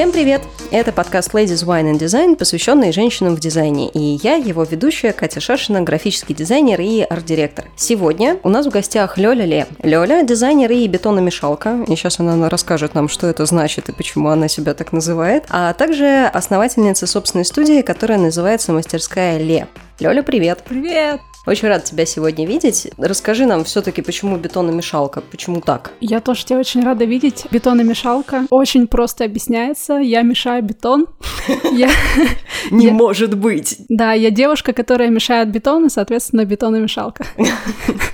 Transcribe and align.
Всем 0.00 0.12
привет! 0.12 0.40
Это 0.70 0.92
подкаст 0.92 1.34
Ladies 1.34 1.62
Wine 1.66 1.92
and 1.92 1.98
Design, 1.98 2.34
посвященный 2.34 2.90
женщинам 2.90 3.36
в 3.36 3.38
дизайне. 3.38 3.90
И 3.90 4.18
я, 4.22 4.36
его 4.36 4.62
ведущая, 4.62 5.12
Катя 5.12 5.40
Шашина, 5.40 5.82
графический 5.82 6.34
дизайнер 6.34 6.80
и 6.80 7.02
арт-директор. 7.02 7.66
Сегодня 7.76 8.38
у 8.42 8.48
нас 8.48 8.64
в 8.64 8.70
гостях 8.70 9.18
Лёля 9.18 9.44
Ле. 9.44 9.66
Лёля– 9.82 10.22
дизайнер 10.24 10.72
и 10.72 10.86
бетономешалка. 10.88 11.84
И 11.86 11.96
сейчас 11.96 12.18
она 12.18 12.48
расскажет 12.48 12.94
нам, 12.94 13.10
что 13.10 13.26
это 13.26 13.44
значит 13.44 13.90
и 13.90 13.92
почему 13.92 14.30
она 14.30 14.48
себя 14.48 14.72
так 14.72 14.94
называет. 14.94 15.44
А 15.50 15.74
также 15.74 16.30
основательница 16.32 17.06
собственной 17.06 17.44
студии, 17.44 17.82
которая 17.82 18.18
называется 18.18 18.72
«Мастерская 18.72 19.36
Ле». 19.36 19.68
Лёля, 19.98 20.22
привет! 20.22 20.64
Привет! 20.66 21.20
Очень 21.46 21.68
рад 21.68 21.84
тебя 21.84 22.04
сегодня 22.04 22.46
видеть. 22.46 22.88
Расскажи 22.98 23.46
нам 23.46 23.64
все-таки, 23.64 24.02
почему 24.02 24.36
бетономешалка, 24.36 25.22
почему 25.22 25.62
так? 25.62 25.92
Я 26.00 26.20
тоже 26.20 26.44
тебя 26.44 26.58
очень 26.58 26.84
рада 26.84 27.06
видеть. 27.06 27.46
Бетономешалка 27.50 28.44
очень 28.50 28.86
просто 28.86 29.24
объясняется. 29.24 29.94
Я 29.94 30.20
мешаю 30.22 30.62
бетон. 30.62 31.06
Не 32.70 32.90
может 32.90 33.38
быть! 33.38 33.76
Да, 33.88 34.12
я 34.12 34.30
девушка, 34.30 34.74
которая 34.74 35.08
мешает 35.08 35.50
бетон, 35.50 35.86
и, 35.86 35.88
соответственно, 35.88 36.44
бетономешалка. 36.44 37.24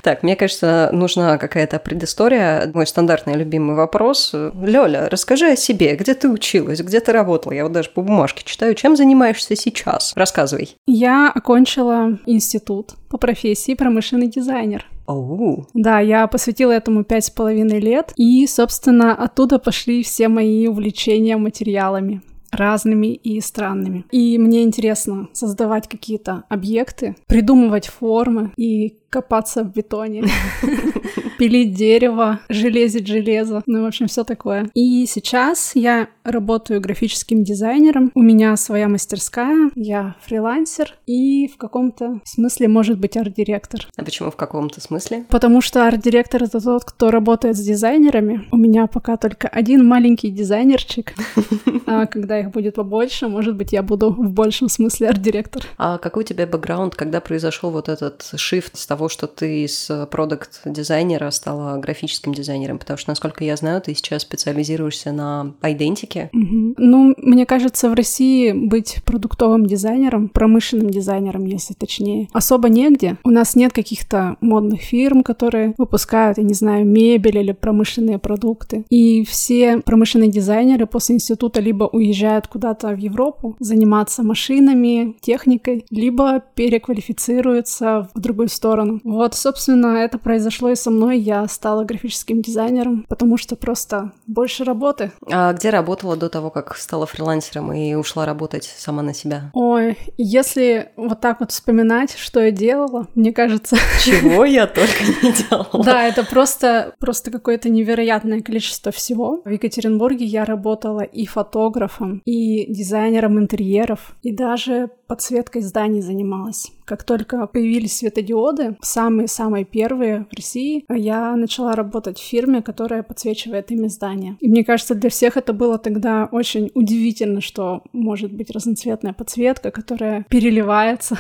Так, 0.02 0.22
мне 0.22 0.36
кажется, 0.36 0.90
нужна 0.92 1.36
какая-то 1.36 1.80
предыстория. 1.80 2.70
Мой 2.72 2.86
стандартный 2.86 3.34
любимый 3.34 3.74
вопрос. 3.74 4.32
Лёля, 4.32 5.08
расскажи 5.10 5.48
о 5.48 5.56
себе. 5.56 5.96
Где 5.96 6.14
ты 6.14 6.28
училась? 6.28 6.80
Где 6.80 7.00
ты 7.00 7.10
работала? 7.10 7.52
Я 7.52 7.64
вот 7.64 7.72
даже 7.72 7.90
по 7.90 8.02
бумажке 8.02 8.44
читаю. 8.44 8.76
Чем 8.76 8.96
занимаешься 8.96 9.56
сейчас? 9.56 10.12
Рассказывай. 10.14 10.76
Я 10.86 11.32
окончила 11.34 12.20
институт 12.24 12.94
по 13.08 13.18
профессии 13.18 13.74
промышленный 13.74 14.28
дизайнер. 14.28 14.86
Оу. 15.06 15.66
Да, 15.74 16.00
я 16.00 16.26
посвятила 16.26 16.72
этому 16.72 17.04
пять 17.04 17.26
с 17.26 17.30
половиной 17.30 17.80
лет, 17.80 18.12
и, 18.16 18.46
собственно, 18.46 19.14
оттуда 19.14 19.58
пошли 19.58 20.02
все 20.02 20.28
мои 20.28 20.66
увлечения 20.66 21.36
материалами 21.36 22.22
разными 22.50 23.08
и 23.08 23.40
странными. 23.40 24.04
И 24.10 24.38
мне 24.38 24.62
интересно 24.62 25.28
создавать 25.32 25.88
какие-то 25.88 26.44
объекты, 26.48 27.16
придумывать 27.26 27.88
формы 27.88 28.52
и 28.56 28.96
копаться 29.10 29.64
в 29.64 29.72
бетоне, 29.72 30.24
пилить 31.38 31.74
дерево, 31.74 32.40
железить 32.48 33.06
железо, 33.06 33.62
ну, 33.66 33.82
в 33.82 33.86
общем, 33.86 34.06
все 34.06 34.24
такое. 34.24 34.68
И 34.74 35.06
сейчас 35.06 35.72
я 35.74 36.08
работаю 36.24 36.80
графическим 36.80 37.44
дизайнером, 37.44 38.10
у 38.14 38.22
меня 38.22 38.56
своя 38.56 38.88
мастерская, 38.88 39.70
я 39.74 40.16
фрилансер 40.22 40.94
и 41.06 41.48
в 41.48 41.56
каком-то 41.56 42.20
смысле, 42.24 42.68
может 42.68 42.98
быть, 42.98 43.16
арт-директор. 43.16 43.86
А 43.96 44.04
почему 44.04 44.30
в 44.30 44.36
каком-то 44.36 44.80
смысле? 44.80 45.24
Потому 45.28 45.60
что 45.60 45.86
арт-директор— 45.86 46.42
это 46.44 46.60
тот, 46.60 46.84
кто 46.84 47.10
работает 47.10 47.56
с 47.56 47.60
дизайнерами. 47.60 48.46
У 48.50 48.56
меня 48.56 48.86
пока 48.86 49.16
только 49.16 49.48
один 49.48 49.86
маленький 49.86 50.30
дизайнерчик, 50.30 51.14
а 51.86 52.06
когда 52.06 52.40
их 52.40 52.50
будет 52.50 52.74
побольше, 52.74 53.28
может 53.28 53.56
быть, 53.56 53.72
я 53.72 53.82
буду 53.82 54.10
в 54.10 54.32
большем 54.32 54.68
смысле 54.68 55.10
арт-директор. 55.10 55.62
А 55.78 55.98
какой 55.98 56.24
у 56.24 56.26
тебя 56.26 56.46
бэкграунд, 56.46 56.94
когда 56.94 57.20
произошел 57.20 57.70
вот 57.70 57.88
этот 57.88 58.26
шифт 58.36 58.76
с 58.76 58.86
того, 58.86 58.95
что 59.08 59.26
ты 59.26 59.64
из 59.64 59.90
продукт 60.10 60.62
дизайнера 60.64 61.30
стала 61.30 61.78
графическим 61.78 62.34
дизайнером? 62.34 62.78
Потому 62.78 62.98
что, 62.98 63.10
насколько 63.10 63.44
я 63.44 63.56
знаю, 63.56 63.80
ты 63.80 63.94
сейчас 63.94 64.22
специализируешься 64.22 65.12
на 65.12 65.54
идентике. 65.62 66.30
Угу. 66.32 66.74
Ну, 66.76 67.14
мне 67.16 67.46
кажется, 67.46 67.88
в 67.90 67.94
России 67.94 68.52
быть 68.52 68.98
продуктовым 69.04 69.66
дизайнером, 69.66 70.28
промышленным 70.28 70.90
дизайнером, 70.90 71.44
если 71.44 71.74
точнее, 71.74 72.28
особо 72.32 72.68
негде. 72.68 73.18
У 73.24 73.30
нас 73.30 73.54
нет 73.54 73.72
каких-то 73.72 74.36
модных 74.40 74.80
фирм, 74.80 75.22
которые 75.22 75.74
выпускают, 75.78 76.38
я 76.38 76.44
не 76.44 76.54
знаю, 76.54 76.86
мебель 76.86 77.38
или 77.38 77.52
промышленные 77.52 78.18
продукты. 78.18 78.84
И 78.90 79.24
все 79.24 79.78
промышленные 79.78 80.30
дизайнеры 80.30 80.86
после 80.86 81.16
института 81.16 81.60
либо 81.60 81.84
уезжают 81.84 82.46
куда-то 82.46 82.88
в 82.88 82.98
Европу 82.98 83.56
заниматься 83.60 84.22
машинами, 84.22 85.16
техникой, 85.20 85.84
либо 85.90 86.42
переквалифицируются 86.54 88.08
в 88.14 88.20
другую 88.20 88.48
сторону. 88.48 88.85
Вот, 89.04 89.34
собственно, 89.34 89.98
это 89.98 90.18
произошло 90.18 90.70
и 90.70 90.74
со 90.74 90.90
мной. 90.90 91.18
Я 91.18 91.46
стала 91.48 91.84
графическим 91.84 92.42
дизайнером, 92.42 93.04
потому 93.08 93.36
что 93.36 93.56
просто 93.56 94.12
больше 94.26 94.64
работы. 94.64 95.12
А 95.30 95.52
где 95.52 95.70
работала 95.70 96.16
до 96.16 96.28
того, 96.28 96.50
как 96.50 96.76
стала 96.76 97.06
фрилансером 97.06 97.72
и 97.72 97.94
ушла 97.94 98.26
работать 98.26 98.64
сама 98.76 99.02
на 99.02 99.14
себя? 99.14 99.50
Ой, 99.54 99.96
если 100.16 100.90
вот 100.96 101.20
так 101.20 101.40
вот 101.40 101.52
вспоминать, 101.52 102.16
что 102.16 102.40
я 102.40 102.50
делала, 102.50 103.06
мне 103.14 103.32
кажется... 103.32 103.76
Чего 104.02 104.44
я 104.44 104.66
только 104.66 105.04
не 105.22 105.32
делала. 105.32 105.84
Да, 105.84 106.06
это 106.06 106.24
просто, 106.24 106.94
просто 106.98 107.30
какое-то 107.30 107.68
невероятное 107.68 108.40
количество 108.40 108.92
всего. 108.92 109.42
В 109.44 109.50
Екатеринбурге 109.50 110.24
я 110.24 110.44
работала 110.44 111.00
и 111.00 111.26
фотографом, 111.26 112.22
и 112.24 112.72
дизайнером 112.72 113.38
интерьеров, 113.38 114.16
и 114.22 114.32
даже 114.32 114.90
подсветкой 115.06 115.62
зданий 115.62 116.00
занималась. 116.00 116.72
Как 116.84 117.02
только 117.02 117.46
появились 117.46 117.96
светодиоды, 117.96 118.76
самые-самые 118.80 119.64
первые 119.64 120.26
в 120.30 120.36
России, 120.36 120.84
я 120.88 121.34
начала 121.34 121.74
работать 121.74 122.18
в 122.18 122.22
фирме, 122.22 122.62
которая 122.62 123.02
подсвечивает 123.02 123.72
ими 123.72 123.88
здания. 123.88 124.36
И 124.40 124.48
мне 124.48 124.64
кажется, 124.64 124.94
для 124.94 125.10
всех 125.10 125.36
это 125.36 125.52
было 125.52 125.78
тогда 125.78 126.28
очень 126.30 126.70
удивительно, 126.74 127.40
что 127.40 127.82
может 127.92 128.32
быть 128.32 128.50
разноцветная 128.50 129.12
подсветка, 129.12 129.70
которая 129.70 130.24
переливается. 130.28 131.18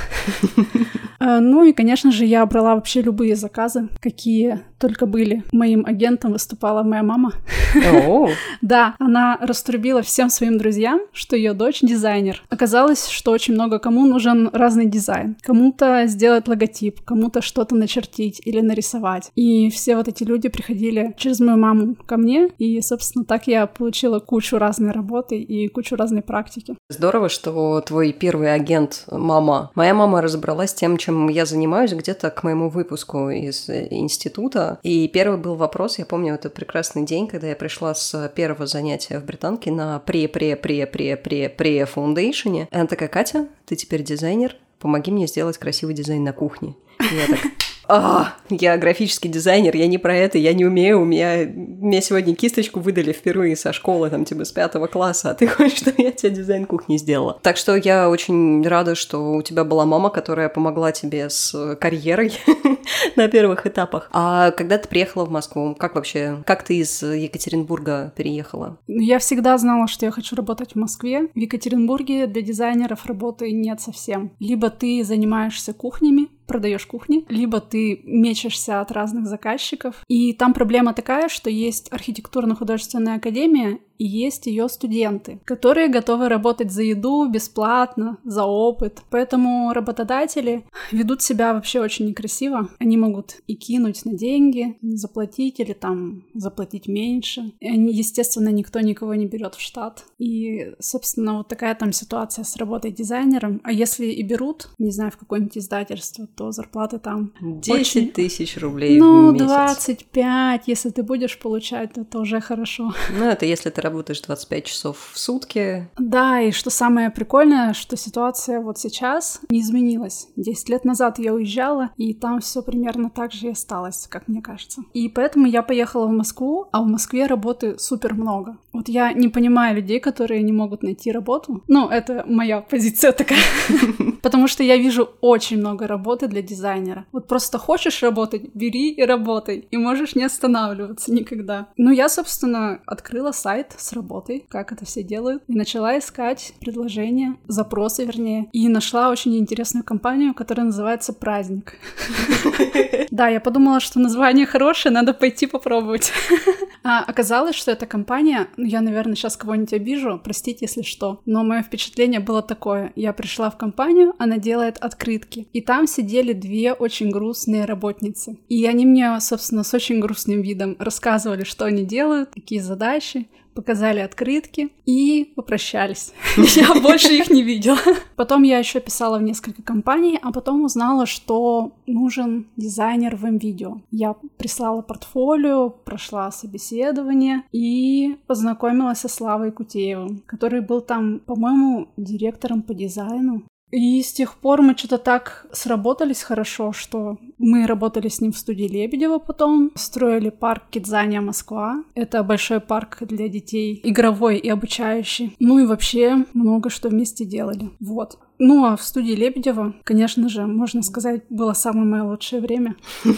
Э, 1.18 1.38
ну 1.40 1.64
и, 1.64 1.72
конечно 1.72 2.12
же, 2.12 2.24
я 2.24 2.46
брала 2.46 2.76
вообще 2.76 3.02
любые 3.02 3.34
заказы, 3.34 3.88
какие 4.00 4.60
только 4.78 5.06
были. 5.06 5.42
Моим 5.52 5.84
агентом 5.86 6.32
выступала 6.32 6.82
моя 6.82 7.02
мама. 7.02 7.32
Да, 8.62 8.94
она 8.98 9.38
раструбила 9.40 10.02
всем 10.02 10.30
своим 10.30 10.58
друзьям, 10.58 11.00
что 11.12 11.36
ее 11.36 11.52
дочь 11.52 11.80
дизайнер. 11.80 12.42
Оказалось, 12.48 13.08
что 13.08 13.30
очень 13.30 13.54
много 13.54 13.75
кому 13.78 14.06
нужен 14.06 14.48
разный 14.52 14.86
дизайн. 14.86 15.36
Кому-то 15.42 16.06
сделать 16.06 16.48
логотип, 16.48 17.00
кому-то 17.02 17.42
что-то 17.42 17.74
начертить 17.74 18.40
или 18.44 18.60
нарисовать. 18.60 19.30
И 19.34 19.70
все 19.70 19.96
вот 19.96 20.08
эти 20.08 20.24
люди 20.24 20.48
приходили 20.48 21.14
через 21.16 21.40
мою 21.40 21.58
маму 21.58 21.96
ко 22.06 22.16
мне, 22.16 22.48
и, 22.58 22.80
собственно, 22.80 23.24
так 23.24 23.46
я 23.46 23.66
получила 23.66 24.18
кучу 24.18 24.58
разной 24.58 24.92
работы 24.92 25.38
и 25.38 25.68
кучу 25.68 25.96
разной 25.96 26.22
практики. 26.22 26.76
Здорово, 26.88 27.28
что 27.28 27.80
твой 27.80 28.12
первый 28.12 28.52
агент— 28.52 29.04
мама. 29.10 29.70
Моя 29.74 29.94
мама 29.94 30.22
разобралась 30.22 30.74
тем, 30.74 30.96
чем 30.96 31.28
я 31.28 31.46
занимаюсь 31.46 31.92
где-то 31.92 32.30
к 32.30 32.42
моему 32.42 32.68
выпуску 32.68 33.30
из 33.30 33.68
института. 33.68 34.78
И 34.82 35.08
первый 35.08 35.38
был 35.38 35.54
вопрос, 35.56 35.98
я 35.98 36.06
помню 36.06 36.34
этот 36.34 36.54
прекрасный 36.54 37.04
день, 37.04 37.26
когда 37.26 37.48
я 37.48 37.56
пришла 37.56 37.94
с 37.94 38.28
первого 38.34 38.66
занятия 38.66 39.18
в 39.18 39.24
британке 39.24 39.70
на 39.70 39.98
пре-пре-пре-пре-пре-пре 40.00 41.86
фаундейшене. 41.86 42.68
Она 42.70 42.86
такая, 42.86 43.08
Катя, 43.08 43.46
ты 43.66 43.76
теперь 43.76 44.02
дизайнер, 44.02 44.56
помоги 44.78 45.10
мне 45.10 45.26
сделать 45.26 45.58
красивый 45.58 45.94
дизайн 45.94 46.24
на 46.24 46.32
кухне. 46.32 46.74
И 47.00 47.14
я 47.14 47.26
так, 47.26 47.40
а, 47.88 48.34
я 48.50 48.76
графический 48.78 49.30
дизайнер, 49.30 49.74
я 49.76 49.86
не 49.86 49.98
про 49.98 50.14
это, 50.14 50.38
я 50.38 50.52
не 50.52 50.64
умею, 50.64 51.00
у 51.00 51.04
меня, 51.04 51.46
мне 51.46 52.00
сегодня 52.02 52.34
кисточку 52.34 52.80
выдали 52.80 53.12
впервые 53.12 53.56
со 53.56 53.72
школы, 53.72 54.10
там, 54.10 54.24
типа, 54.24 54.44
с 54.44 54.52
пятого 54.52 54.86
класса, 54.86 55.30
а 55.30 55.34
ты 55.34 55.46
хочешь, 55.46 55.78
чтобы 55.78 56.02
я 56.02 56.12
тебе 56.12 56.30
дизайн 56.30 56.66
кухни 56.66 56.96
сделала. 56.96 57.38
Так 57.42 57.56
что 57.56 57.76
я 57.76 58.08
очень 58.08 58.66
рада, 58.66 58.94
что 58.94 59.34
у 59.34 59.42
тебя 59.42 59.64
была 59.64 59.86
мама, 59.86 60.10
которая 60.10 60.48
помогла 60.48 60.92
тебе 60.92 61.30
с 61.30 61.76
карьерой 61.76 62.32
на 63.16 63.28
первых 63.28 63.66
этапах. 63.66 64.08
А 64.12 64.50
когда 64.50 64.78
ты 64.78 64.88
приехала 64.88 65.24
в 65.24 65.30
Москву, 65.30 65.74
как 65.74 65.94
вообще, 65.94 66.42
как 66.46 66.64
ты 66.64 66.78
из 66.78 67.02
Екатеринбурга 67.02 68.12
переехала? 68.16 68.78
Я 68.86 69.18
всегда 69.18 69.56
знала, 69.58 69.86
что 69.88 70.06
я 70.06 70.12
хочу 70.12 70.36
работать 70.36 70.72
в 70.72 70.76
Москве. 70.76 71.28
В 71.34 71.38
Екатеринбурге 71.38 72.26
для 72.26 72.42
дизайнеров 72.42 73.06
работы 73.06 73.52
нет 73.52 73.80
совсем. 73.80 74.32
Либо 74.38 74.70
ты 74.70 75.04
занимаешься 75.04 75.72
кухнями, 75.72 76.28
продаешь 76.46 76.86
кухни, 76.86 77.24
либо 77.28 77.60
ты 77.60 78.00
мечешься 78.04 78.80
от 78.80 78.92
разных 78.92 79.26
заказчиков. 79.26 79.96
И 80.08 80.32
там 80.32 80.54
проблема 80.54 80.94
такая, 80.94 81.28
что 81.28 81.50
есть 81.50 81.92
архитектурно-художественная 81.92 83.16
академия, 83.16 83.80
и 83.98 84.06
есть 84.06 84.46
ее 84.46 84.68
студенты, 84.68 85.40
которые 85.44 85.88
готовы 85.88 86.28
работать 86.28 86.70
за 86.70 86.82
еду 86.82 87.28
бесплатно, 87.28 88.18
за 88.24 88.44
опыт. 88.44 89.02
Поэтому 89.10 89.72
работодатели 89.72 90.64
ведут 90.92 91.22
себя 91.22 91.54
вообще 91.54 91.80
очень 91.80 92.06
некрасиво. 92.06 92.70
Они 92.78 92.96
могут 92.96 93.36
и 93.46 93.54
кинуть 93.54 94.04
на 94.04 94.14
деньги, 94.14 94.76
заплатить 94.82 95.60
или 95.60 95.72
там 95.72 96.24
заплатить 96.34 96.88
меньше. 96.88 97.52
И 97.60 97.68
они, 97.68 97.92
естественно, 97.92 98.48
никто 98.50 98.80
никого 98.80 99.14
не 99.14 99.26
берет 99.26 99.54
в 99.54 99.60
штат. 99.60 100.04
И, 100.18 100.72
собственно, 100.80 101.38
вот 101.38 101.48
такая 101.48 101.74
там 101.74 101.92
ситуация 101.92 102.44
с 102.44 102.56
работой 102.56 102.90
дизайнером. 102.90 103.60
А 103.64 103.72
если 103.72 104.06
и 104.06 104.22
берут, 104.22 104.68
не 104.78 104.90
знаю, 104.90 105.10
в 105.10 105.16
какое-нибудь 105.16 105.58
издательство, 105.58 106.26
то 106.26 106.52
зарплаты 106.52 106.98
там 106.98 107.32
10 107.40 107.80
очень... 107.80 108.10
тысяч 108.10 108.56
рублей 108.58 108.98
ну, 108.98 109.30
в 109.30 109.32
месяц. 109.32 109.46
25, 109.46 110.62
если 110.68 110.90
ты 110.90 111.02
будешь 111.02 111.38
получать, 111.38 111.94
то 111.94 112.02
это 112.02 112.18
уже 112.18 112.40
хорошо. 112.40 112.92
Ну, 113.18 113.24
это 113.24 113.46
если 113.46 113.70
ты 113.70 113.80
работаешь 113.86 114.20
25 114.20 114.64
часов 114.64 115.10
в 115.12 115.18
сутки. 115.18 115.88
Да, 115.98 116.40
и 116.40 116.50
что 116.50 116.70
самое 116.70 117.10
прикольное, 117.10 117.72
что 117.72 117.96
ситуация 117.96 118.60
вот 118.60 118.78
сейчас 118.78 119.40
не 119.50 119.60
изменилась. 119.60 120.28
Десять 120.36 120.68
лет 120.68 120.84
назад 120.84 121.18
я 121.18 121.32
уезжала, 121.32 121.90
и 121.96 122.14
там 122.14 122.40
все 122.40 122.62
примерно 122.62 123.10
так 123.10 123.32
же 123.32 123.46
и 123.46 123.50
осталось, 123.50 124.06
как 124.08 124.28
мне 124.28 124.42
кажется. 124.42 124.82
И 124.92 125.08
поэтому 125.08 125.46
я 125.46 125.62
поехала 125.62 126.06
в 126.06 126.12
Москву, 126.12 126.68
а 126.72 126.82
в 126.82 126.86
Москве 126.86 127.26
работы 127.26 127.78
супер 127.78 128.14
много. 128.14 128.58
Вот 128.72 128.88
я 128.88 129.12
не 129.12 129.28
понимаю 129.28 129.76
людей, 129.76 130.00
которые 130.00 130.42
не 130.42 130.52
могут 130.52 130.82
найти 130.82 131.10
работу. 131.12 131.62
Ну, 131.68 131.88
это 131.88 132.24
моя 132.26 132.60
позиция 132.60 133.12
такая. 133.12 133.40
Потому 134.22 134.48
что 134.48 134.62
я 134.62 134.76
вижу 134.76 135.08
очень 135.20 135.58
много 135.58 135.86
работы 135.86 136.26
для 136.26 136.42
дизайнера. 136.42 137.06
Вот 137.12 137.26
просто 137.26 137.58
хочешь 137.58 138.02
работать, 138.02 138.54
бери 138.54 138.90
и 138.90 139.02
работай. 139.02 139.66
И 139.70 139.76
можешь 139.76 140.14
не 140.14 140.24
останавливаться 140.24 141.12
никогда. 141.12 141.68
Ну, 141.76 141.90
я, 141.90 142.08
собственно, 142.08 142.80
открыла 142.86 143.32
сайт 143.32 143.74
с 143.80 143.92
работой, 143.92 144.44
как 144.48 144.72
это 144.72 144.84
все 144.84 145.02
делают, 145.02 145.42
и 145.48 145.54
начала 145.54 145.98
искать 145.98 146.54
предложения, 146.60 147.36
запросы, 147.46 148.04
вернее, 148.04 148.48
и 148.52 148.68
нашла 148.68 149.10
очень 149.10 149.36
интересную 149.36 149.84
компанию, 149.84 150.34
которая 150.34 150.66
называется 150.66 151.12
«Праздник». 151.12 151.74
Да, 153.10 153.28
я 153.28 153.40
подумала, 153.40 153.80
что 153.80 153.98
название 153.98 154.44
хорошее, 154.44 154.92
надо 154.92 155.14
пойти 155.14 155.46
попробовать. 155.46 156.12
А 156.88 157.02
оказалось, 157.02 157.56
что 157.56 157.72
эта 157.72 157.84
компания, 157.84 158.46
ну, 158.56 158.64
я, 158.64 158.80
наверное, 158.80 159.16
сейчас 159.16 159.36
кого-нибудь 159.36 159.72
обижу, 159.72 160.20
простите, 160.22 160.66
если 160.66 160.82
что, 160.82 161.20
но 161.26 161.42
мое 161.42 161.64
впечатление 161.64 162.20
было 162.20 162.42
такое. 162.42 162.92
Я 162.94 163.12
пришла 163.12 163.50
в 163.50 163.58
компанию, 163.58 164.14
она 164.18 164.38
делает 164.38 164.78
открытки, 164.78 165.48
и 165.52 165.60
там 165.60 165.88
сидели 165.88 166.32
две 166.32 166.74
очень 166.74 167.10
грустные 167.10 167.64
работницы. 167.64 168.38
И 168.48 168.64
они 168.66 168.86
мне, 168.86 169.18
собственно, 169.18 169.64
с 169.64 169.74
очень 169.74 169.98
грустным 169.98 170.42
видом 170.42 170.76
рассказывали, 170.78 171.42
что 171.42 171.64
они 171.64 171.84
делают, 171.84 172.30
какие 172.32 172.60
задачи, 172.60 173.28
показали 173.56 174.00
открытки 174.00 174.68
и 174.84 175.32
попрощались. 175.34 176.12
Я 176.36 176.80
больше 176.80 177.12
их 177.14 177.30
не 177.30 177.42
видела. 177.42 177.78
Потом 178.14 178.42
я 178.44 178.58
еще 178.58 178.80
писала 178.80 179.18
в 179.18 179.22
несколько 179.22 179.62
компаний, 179.62 180.18
а 180.22 180.30
потом 180.30 180.64
узнала, 180.64 181.06
что 181.06 181.72
нужен 181.86 182.46
дизайнер 182.56 183.16
в 183.16 183.26
видео. 183.26 183.80
Я 183.90 184.14
прислала 184.36 184.82
портфолио, 184.82 185.70
прошла 185.70 186.30
собеседование 186.30 187.42
и 187.52 188.16
познакомилась 188.26 188.98
со 188.98 189.08
Славой 189.08 189.50
Кутеевым, 189.50 190.22
который 190.26 190.60
был 190.60 190.80
там, 190.80 191.20
по-моему, 191.20 191.88
директором 191.96 192.62
по 192.62 192.74
дизайну. 192.74 193.42
И 193.70 194.00
с 194.02 194.12
тех 194.12 194.36
пор 194.36 194.62
мы 194.62 194.76
что-то 194.76 194.98
так 194.98 195.46
сработались 195.52 196.22
хорошо, 196.22 196.72
что 196.72 197.18
мы 197.38 197.66
работали 197.66 198.08
с 198.08 198.20
ним 198.20 198.32
в 198.32 198.38
студии 198.38 198.68
Лебедева 198.68 199.18
потом, 199.18 199.72
строили 199.74 200.30
парк 200.30 200.64
Кидзания 200.70 201.20
Москва. 201.20 201.82
Это 201.94 202.22
большой 202.22 202.60
парк 202.60 202.98
для 203.00 203.28
детей, 203.28 203.80
игровой 203.82 204.38
и 204.38 204.48
обучающий. 204.48 205.34
Ну 205.40 205.58
и 205.58 205.66
вообще 205.66 206.24
много 206.32 206.70
что 206.70 206.88
вместе 206.88 207.24
делали. 207.24 207.70
Вот. 207.80 208.18
Ну 208.38 208.66
а 208.66 208.76
в 208.76 208.82
студии 208.82 209.14
Лебедева, 209.14 209.74
конечно 209.82 210.28
же, 210.28 210.46
можно 210.46 210.82
сказать, 210.82 211.24
было 211.28 211.52
самое 211.52 211.86
мое 211.86 212.04
лучшее 212.04 212.40
время. 212.40 212.76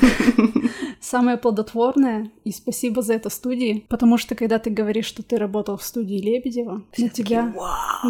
Самое 1.00 1.36
плодотворное. 1.36 2.30
И 2.44 2.50
спасибо 2.50 3.02
за 3.02 3.14
это 3.14 3.30
студии. 3.30 3.84
Потому 3.88 4.18
что 4.18 4.34
когда 4.34 4.58
ты 4.58 4.70
говоришь, 4.70 5.06
что 5.06 5.22
ты 5.22 5.36
работал 5.36 5.76
в 5.76 5.84
студии 5.84 6.16
Лебедева, 6.16 6.82
на 6.98 7.08
тебя... 7.08 7.54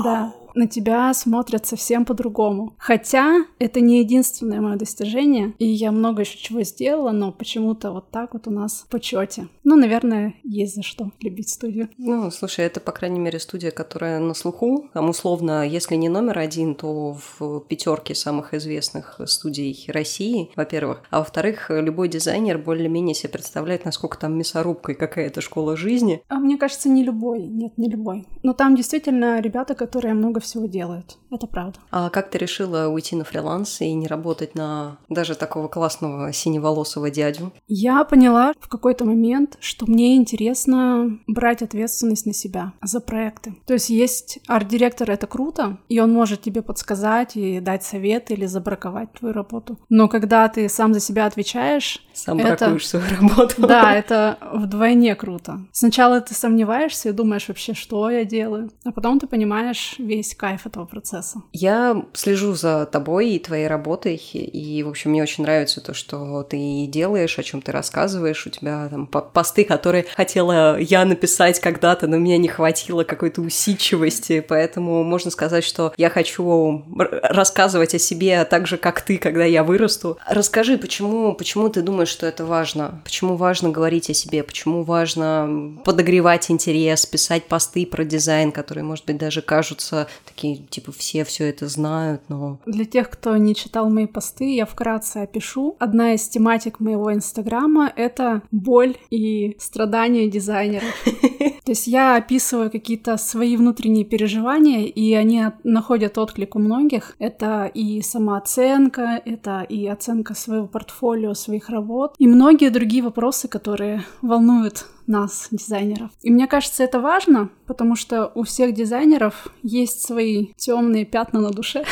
Да, 0.02 0.32
на 0.54 0.66
тебя 0.66 1.12
смотрят 1.14 1.66
совсем 1.66 2.04
по-другому. 2.04 2.74
Хотя 2.78 3.44
это 3.58 3.80
не 3.80 4.00
единственное 4.00 4.60
мое 4.60 4.76
достижение, 4.76 5.54
и 5.58 5.66
я 5.66 5.92
много 5.92 6.22
еще 6.22 6.38
чего 6.38 6.62
сделала, 6.62 7.10
но 7.10 7.32
почему-то 7.32 7.92
вот 7.92 8.10
так 8.10 8.34
вот 8.34 8.46
у 8.46 8.50
нас 8.50 8.84
в 8.86 8.90
почете. 8.90 9.48
Ну, 9.64 9.76
наверное, 9.76 10.34
есть 10.44 10.74
за 10.74 10.82
что 10.82 11.10
любить 11.20 11.50
студию. 11.50 11.88
Ну, 11.98 12.30
слушай, 12.30 12.64
это, 12.64 12.80
по 12.80 12.92
крайней 12.92 13.20
мере, 13.20 13.38
студия, 13.38 13.70
которая 13.70 14.18
на 14.18 14.34
слуху. 14.34 14.88
Там, 14.94 15.10
условно, 15.10 15.66
если 15.66 15.94
не 15.96 16.08
номер 16.08 16.38
один, 16.38 16.74
то 16.74 17.16
в 17.38 17.60
пятерке 17.68 18.14
самых 18.14 18.54
известных 18.54 19.20
студий 19.26 19.84
России, 19.88 20.50
во-первых. 20.56 21.02
А 21.10 21.18
во-вторых, 21.18 21.70
любой 21.70 22.08
дизайнер 22.08 22.58
более-менее 22.58 23.14
себе 23.14 23.30
представляет, 23.30 23.84
насколько 23.84 24.18
там 24.18 24.36
мясорубка 24.38 24.92
и 24.92 24.94
какая 24.94 25.26
это 25.26 25.40
школа 25.40 25.76
жизни. 25.76 26.22
А 26.28 26.36
мне 26.36 26.56
кажется, 26.56 26.88
не 26.88 27.04
любой. 27.04 27.42
Нет, 27.42 27.76
не 27.76 27.88
любой. 27.88 28.26
Но 28.42 28.52
там 28.52 28.74
действительно 28.76 29.40
ребята, 29.40 29.74
которые 29.74 30.14
много 30.14 30.37
всего 30.40 30.66
делают. 30.66 31.18
Это 31.30 31.46
правда. 31.46 31.78
А 31.90 32.10
как 32.10 32.30
ты 32.30 32.38
решила 32.38 32.88
уйти 32.88 33.14
на 33.14 33.24
фриланс 33.24 33.80
и 33.80 33.92
не 33.92 34.06
работать 34.06 34.54
на 34.54 34.98
даже 35.08 35.34
такого 35.34 35.68
классного 35.68 36.32
синеволосого 36.32 37.10
дядю? 37.10 37.52
Я 37.66 38.04
поняла 38.04 38.52
в 38.58 38.68
какой-то 38.68 39.04
момент, 39.04 39.56
что 39.60 39.86
мне 39.86 40.16
интересно 40.16 41.18
брать 41.26 41.62
ответственность 41.62 42.26
на 42.26 42.32
себя 42.32 42.72
за 42.82 43.00
проекты. 43.00 43.54
То 43.66 43.74
есть 43.74 43.90
есть 43.90 44.38
арт-директор, 44.46 45.10
это 45.10 45.26
круто, 45.26 45.78
и 45.88 46.00
он 46.00 46.12
может 46.12 46.42
тебе 46.42 46.62
подсказать 46.62 47.36
и 47.36 47.60
дать 47.60 47.84
совет 47.84 48.30
или 48.30 48.46
забраковать 48.46 49.12
твою 49.12 49.34
работу. 49.34 49.78
Но 49.88 50.08
когда 50.08 50.48
ты 50.48 50.68
сам 50.68 50.94
за 50.94 51.00
себя 51.00 51.26
отвечаешь... 51.26 52.02
Сам 52.14 52.38
это... 52.38 52.64
бракуешь 52.64 52.88
свою 52.88 53.04
работу. 53.20 53.54
Да, 53.58 53.94
это 53.94 54.38
вдвойне 54.52 55.14
круто. 55.14 55.60
Сначала 55.72 56.20
ты 56.20 56.34
сомневаешься 56.34 57.10
и 57.10 57.12
думаешь 57.12 57.48
вообще, 57.48 57.74
что 57.74 58.08
я 58.10 58.24
делаю, 58.24 58.70
а 58.84 58.92
потом 58.92 59.20
ты 59.20 59.26
понимаешь 59.26 59.96
весь 59.98 60.34
кайф 60.34 60.66
этого 60.66 60.86
процесса. 60.86 61.17
Я 61.52 62.04
слежу 62.12 62.54
за 62.54 62.86
тобой 62.86 63.30
и 63.30 63.38
твоей 63.38 63.66
работой, 63.66 64.16
и, 64.16 64.82
в 64.82 64.88
общем, 64.88 65.10
мне 65.10 65.22
очень 65.22 65.44
нравится 65.44 65.80
то, 65.80 65.94
что 65.94 66.42
ты 66.42 66.86
делаешь, 66.86 67.38
о 67.38 67.42
чем 67.42 67.62
ты 67.62 67.72
рассказываешь. 67.72 68.46
У 68.46 68.50
тебя 68.50 68.88
там 68.88 69.06
посты, 69.06 69.64
которые 69.64 70.04
хотела 70.16 70.78
я 70.78 71.04
написать 71.04 71.60
когда-то, 71.60 72.06
но 72.06 72.18
меня 72.18 72.38
не 72.38 72.48
хватило 72.48 73.04
какой-то 73.04 73.40
усидчивости, 73.42 74.40
поэтому 74.40 75.02
можно 75.04 75.30
сказать, 75.30 75.64
что 75.64 75.92
я 75.96 76.10
хочу 76.10 76.84
рассказывать 77.22 77.94
о 77.94 77.98
себе 77.98 78.44
так 78.44 78.66
же, 78.66 78.76
как 78.76 79.00
ты, 79.00 79.18
когда 79.18 79.44
я 79.44 79.64
вырасту. 79.64 80.18
Расскажи, 80.26 80.78
почему, 80.78 81.34
почему 81.34 81.68
ты 81.68 81.82
думаешь, 81.82 82.08
что 82.08 82.26
это 82.26 82.44
важно? 82.44 83.00
Почему 83.04 83.36
важно 83.36 83.70
говорить 83.70 84.10
о 84.10 84.14
себе? 84.14 84.42
Почему 84.42 84.82
важно 84.82 85.78
подогревать 85.84 86.50
интерес, 86.50 87.06
писать 87.06 87.44
посты 87.44 87.86
про 87.86 88.04
дизайн, 88.04 88.52
которые, 88.52 88.84
может 88.84 89.04
быть, 89.06 89.18
даже 89.18 89.42
кажутся 89.42 90.08
такие, 90.38 90.58
типа, 90.70 90.92
все 90.92 91.24
все 91.24 91.48
это 91.48 91.66
знают, 91.66 92.22
но... 92.28 92.60
Для 92.64 92.84
тех, 92.84 93.10
кто 93.10 93.36
не 93.36 93.56
читал 93.56 93.90
мои 93.90 94.06
посты, 94.06 94.54
я 94.54 94.66
вкратце 94.66 95.18
опишу. 95.18 95.74
Одна 95.80 96.14
из 96.14 96.28
тематик 96.28 96.78
моего 96.78 97.12
инстаграма— 97.12 97.92
это 97.96 98.42
боль 98.52 98.96
и 99.10 99.56
страдания 99.58 100.28
дизайнеров. 100.28 100.94
То 101.64 101.72
есть 101.72 101.88
я 101.88 102.16
описываю 102.16 102.70
какие-то 102.70 103.16
свои 103.16 103.56
внутренние 103.56 104.04
переживания, 104.04 104.86
и 104.86 105.12
они 105.14 105.46
находят 105.64 106.16
отклик 106.16 106.54
у 106.54 106.60
многих. 106.60 107.16
Это 107.18 107.66
и 107.74 108.00
самооценка, 108.00 109.20
это 109.24 109.62
и 109.68 109.86
оценка 109.88 110.34
своего 110.34 110.68
портфолио, 110.68 111.34
своих 111.34 111.68
работ, 111.68 112.14
и 112.18 112.28
многие 112.28 112.70
другие 112.70 113.02
вопросы, 113.02 113.48
которые 113.48 114.04
волнуют 114.22 114.86
нас, 115.08 115.48
дизайнеров. 115.50 116.10
И 116.22 116.30
мне 116.30 116.46
кажется, 116.46 116.84
это 116.84 117.00
важно, 117.00 117.50
потому 117.68 117.94
что 117.94 118.32
у 118.34 118.42
всех 118.42 118.74
дизайнеров 118.74 119.48
есть 119.62 120.04
свои 120.04 120.48
темные 120.56 121.04
пятна 121.04 121.40
на 121.40 121.50
душе. 121.50 121.84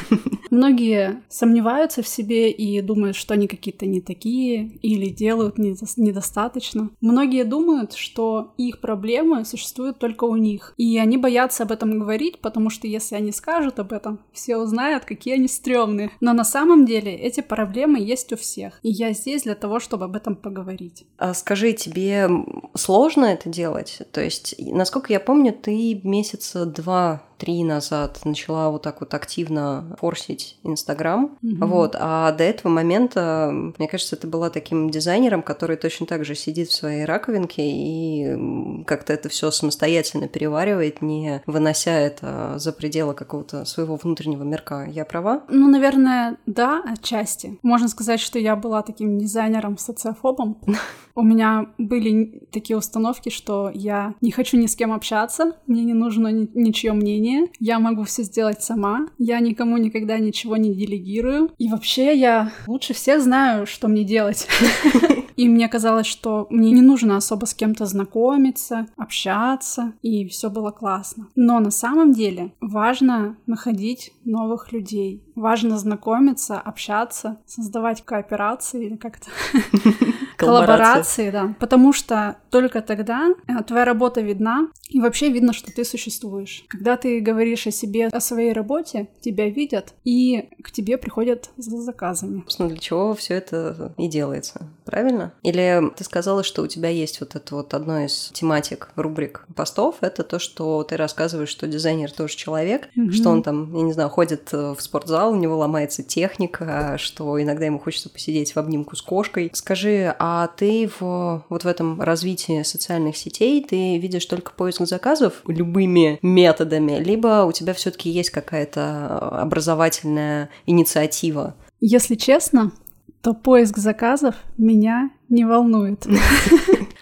Многие 0.50 1.22
сомневаются 1.28 2.02
в 2.02 2.08
себе 2.08 2.50
и 2.50 2.80
думают, 2.80 3.16
что 3.16 3.34
они 3.34 3.48
какие-то 3.48 3.86
не 3.86 4.00
такие 4.00 4.78
или 4.82 5.08
делают 5.08 5.58
недостаточно. 5.58 6.90
Многие 7.00 7.44
думают, 7.44 7.94
что 7.94 8.52
их 8.56 8.80
проблемы 8.80 9.44
существуют 9.44 9.98
только 9.98 10.24
у 10.24 10.36
них. 10.36 10.74
И 10.76 10.98
они 10.98 11.16
боятся 11.16 11.64
об 11.64 11.72
этом 11.72 11.98
говорить, 11.98 12.40
потому 12.40 12.70
что 12.70 12.86
если 12.86 13.16
они 13.16 13.32
скажут 13.32 13.78
об 13.78 13.92
этом, 13.92 14.20
все 14.32 14.56
узнают, 14.56 15.04
какие 15.04 15.34
они 15.34 15.48
стрёмные. 15.48 16.10
Но 16.20 16.32
на 16.32 16.44
самом 16.44 16.86
деле 16.86 17.14
эти 17.14 17.40
проблемы 17.40 17.98
есть 18.00 18.32
у 18.32 18.36
всех. 18.36 18.78
И 18.82 18.90
я 18.90 19.12
здесь 19.12 19.44
для 19.44 19.54
того, 19.54 19.80
чтобы 19.80 20.04
об 20.04 20.16
этом 20.16 20.36
поговорить. 20.36 21.04
А 21.18 21.34
скажи, 21.34 21.72
тебе 21.72 22.28
сложно 22.74 23.26
это 23.26 23.48
делать? 23.48 24.02
То 24.12 24.20
есть, 24.22 24.54
насколько 24.58 25.12
я 25.12 25.20
помню, 25.20 25.52
ты 25.52 26.00
месяца 26.04 26.66
два 26.66 27.22
три 27.38 27.64
назад 27.64 28.20
начала 28.24 28.70
вот 28.70 28.82
так 28.82 29.00
вот 29.00 29.12
активно 29.12 29.96
форсить 29.98 30.43
Инстаграм. 30.62 31.36
Mm-hmm. 31.42 31.66
Вот. 31.66 31.96
А 31.98 32.32
до 32.32 32.44
этого 32.44 32.70
момента, 32.70 33.50
мне 33.78 33.88
кажется, 33.88 34.16
ты 34.16 34.26
была 34.26 34.50
таким 34.50 34.90
дизайнером, 34.90 35.42
который 35.42 35.76
точно 35.76 36.06
так 36.06 36.24
же 36.24 36.34
сидит 36.34 36.68
в 36.68 36.74
своей 36.74 37.04
раковинке 37.04 37.62
и 37.64 38.84
как-то 38.86 39.12
это 39.12 39.28
все 39.28 39.50
самостоятельно 39.50 40.28
переваривает, 40.28 41.02
не 41.02 41.42
вынося 41.46 41.92
это 41.92 42.54
за 42.58 42.72
пределы 42.72 43.14
какого-то 43.14 43.64
своего 43.64 43.96
внутреннего 43.96 44.42
мирка. 44.42 44.86
Я 44.90 45.04
права? 45.04 45.42
Ну, 45.48 45.68
наверное, 45.68 46.36
да, 46.46 46.82
отчасти. 46.86 47.58
Можно 47.62 47.88
сказать, 47.88 48.20
что 48.20 48.38
я 48.38 48.56
была 48.56 48.82
таким 48.82 49.18
дизайнером-социофобом. 49.18 50.58
У 51.14 51.22
меня 51.22 51.66
были 51.78 52.46
такие 52.50 52.76
установки, 52.76 53.28
что 53.28 53.70
я 53.72 54.14
не 54.20 54.30
хочу 54.30 54.56
ни 54.56 54.66
с 54.66 54.74
кем 54.74 54.92
общаться, 54.92 55.56
мне 55.66 55.84
не 55.84 55.94
нужно 55.94 56.28
ничье 56.32 56.92
мнение, 56.92 57.46
я 57.60 57.78
могу 57.78 58.04
все 58.04 58.22
сделать 58.22 58.62
сама, 58.62 59.08
я 59.18 59.38
никому 59.40 59.76
никогда 59.76 60.18
ничего 60.18 60.56
не 60.56 60.74
делегирую. 60.74 61.50
И 61.58 61.68
вообще 61.68 62.16
я 62.16 62.52
лучше 62.66 62.94
всех 62.94 63.22
знаю, 63.22 63.66
что 63.66 63.88
мне 63.88 64.04
делать. 64.04 64.48
И 65.36 65.48
мне 65.48 65.68
казалось, 65.68 66.06
что 66.06 66.46
мне 66.50 66.70
не 66.70 66.80
нужно 66.80 67.16
особо 67.16 67.44
с 67.46 67.54
кем-то 67.54 67.86
знакомиться, 67.86 68.86
общаться, 68.96 69.94
и 70.00 70.28
все 70.28 70.48
было 70.48 70.70
классно. 70.70 71.28
Но 71.34 71.58
на 71.58 71.70
самом 71.70 72.12
деле 72.12 72.52
важно 72.60 73.36
находить 73.46 74.12
новых 74.24 74.72
людей, 74.72 75.24
важно 75.34 75.76
знакомиться, 75.78 76.60
общаться, 76.60 77.40
создавать 77.46 78.04
кооперации 78.04 78.86
или 78.86 78.96
как-то 78.96 79.30
коллаборации, 80.36 81.30
да. 81.30 81.54
Потому 81.58 81.92
что 81.92 82.36
только 82.50 82.82
тогда 82.82 83.34
э, 83.48 83.62
твоя 83.64 83.84
работа 83.84 84.20
видна, 84.20 84.68
и 84.88 85.00
вообще 85.00 85.28
видно, 85.28 85.52
что 85.52 85.72
ты 85.72 85.84
существуешь. 85.84 86.64
Когда 86.68 86.96
ты 86.96 87.20
говоришь 87.20 87.66
о 87.66 87.70
себе, 87.70 88.06
о 88.08 88.20
своей 88.20 88.52
работе, 88.52 89.08
тебя 89.20 89.48
видят, 89.48 89.94
и 90.04 90.48
к 90.62 90.70
тебе 90.70 90.98
приходят 90.98 91.50
за 91.56 91.80
заказами. 91.80 92.40
Собственно, 92.40 92.68
для 92.68 92.78
чего 92.78 93.14
все 93.14 93.34
это 93.34 93.92
и 93.96 94.08
делается, 94.08 94.68
правильно? 94.84 95.32
Или 95.42 95.82
ты 95.96 96.04
сказала, 96.04 96.44
что 96.44 96.62
у 96.62 96.66
тебя 96.66 96.88
есть 96.88 97.20
вот 97.20 97.34
это 97.34 97.54
вот 97.54 97.74
одно 97.74 98.00
из 98.00 98.30
тематик, 98.32 98.90
рубрик 98.96 99.46
постов, 99.56 99.96
это 100.00 100.22
то, 100.22 100.38
что 100.38 100.82
ты 100.84 100.96
рассказываешь, 100.96 101.48
что 101.48 101.66
дизайнер 101.66 102.12
тоже 102.12 102.36
человек, 102.36 102.88
mm-hmm. 102.96 103.12
что 103.12 103.30
он 103.30 103.42
там, 103.42 103.74
я 103.74 103.82
не 103.82 103.92
знаю, 103.92 104.10
ходит 104.10 104.52
в 104.52 104.76
спортзал, 104.78 105.32
у 105.32 105.36
него 105.36 105.56
ломается 105.56 106.02
техника, 106.02 106.96
что 106.98 107.42
иногда 107.42 107.66
ему 107.66 107.78
хочется 107.78 108.10
посидеть 108.10 108.54
в 108.54 108.58
обнимку 108.58 108.96
с 108.96 109.02
кошкой. 109.02 109.50
Скажи, 109.54 110.14
а 110.26 110.46
ты 110.46 110.88
в, 110.88 111.44
вот 111.50 111.64
в 111.64 111.66
этом 111.66 112.00
развитии 112.00 112.62
социальных 112.62 113.14
сетей, 113.14 113.62
ты 113.62 113.98
видишь 113.98 114.24
только 114.24 114.52
поиск 114.52 114.80
заказов 114.86 115.42
любыми 115.46 116.18
методами, 116.22 116.92
либо 116.92 117.44
у 117.44 117.52
тебя 117.52 117.74
все 117.74 117.90
таки 117.90 118.08
есть 118.08 118.30
какая-то 118.30 119.18
образовательная 119.18 120.48
инициатива? 120.64 121.54
Если 121.78 122.14
честно, 122.14 122.72
то 123.20 123.34
поиск 123.34 123.76
заказов 123.76 124.34
меня 124.56 125.10
не 125.34 125.44
волнует. 125.44 126.00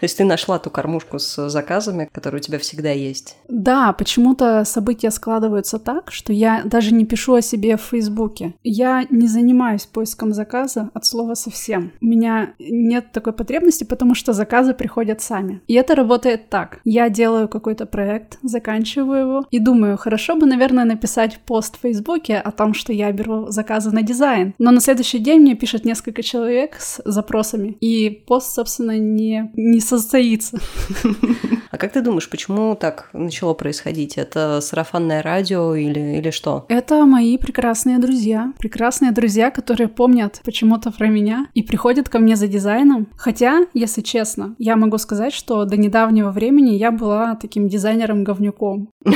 То 0.03 0.05
есть 0.05 0.19
ты 0.19 0.25
нашла 0.25 0.59
ту 0.59 0.69
кормушку 0.69 1.21
с 1.21 1.49
заказами, 1.49 2.09
которые 2.11 2.41
у 2.41 2.43
тебя 2.43 2.59
всегда 2.59 2.91
есть? 2.91 3.37
Да, 3.49 3.93
почему-то 3.93 4.65
события 4.65 5.13
складываются 5.13 5.79
так, 5.79 6.11
что 6.11 6.33
я 6.33 6.63
даже 6.65 6.93
не 6.93 7.05
пишу 7.05 7.35
о 7.35 7.41
себе 7.41 7.77
в 7.77 7.83
Фейсбуке. 7.83 8.55
Я 8.65 9.07
не 9.11 9.29
занимаюсь 9.29 9.87
поиском 9.87 10.33
заказа 10.33 10.91
от 10.93 11.07
слова 11.07 11.35
совсем. 11.35 11.93
У 12.01 12.07
меня 12.07 12.55
нет 12.59 13.13
такой 13.13 13.33
потребности, 13.33 13.85
потому 13.85 14.17
что 14.17 14.33
заказы 14.33 14.75
приходят 14.75 15.21
сами. 15.21 15.61
И 15.69 15.75
это 15.75 15.95
работает 15.95 16.49
так. 16.49 16.81
Я 16.85 17.09
делаю 17.09 17.49
какой-то 17.49 17.87
проект, 17.87 18.39
заканчиваю 18.43 19.21
его 19.21 19.47
и 19.53 19.61
думаю, 19.61 19.97
хорошо 19.97 20.35
бы, 20.35 20.47
наверное, 20.47 20.85
написать 20.85 21.39
пост 21.47 21.77
в 21.77 21.83
Фейсбуке 21.83 22.39
о 22.39 22.51
том, 22.51 22.75
что 22.75 22.93
я 22.93 23.13
беру 23.13 23.51
заказы 23.51 23.93
на 23.93 24.03
дизайн. 24.03 24.55
Но 24.59 24.73
на 24.73 24.81
следующий 24.81 25.21
день 25.21 25.43
мне 25.43 25.55
пишет 25.55 25.85
несколько 25.85 26.25
человек 26.25 26.75
с 26.81 27.01
запросами. 27.05 27.77
И 27.81 28.22
пост, 28.27 28.55
собственно, 28.55 28.99
не, 28.99 29.51
не 29.55 29.81
состоится. 29.81 30.59
А 31.73 31.79
как 31.79 31.93
ты 31.93 32.03
думаешь, 32.03 32.29
почему 32.29 32.77
так 32.77 33.09
начало 33.15 33.55
происходить? 33.55 34.19
Это 34.19 34.61
сарафанное 34.61 35.23
радио 35.23 35.75
или, 35.75 36.19
или 36.19 36.31
что? 36.31 36.67
Это 36.69 37.07
мои 37.07 37.39
прекрасные 37.39 37.99
друзья. 37.99 38.53
Прекрасные 38.59 39.11
друзья, 39.11 39.51
которые 39.51 39.89
помнят 39.89 40.43
почему-то 40.45 40.93
про 40.93 41.09
меня 41.09 41.47
и 41.55 41.63
приходят 41.63 42.11
ко 42.11 42.19
мне 42.19 42.37
за 42.37 42.47
дизайном. 42.47 43.09
Хотя, 43.17 43.65
если 43.73 44.03
честно, 44.03 44.55
я 44.59 44.77
могу 44.77 44.99
сказать, 44.99 45.33
что 45.33 45.65
до 45.65 45.79
недавнего 45.79 46.31
времени 46.31 46.75
я 46.75 46.91
была 46.91 47.37
таким 47.37 47.69
дизайнером-говнюком. 47.69 48.91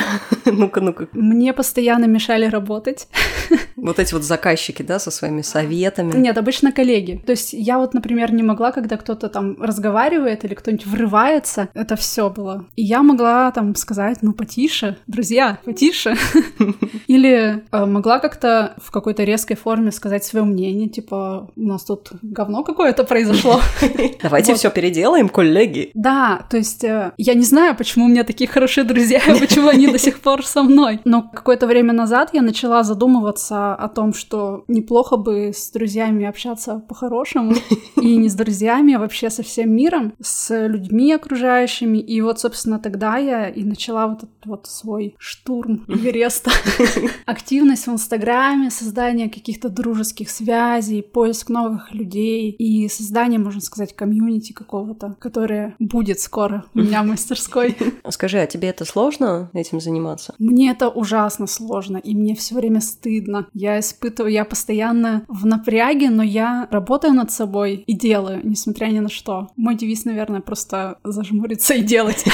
Ну-ка, 0.46 0.80
ну-ка. 0.80 1.08
Мне 1.12 1.52
постоянно 1.52 2.06
мешали 2.06 2.46
работать. 2.46 3.08
Вот 3.76 3.98
эти 3.98 4.14
вот 4.14 4.24
заказчики, 4.24 4.82
да, 4.82 4.98
со 4.98 5.10
своими 5.10 5.42
советами. 5.42 6.16
Нет, 6.16 6.38
обычно 6.38 6.72
коллеги. 6.72 7.22
То 7.24 7.32
есть 7.32 7.52
я 7.52 7.78
вот, 7.78 7.92
например, 7.92 8.32
не 8.32 8.42
могла, 8.42 8.72
когда 8.72 8.96
кто-то 8.96 9.28
там 9.28 9.62
разговаривает 9.62 10.44
или 10.44 10.54
кто-нибудь 10.54 10.86
врывается, 10.86 11.68
это 11.74 11.94
все 11.94 12.30
было. 12.30 12.45
И 12.76 12.82
я 12.82 13.02
могла 13.02 13.50
там 13.52 13.74
сказать, 13.74 14.18
ну, 14.22 14.32
потише, 14.32 14.96
друзья, 15.06 15.58
потише. 15.64 16.16
Или 17.06 17.64
э, 17.70 17.84
могла 17.86 18.18
как-то 18.18 18.74
в 18.78 18.90
какой-то 18.90 19.24
резкой 19.24 19.56
форме 19.56 19.92
сказать 19.92 20.24
свое 20.24 20.44
мнение, 20.44 20.88
типа, 20.88 21.50
у 21.56 21.62
нас 21.62 21.84
тут 21.84 22.10
говно 22.22 22.62
какое-то 22.62 23.04
произошло. 23.04 23.60
Давайте 24.22 24.54
все 24.54 24.70
переделаем, 24.70 25.28
коллеги. 25.28 25.90
Да, 25.94 26.46
то 26.50 26.56
есть 26.56 26.84
э, 26.84 27.12
я 27.16 27.34
не 27.34 27.44
знаю, 27.44 27.76
почему 27.76 28.06
у 28.06 28.08
меня 28.08 28.24
такие 28.24 28.48
хорошие 28.48 28.84
друзья, 28.84 29.20
почему 29.40 29.68
они 29.68 29.88
до 29.88 29.98
сих 29.98 30.20
пор 30.20 30.44
со 30.44 30.62
мной. 30.62 31.00
Но 31.04 31.22
какое-то 31.22 31.66
время 31.66 31.92
назад 31.92 32.30
я 32.32 32.42
начала 32.42 32.82
задумываться 32.82 33.74
о 33.74 33.88
том, 33.88 34.12
что 34.14 34.64
неплохо 34.68 35.16
бы 35.16 35.52
с 35.54 35.70
друзьями 35.70 36.26
общаться 36.26 36.82
по-хорошему. 36.88 37.54
И 38.00 38.16
не 38.16 38.28
с 38.28 38.34
друзьями, 38.34 38.94
а 38.94 38.98
вообще 38.98 39.30
со 39.30 39.42
всем 39.42 39.74
миром, 39.74 40.14
с 40.20 40.66
людьми 40.66 41.12
окружающими. 41.12 41.98
И 41.98 42.20
вот, 42.20 42.35
собственно, 42.40 42.78
тогда 42.78 43.16
я 43.16 43.48
и 43.48 43.64
начала 43.64 44.06
вот 44.06 44.18
этот 44.18 44.46
вот 44.46 44.66
свой 44.66 45.14
штурм 45.18 45.84
Эвереста. 45.88 46.50
Активность 47.26 47.86
в 47.86 47.92
Инстаграме, 47.92 48.70
создание 48.70 49.28
каких-то 49.28 49.68
дружеских 49.68 50.30
связей, 50.30 51.02
поиск 51.02 51.48
новых 51.48 51.92
людей 51.92 52.50
и 52.50 52.88
создание, 52.88 53.38
можно 53.38 53.60
сказать, 53.60 53.94
комьюнити 53.94 54.52
какого-то, 54.52 55.16
которое 55.18 55.74
будет 55.78 56.20
скоро 56.20 56.64
у 56.74 56.80
меня 56.80 57.02
в 57.02 57.06
мастерской. 57.16 57.76
Скажи, 58.10 58.38
а 58.38 58.46
тебе 58.46 58.68
это 58.68 58.84
сложно 58.84 59.50
этим 59.52 59.80
заниматься? 59.80 60.34
Мне 60.38 60.70
это 60.70 60.88
ужасно 60.88 61.46
сложно, 61.46 61.96
и 61.98 62.14
мне 62.14 62.34
все 62.34 62.54
время 62.54 62.80
стыдно. 62.80 63.46
Я 63.52 63.80
испытываю, 63.80 64.32
я 64.32 64.44
постоянно 64.44 65.24
в 65.28 65.46
напряге, 65.46 66.10
но 66.10 66.22
я 66.22 66.68
работаю 66.70 67.14
над 67.14 67.30
собой 67.30 67.84
и 67.86 67.94
делаю, 67.94 68.40
несмотря 68.44 68.86
ни 68.86 69.00
на 69.00 69.08
что. 69.08 69.48
Мой 69.56 69.74
девиз, 69.74 70.04
наверное, 70.04 70.40
просто 70.40 70.98
зажмуриться 71.04 71.74
и 71.74 71.82
делать. 71.82 72.24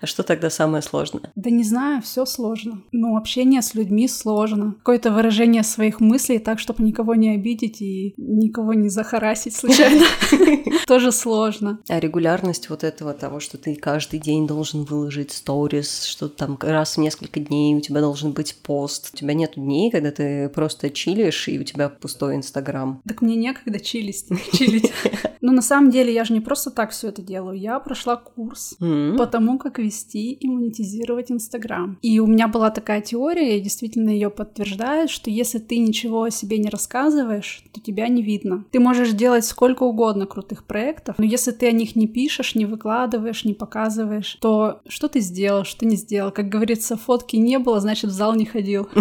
А 0.00 0.06
что 0.06 0.22
тогда 0.22 0.50
самое 0.50 0.82
сложное? 0.82 1.32
Да 1.34 1.50
не 1.50 1.64
знаю, 1.64 2.02
все 2.02 2.26
сложно. 2.26 2.82
Ну, 2.92 3.16
общение 3.16 3.62
с 3.62 3.74
людьми 3.74 4.08
сложно. 4.08 4.74
Какое-то 4.78 5.10
выражение 5.10 5.62
своих 5.62 6.00
мыслей 6.00 6.38
так, 6.38 6.58
чтобы 6.58 6.84
никого 6.84 7.14
не 7.14 7.34
обидеть 7.34 7.80
и 7.80 8.14
никого 8.16 8.74
не 8.74 8.88
захарасить 8.88 9.56
случайно. 9.56 10.04
Тоже 10.86 11.12
сложно. 11.12 11.80
А 11.88 11.98
регулярность 11.98 12.70
вот 12.70 12.84
этого 12.84 13.14
того, 13.14 13.40
что 13.40 13.58
ты 13.58 13.74
каждый 13.74 14.20
день 14.20 14.46
должен 14.46 14.84
выложить 14.84 15.32
сторис, 15.32 16.04
что 16.04 16.28
там 16.28 16.58
раз 16.60 16.96
в 16.96 17.00
несколько 17.00 17.40
дней 17.40 17.74
у 17.74 17.80
тебя 17.80 18.00
должен 18.00 18.32
быть 18.32 18.56
пост. 18.62 19.10
У 19.12 19.16
тебя 19.16 19.34
нет 19.34 19.54
дней, 19.56 19.90
когда 19.90 20.10
ты 20.10 20.48
просто 20.50 20.90
чилишь, 20.90 21.48
и 21.48 21.58
у 21.58 21.64
тебя 21.64 21.88
пустой 21.88 22.36
Инстаграм. 22.36 23.00
Так 23.08 23.22
мне 23.22 23.34
некогда 23.34 23.80
чилить. 23.80 24.26
чилить. 24.52 24.92
Но 25.40 25.52
на 25.52 25.62
самом 25.62 25.90
деле 25.90 26.12
я 26.12 26.24
же 26.24 26.32
не 26.32 26.40
просто 26.40 26.70
так 26.70 26.90
все 26.90 27.08
это 27.08 27.22
делаю. 27.22 27.58
Я 27.58 27.78
прошла 27.80 28.16
курс 28.16 28.76
по 29.16 29.26
тому, 29.26 29.58
как 29.58 29.78
вести 29.78 30.32
и 30.32 30.48
монетизировать 30.48 31.30
Инстаграм. 31.30 31.98
И 32.02 32.18
у 32.20 32.26
меня 32.26 32.48
была 32.48 32.70
такая 32.70 33.00
теория, 33.00 33.56
я 33.56 33.60
действительно 33.60 34.10
ее 34.10 34.30
подтверждаю, 34.30 35.08
что 35.08 35.30
если 35.30 35.58
ты 35.58 35.78
ничего 35.78 36.24
о 36.24 36.30
себе 36.30 36.58
не 36.58 36.68
рассказываешь, 36.68 37.64
то 37.72 37.80
тебя 37.80 38.08
не 38.08 38.22
видно. 38.22 38.64
Ты 38.70 38.80
можешь 38.80 39.12
делать 39.12 39.44
сколько 39.44 39.84
угодно 39.84 40.26
крутых 40.26 40.64
проектов, 40.64 41.16
но 41.18 41.24
если 41.24 41.52
ты 41.52 41.68
о 41.68 41.72
них 41.72 41.96
не 41.96 42.06
пишешь, 42.06 42.54
не 42.54 42.66
выкладываешь, 42.66 43.44
не 43.44 43.54
показываешь, 43.54 44.36
то 44.40 44.80
что 44.88 45.08
ты 45.08 45.20
сделал, 45.20 45.64
что 45.64 45.86
не 45.86 45.96
сделал? 45.96 46.30
Как 46.30 46.48
говорится, 46.48 46.96
фотки 46.96 47.36
не 47.36 47.58
было, 47.58 47.80
значит, 47.80 48.10
в 48.10 48.14
зал 48.14 48.34
не 48.34 48.44
ходил. 48.44 48.88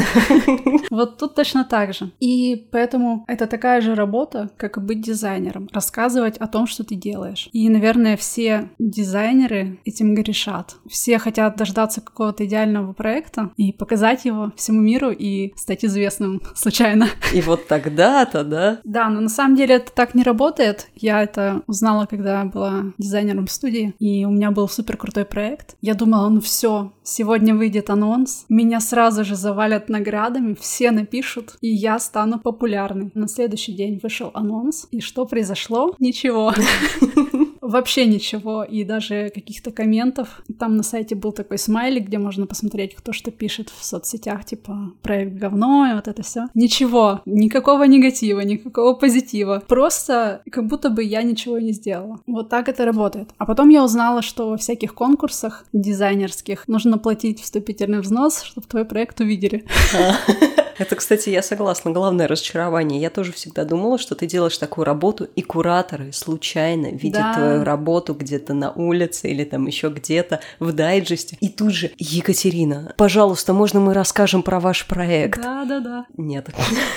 Вот 0.91 1.17
тут 1.17 1.35
точно 1.35 1.65
так 1.65 1.93
же. 1.93 2.11
И 2.21 2.67
поэтому 2.71 3.25
это 3.27 3.47
такая 3.47 3.81
же 3.81 3.95
работа, 3.95 4.49
как 4.55 4.77
и 4.77 4.79
быть 4.79 5.01
дизайнером. 5.01 5.67
Рассказывать 5.73 6.37
о 6.37 6.47
том, 6.47 6.67
что 6.67 6.85
ты 6.85 6.95
делаешь. 6.95 7.49
И, 7.51 7.67
наверное, 7.69 8.15
все 8.15 8.69
дизайнеры 8.79 9.74
этим 9.85 10.15
грешат. 10.15 10.75
Все 10.87 11.17
хотят 11.19 11.57
дождаться 11.57 12.01
какого-то 12.01 12.45
идеального 12.45 12.93
проекта 12.93 13.51
и 13.57 13.71
показать 13.71 14.25
его 14.25 14.51
всему 14.55 14.81
миру 14.81 15.11
и 15.11 15.53
стать 15.55 15.83
известным 15.85 16.41
случайно. 16.55 17.07
И 17.33 17.41
вот 17.41 17.67
тогда-то, 17.67 18.43
да? 18.43 18.79
Да, 18.83 19.09
но 19.09 19.21
на 19.21 19.29
самом 19.29 19.55
деле 19.55 19.75
это 19.75 19.91
так 19.91 20.15
не 20.15 20.23
работает. 20.23 20.87
Я 20.95 21.23
это 21.23 21.63
узнала, 21.67 22.05
когда 22.05 22.45
была 22.45 22.93
дизайнером 22.97 23.47
студии, 23.47 23.93
и 23.99 24.25
у 24.25 24.29
меня 24.29 24.51
был 24.51 24.67
супер 24.69 24.97
крутой 24.97 25.25
проект. 25.25 25.75
Я 25.81 25.93
думала, 25.93 26.29
ну 26.29 26.41
все, 26.41 26.93
сегодня 27.03 27.55
выйдет 27.55 27.89
анонс, 27.89 28.45
меня 28.49 28.79
сразу 28.79 29.23
же 29.23 29.35
завалят 29.35 29.89
наградами, 29.89 30.55
все 30.59 30.91
напишут, 30.91 31.57
и 31.61 31.69
я 31.69 31.99
стану 31.99 32.39
популярной. 32.39 33.11
На 33.13 33.27
следующий 33.27 33.73
день 33.73 33.99
вышел 34.01 34.31
анонс, 34.33 34.87
и 34.91 35.01
что 35.01 35.25
произошло? 35.25 35.95
Ничего. 35.99 36.53
вообще 37.67 38.05
ничего, 38.05 38.63
и 38.63 38.83
даже 38.83 39.31
каких-то 39.33 39.71
комментов. 39.71 40.41
Там 40.59 40.77
на 40.77 40.83
сайте 40.83 41.15
был 41.15 41.31
такой 41.31 41.57
смайлик, 41.57 42.07
где 42.07 42.17
можно 42.17 42.45
посмотреть, 42.45 42.95
кто 42.95 43.13
что 43.13 43.31
пишет 43.31 43.69
в 43.69 43.83
соцсетях, 43.83 44.45
типа 44.45 44.93
проект 45.01 45.33
говно 45.33 45.87
и 45.91 45.95
вот 45.95 46.07
это 46.07 46.23
все. 46.23 46.47
Ничего, 46.53 47.21
никакого 47.25 47.83
негатива, 47.83 48.41
никакого 48.41 48.93
позитива. 48.93 49.63
Просто 49.67 50.41
как 50.51 50.67
будто 50.67 50.89
бы 50.89 51.03
я 51.03 51.23
ничего 51.23 51.59
не 51.59 51.71
сделала. 51.71 52.19
Вот 52.27 52.49
так 52.49 52.69
это 52.69 52.85
работает. 52.85 53.29
А 53.37 53.45
потом 53.45 53.69
я 53.69 53.83
узнала, 53.83 54.21
что 54.21 54.49
во 54.49 54.57
всяких 54.57 54.93
конкурсах 54.93 55.65
дизайнерских 55.73 56.67
нужно 56.67 56.97
платить 56.97 57.41
вступительный 57.41 57.99
взнос, 57.99 58.43
чтобы 58.43 58.67
твой 58.67 58.85
проект 58.85 59.19
увидели. 59.19 59.65
Это, 60.77 60.95
кстати, 60.95 61.29
я 61.29 61.41
согласна. 61.41 61.91
Главное 61.91 62.27
разочарование. 62.27 62.99
Я 62.99 63.09
тоже 63.09 63.31
всегда 63.31 63.63
думала, 63.63 63.97
что 63.97 64.15
ты 64.15 64.25
делаешь 64.25 64.57
такую 64.57 64.85
работу, 64.85 65.23
и 65.23 65.41
кураторы 65.41 66.11
случайно 66.11 66.87
видят 66.87 67.21
да. 67.21 67.33
Твою 67.55 67.63
работу 67.63 68.13
где-то 68.13 68.53
на 68.53 68.71
улице 68.71 69.29
или 69.29 69.43
там 69.43 69.67
еще 69.67 69.89
где-то 69.89 70.41
в 70.59 70.71
дайджесте. 70.73 71.37
И 71.39 71.49
тут 71.49 71.71
же, 71.71 71.91
Екатерина, 71.97 72.93
пожалуйста, 72.97 73.53
можно 73.53 73.79
мы 73.79 73.93
расскажем 73.93 74.43
про 74.43 74.59
ваш 74.59 74.85
проект? 74.87 75.41
Да, 75.41 75.65
да, 75.65 75.79
да. 75.79 76.05
Нет. 76.17 76.49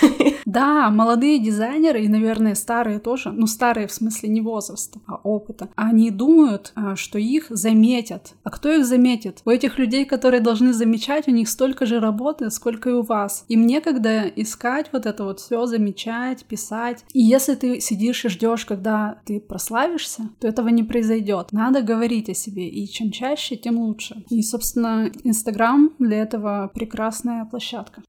Да, 0.49 0.89
молодые 0.89 1.39
дизайнеры 1.41 2.03
и, 2.03 2.09
наверное, 2.09 2.55
старые 2.55 3.01
тоже, 3.01 3.31
ну, 3.33 3.47
старые 3.47 3.87
в 3.87 3.93
смысле 3.93 4.31
не 4.31 4.41
возраста, 4.41 4.99
а 5.07 5.17
опыта, 5.17 5.69
они 5.77 6.11
думают, 6.11 6.73
а, 6.75 6.97
что 6.97 7.19
их 7.19 7.49
заметят. 7.51 8.33
А 8.45 8.51
кто 8.51 8.73
их 8.73 8.87
заметит? 8.87 9.43
У 9.45 9.51
этих 9.51 9.79
людей, 9.79 10.07
которые 10.07 10.41
должны 10.41 10.73
замечать, 10.73 11.29
у 11.29 11.33
них 11.33 11.51
столько 11.51 11.85
же 11.85 12.01
работы, 12.01 12.51
сколько 12.51 12.89
и 12.89 12.95
у 12.95 13.03
вас. 13.03 13.45
Им 13.49 13.67
некогда 13.67 14.23
искать 14.23 14.89
вот 14.91 15.05
это 15.05 15.25
вот 15.25 15.41
все, 15.41 15.67
замечать, 15.67 16.47
писать. 16.47 17.05
И 17.13 17.21
если 17.21 17.55
ты 17.55 17.79
сидишь 17.81 18.25
и 18.25 18.31
ждешь, 18.31 18.65
когда 18.65 19.19
ты 19.27 19.41
прославишься, 19.41 20.31
то 20.41 20.48
этого 20.49 20.69
не 20.69 20.83
произойдет. 20.83 21.53
Надо 21.53 21.83
говорить 21.83 22.29
о 22.29 22.35
себе, 22.35 22.69
и 22.69 22.87
чем 22.89 23.11
чаще, 23.11 23.57
тем 23.57 23.79
лучше. 23.79 24.25
И, 24.31 24.43
собственно, 24.43 25.11
Инстаграм 25.25 25.91
для 25.99 26.19
этого 26.19 26.71
прекрасная 26.75 27.45
площадка. 27.45 28.03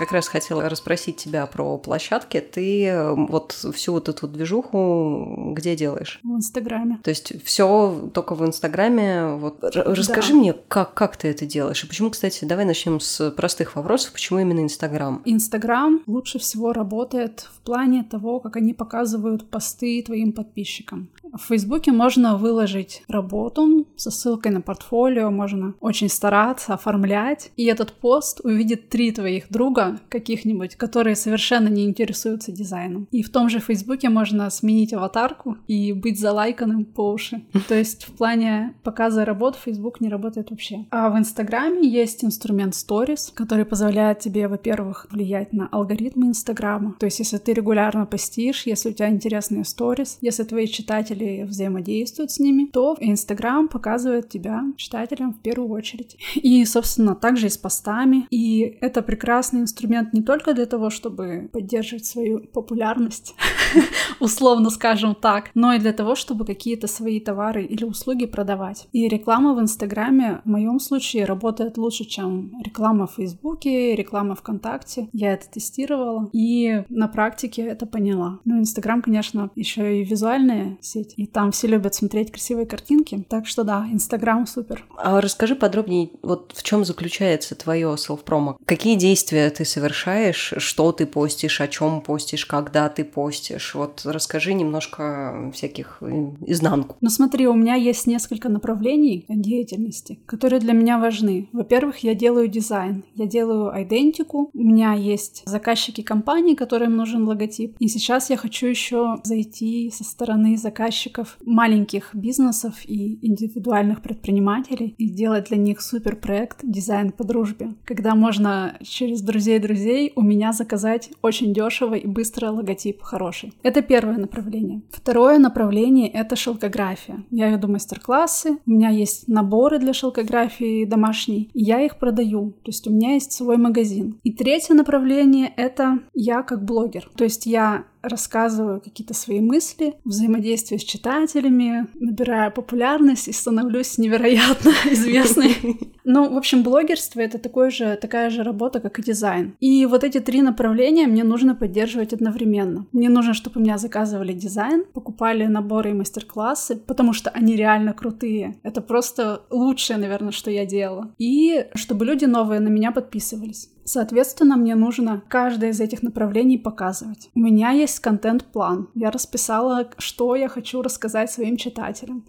Как 0.00 0.12
раз 0.12 0.28
хотела 0.28 0.68
расспросить 0.68 1.16
тебя 1.16 1.46
про 1.46 1.78
площадки. 1.78 2.40
Ты 2.40 3.12
вот 3.14 3.52
всю 3.52 3.92
вот 3.92 4.08
эту 4.08 4.26
движуху 4.26 5.52
где 5.54 5.76
делаешь? 5.76 6.18
В 6.22 6.36
Инстаграме. 6.36 6.98
То 7.04 7.10
есть 7.10 7.44
все 7.44 8.10
только 8.12 8.34
в 8.34 8.44
Инстаграме. 8.44 9.34
Вот 9.34 9.58
расскажи 9.62 10.32
да. 10.32 10.38
мне, 10.38 10.52
как, 10.68 10.94
как 10.94 11.16
ты 11.16 11.28
это 11.28 11.46
делаешь? 11.46 11.84
И 11.84 11.86
почему, 11.86 12.10
кстати, 12.10 12.44
давай 12.44 12.64
начнем 12.64 12.98
с 12.98 13.30
простых 13.30 13.76
вопросов. 13.76 14.12
Почему 14.12 14.40
именно 14.40 14.60
Инстаграм? 14.60 15.22
Инстаграм 15.24 16.00
лучше 16.06 16.38
всего 16.38 16.72
работает 16.72 17.46
в 17.52 17.60
плане 17.60 18.02
того, 18.02 18.40
как 18.40 18.56
они 18.56 18.74
показывают 18.74 19.48
посты 19.48 20.02
твоим 20.02 20.32
подписчикам. 20.32 21.10
В 21.32 21.48
Фейсбуке 21.48 21.92
можно 21.92 22.36
выложить 22.36 23.02
работу 23.06 23.86
со 23.96 24.10
ссылкой 24.10 24.52
на 24.52 24.60
портфолио, 24.60 25.30
можно 25.30 25.74
очень 25.80 26.08
стараться, 26.08 26.74
оформлять, 26.74 27.52
и 27.56 27.66
этот 27.66 27.92
пост 27.92 28.40
увидит 28.42 28.88
три 28.88 29.12
твоих 29.12 29.44
друга 29.48 29.89
каких-нибудь, 30.08 30.76
которые 30.76 31.16
совершенно 31.16 31.68
не 31.68 31.84
интересуются 31.84 32.52
дизайном. 32.52 33.08
И 33.10 33.22
в 33.22 33.30
том 33.30 33.48
же 33.48 33.60
Фейсбуке 33.60 34.08
можно 34.08 34.48
сменить 34.50 34.92
аватарку 34.92 35.56
и 35.66 35.92
быть 35.92 36.18
залайканным 36.18 36.84
по 36.84 37.12
уши. 37.12 37.42
То 37.68 37.74
есть 37.74 38.04
в 38.04 38.12
плане 38.12 38.74
показа 38.82 39.24
работ 39.24 39.56
Facebook 39.56 40.00
не 40.00 40.08
работает 40.08 40.50
вообще. 40.50 40.86
А 40.90 41.10
в 41.10 41.18
Инстаграме 41.18 41.88
есть 41.88 42.24
инструмент 42.24 42.74
Stories, 42.74 43.32
который 43.34 43.64
позволяет 43.64 44.20
тебе, 44.20 44.48
во-первых, 44.48 45.06
влиять 45.10 45.52
на 45.52 45.68
алгоритмы 45.68 46.28
Инстаграма. 46.28 46.96
То 46.98 47.06
есть 47.06 47.18
если 47.18 47.38
ты 47.38 47.52
регулярно 47.52 48.06
постишь, 48.06 48.66
если 48.66 48.90
у 48.90 48.92
тебя 48.92 49.08
интересные 49.08 49.64
сторис, 49.64 50.18
если 50.20 50.44
твои 50.44 50.66
читатели 50.66 51.42
взаимодействуют 51.42 52.30
с 52.30 52.38
ними, 52.38 52.66
то 52.66 52.96
Инстаграм 53.00 53.68
показывает 53.68 54.28
тебя 54.28 54.64
читателям 54.76 55.32
в 55.32 55.40
первую 55.40 55.70
очередь. 55.70 56.16
И, 56.34 56.64
собственно, 56.64 57.14
также 57.14 57.46
и 57.46 57.50
с 57.50 57.58
постами. 57.58 58.26
И 58.30 58.78
это 58.80 59.02
прекрасный 59.02 59.60
инструмент 59.60 59.79
не 60.12 60.22
только 60.22 60.54
для 60.54 60.66
того, 60.66 60.90
чтобы 60.90 61.48
поддерживать 61.52 62.06
свою 62.06 62.40
популярность, 62.46 63.34
условно 64.20 64.70
скажем 64.70 65.14
так, 65.14 65.50
но 65.54 65.72
и 65.74 65.78
для 65.78 65.92
того, 65.92 66.14
чтобы 66.14 66.44
какие-то 66.44 66.86
свои 66.86 67.20
товары 67.20 67.64
или 67.64 67.84
услуги 67.84 68.26
продавать. 68.26 68.88
И 68.92 69.08
реклама 69.08 69.54
в 69.54 69.60
Инстаграме 69.60 70.40
в 70.44 70.48
моем 70.48 70.80
случае 70.80 71.24
работает 71.24 71.78
лучше, 71.78 72.04
чем 72.04 72.52
реклама 72.62 73.06
в 73.06 73.14
Фейсбуке, 73.14 73.94
реклама 73.94 74.34
ВКонтакте. 74.34 75.08
Я 75.12 75.32
это 75.32 75.48
тестировала 75.50 76.28
и 76.32 76.84
на 76.88 77.08
практике 77.08 77.62
это 77.62 77.86
поняла. 77.86 78.38
Ну, 78.44 78.58
Инстаграм, 78.58 79.02
конечно, 79.02 79.50
еще 79.54 80.00
и 80.00 80.04
визуальная 80.04 80.78
сеть. 80.80 81.14
И 81.16 81.26
там 81.26 81.52
все 81.52 81.66
любят 81.66 81.94
смотреть 81.94 82.30
красивые 82.30 82.66
картинки. 82.66 83.24
Так 83.28 83.46
что 83.46 83.64
да, 83.64 83.86
Инстаграм 83.90 84.46
супер. 84.46 84.84
А 84.96 85.20
расскажи 85.20 85.54
подробнее, 85.54 86.10
вот 86.22 86.52
в 86.54 86.62
чем 86.62 86.84
заключается 86.84 87.54
твое 87.54 87.96
селф-промо? 87.96 88.56
Какие 88.64 88.96
действия 88.96 89.50
ты 89.50 89.64
совершаешь, 89.64 90.54
что 90.58 90.92
ты 90.92 91.06
постишь, 91.06 91.60
о 91.60 91.68
чем 91.68 92.00
постишь, 92.00 92.46
когда 92.46 92.88
ты 92.88 93.04
постишь? 93.04 93.59
Вот 93.74 94.02
расскажи 94.04 94.54
немножко 94.54 95.50
всяких 95.54 96.02
изнанку. 96.46 96.96
Ну 97.00 97.08
смотри, 97.10 97.46
у 97.46 97.54
меня 97.54 97.74
есть 97.74 98.06
несколько 98.06 98.48
направлений 98.48 99.24
деятельности, 99.28 100.18
которые 100.26 100.60
для 100.60 100.72
меня 100.72 100.98
важны. 100.98 101.48
Во-первых, 101.52 101.98
я 101.98 102.14
делаю 102.14 102.48
дизайн, 102.48 103.04
я 103.14 103.26
делаю 103.26 103.72
идентику, 103.82 104.50
у 104.52 104.62
меня 104.62 104.94
есть 104.94 105.42
заказчики 105.46 106.02
компании, 106.02 106.54
которым 106.54 106.96
нужен 106.96 107.26
логотип. 107.26 107.76
И 107.78 107.88
сейчас 107.88 108.30
я 108.30 108.36
хочу 108.36 108.66
еще 108.66 109.16
зайти 109.24 109.90
со 109.90 110.04
стороны 110.04 110.56
заказчиков, 110.56 111.36
маленьких 111.44 112.14
бизнесов 112.14 112.74
и 112.84 113.18
индивидуальных 113.26 114.02
предпринимателей 114.02 114.94
и 114.98 115.08
сделать 115.08 115.48
для 115.48 115.56
них 115.56 115.80
супер 115.80 116.16
проект 116.16 116.60
«Дизайн 116.62 117.12
по 117.12 117.24
дружбе», 117.24 117.74
когда 117.84 118.14
можно 118.14 118.78
через 118.82 119.22
друзей-друзей 119.22 120.12
у 120.16 120.22
меня 120.22 120.52
заказать 120.52 121.10
очень 121.22 121.52
дешево 121.54 121.94
и 121.94 122.06
быстро 122.06 122.50
логотип 122.50 123.02
хороший. 123.02 123.49
Это 123.62 123.82
первое 123.82 124.18
направление. 124.18 124.82
Второе 124.90 125.38
направление— 125.38 126.08
это 126.12 126.36
шелкография. 126.36 127.24
Я 127.30 127.50
веду 127.50 127.68
мастер-классы, 127.68 128.58
у 128.66 128.70
меня 128.70 128.90
есть 128.90 129.28
наборы 129.28 129.78
для 129.78 129.92
шелкографии 129.92 130.84
домашней, 130.84 131.50
и 131.54 131.62
я 131.62 131.80
их 131.80 131.98
продаю, 131.98 132.52
то 132.62 132.70
есть 132.70 132.86
у 132.86 132.90
меня 132.90 133.14
есть 133.14 133.32
свой 133.32 133.56
магазин. 133.56 134.18
И 134.22 134.32
третье 134.32 134.74
направление— 134.74 135.52
это 135.56 136.00
я 136.14 136.42
как 136.42 136.64
блогер, 136.64 137.10
то 137.16 137.24
есть 137.24 137.46
я 137.46 137.84
рассказываю 138.02 138.80
какие-то 138.80 139.14
свои 139.14 139.40
мысли, 139.40 139.94
взаимодействие 140.04 140.78
с 140.78 140.84
читателями, 140.84 141.86
набираю 141.94 142.52
популярность 142.52 143.28
и 143.28 143.32
становлюсь 143.32 143.98
невероятно 143.98 144.72
известной. 144.90 145.56
Ну, 146.12 146.28
в 146.34 146.36
общем, 146.36 146.64
блогерство— 146.64 147.20
это 147.20 147.38
такой 147.38 147.70
же, 147.70 147.96
такая 148.00 148.30
же 148.30 148.42
работа, 148.42 148.80
как 148.80 148.98
и 148.98 149.02
дизайн. 149.02 149.54
И 149.60 149.86
вот 149.86 150.02
эти 150.02 150.18
три 150.18 150.42
направления 150.42 151.06
мне 151.06 151.22
нужно 151.22 151.54
поддерживать 151.54 152.12
одновременно. 152.12 152.86
Мне 152.90 153.08
нужно, 153.08 153.32
чтобы 153.40 153.58
у 153.58 153.62
меня 153.62 153.78
заказывали 153.78 154.32
дизайн, 154.32 154.84
покупали 154.92 155.46
наборы 155.46 155.90
и 155.90 155.94
мастер-классы, 155.94 156.76
потому 156.76 157.14
что 157.14 157.30
они 157.30 157.56
реально 157.56 157.94
крутые. 157.94 158.60
Это 158.62 158.82
просто 158.82 159.42
лучшее, 159.50 159.96
наверное, 159.96 160.32
что 160.32 160.50
я 160.50 160.66
делала. 160.66 161.14
И 161.18 161.66
чтобы 161.74 162.04
люди 162.04 162.26
новые 162.26 162.60
на 162.60 162.68
меня 162.68 162.92
подписывались. 162.92 163.70
Соответственно, 163.84 164.56
мне 164.56 164.74
нужно 164.74 165.22
каждое 165.28 165.70
из 165.70 165.80
этих 165.80 166.02
направлений 166.02 166.58
показывать. 166.58 167.30
У 167.34 167.40
меня 167.40 167.70
есть 167.70 167.98
контент-план. 168.00 168.90
Я 168.94 169.10
расписала, 169.10 169.90
что 169.96 170.36
я 170.36 170.48
хочу 170.48 170.82
рассказать 170.82 171.30
своим 171.30 171.56
читателям. 171.56 172.26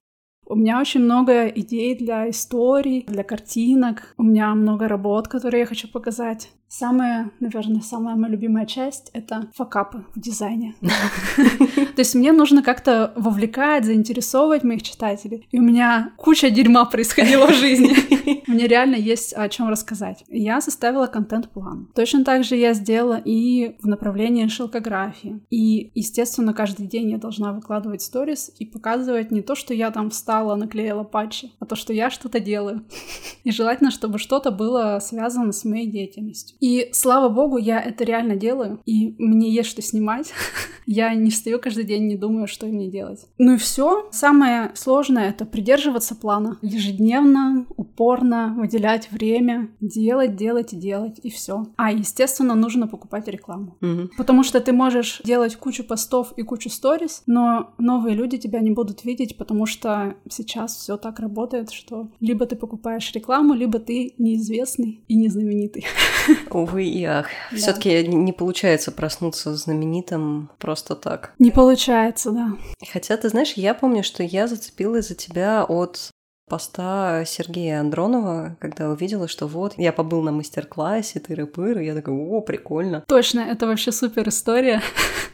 У 0.51 0.55
меня 0.55 0.81
очень 0.81 0.99
много 0.99 1.47
идей 1.47 1.95
для 1.95 2.29
историй, 2.29 3.05
для 3.07 3.23
картинок. 3.23 4.13
У 4.17 4.23
меня 4.23 4.53
много 4.53 4.89
работ, 4.89 5.29
которые 5.29 5.61
я 5.61 5.65
хочу 5.65 5.87
показать. 5.87 6.49
Самая, 6.73 7.31
наверное, 7.41 7.81
самая 7.81 8.15
моя 8.15 8.31
любимая 8.31 8.65
часть— 8.65 9.09
это 9.13 9.49
факапы 9.53 10.05
в 10.15 10.19
дизайне. 10.21 10.73
То 10.81 11.97
есть 11.97 12.15
мне 12.15 12.31
нужно 12.31 12.63
как-то 12.63 13.11
вовлекать, 13.17 13.83
заинтересовывать 13.83 14.63
моих 14.63 14.81
читателей. 14.81 15.45
И 15.51 15.59
у 15.59 15.61
меня 15.61 16.13
куча 16.15 16.49
дерьма 16.49 16.85
происходила 16.85 17.47
в 17.47 17.55
жизни. 17.55 18.41
Мне 18.47 18.67
реально 18.67 18.95
есть 18.95 19.33
о 19.33 19.49
чем 19.49 19.67
рассказать. 19.67 20.23
Я 20.29 20.61
составила 20.61 21.07
контент-план. 21.07 21.89
Точно 21.93 22.23
так 22.23 22.45
же 22.45 22.55
я 22.55 22.73
сделала 22.73 23.21
и 23.23 23.75
в 23.81 23.87
направлении 23.87 24.47
шелкографии. 24.47 25.41
И, 25.49 25.91
естественно, 25.93 26.53
каждый 26.53 26.87
день 26.87 27.11
я 27.11 27.17
должна 27.17 27.51
выкладывать 27.51 28.01
сторис 28.01 28.49
и 28.59 28.65
показывать 28.65 29.29
не 29.29 29.41
то, 29.41 29.55
что 29.55 29.73
я 29.73 29.91
там 29.91 30.09
встала 30.09 30.40
написала, 30.41 30.55
наклеила 30.55 31.03
патчи, 31.03 31.51
а 31.59 31.65
то, 31.65 31.75
что 31.75 31.93
я 31.93 32.09
что-то 32.09 32.39
делаю. 32.39 32.83
И 33.43 33.51
желательно, 33.51 33.91
чтобы 33.91 34.19
что-то 34.19 34.51
было 34.51 34.99
связано 35.01 35.51
с 35.51 35.65
моей 35.65 35.87
деятельностью. 35.87 36.57
И 36.59 36.89
слава 36.93 37.29
богу, 37.29 37.57
я 37.57 37.81
это 37.81 38.03
реально 38.03 38.35
делаю, 38.35 38.79
и 38.85 39.15
мне 39.17 39.49
есть 39.49 39.69
что 39.69 39.81
снимать. 39.81 40.33
Я 40.87 41.13
не 41.13 41.29
встаю 41.29 41.59
каждый 41.59 41.85
день, 41.85 42.07
не 42.07 42.17
думаю, 42.17 42.47
что 42.47 42.65
мне 42.65 42.89
делать. 42.89 43.25
Ну 43.37 43.53
и 43.53 43.57
все. 43.57 44.09
Самое 44.11 44.71
сложное— 44.75 45.29
это 45.29 45.45
придерживаться 45.45 46.15
плана. 46.15 46.57
Ежедневно, 46.61 47.65
упорно 47.77 48.55
выделять 48.57 49.09
время, 49.11 49.69
делать, 49.79 50.35
делать 50.35 50.73
и 50.73 50.75
делать, 50.75 51.19
и 51.23 51.29
все. 51.29 51.67
А, 51.77 51.91
естественно, 51.91 52.55
нужно 52.55 52.87
покупать 52.87 53.27
рекламу. 53.27 53.77
Потому 54.17 54.43
что 54.43 54.59
ты 54.59 54.73
можешь 54.73 55.21
делать 55.23 55.55
кучу 55.55 55.83
постов 55.83 56.33
и 56.35 56.41
кучу 56.41 56.69
сторис, 56.69 57.23
но 57.25 57.73
новые 57.77 58.15
люди 58.15 58.37
тебя 58.37 58.59
не 58.59 58.71
будут 58.71 59.05
видеть, 59.05 59.37
потому 59.37 59.65
что 59.65 60.15
сейчас 60.29 60.75
все 60.75 60.97
так 60.97 61.19
работает, 61.19 61.71
что 61.71 62.09
либо 62.19 62.45
ты 62.45 62.55
покупаешь 62.55 63.11
рекламу, 63.13 63.53
либо 63.53 63.79
ты 63.79 64.13
неизвестный 64.17 65.03
и 65.07 65.15
незнаменитый. 65.15 65.85
Увы 66.51 66.85
и 66.85 67.03
ах. 67.03 67.27
Да. 67.51 67.57
Все-таки 67.57 68.07
не 68.07 68.33
получается 68.33 68.91
проснуться 68.91 69.55
знаменитым 69.55 70.49
просто 70.57 70.95
так. 70.95 71.33
Не 71.39 71.51
получается, 71.51 72.31
да. 72.31 72.57
Хотя, 72.91 73.17
ты 73.17 73.29
знаешь, 73.29 73.53
я 73.53 73.73
помню, 73.73 74.03
что 74.03 74.23
я 74.23 74.47
зацепилась 74.47 75.07
за 75.07 75.15
тебя 75.15 75.65
от 75.65 76.11
поста 76.51 77.23
Сергея 77.25 77.79
Андронова, 77.79 78.57
когда 78.59 78.89
увидела, 78.89 79.29
что 79.29 79.47
вот, 79.47 79.73
я 79.77 79.93
побыл 79.93 80.21
на 80.21 80.33
мастер-классе, 80.33 81.23
тыры-пыры, 81.25 81.81
я 81.81 81.95
такая, 81.95 82.13
о, 82.13 82.41
прикольно. 82.41 83.05
Точно, 83.07 83.39
это 83.39 83.67
вообще 83.67 83.93
супер 83.93 84.27
история. 84.27 84.81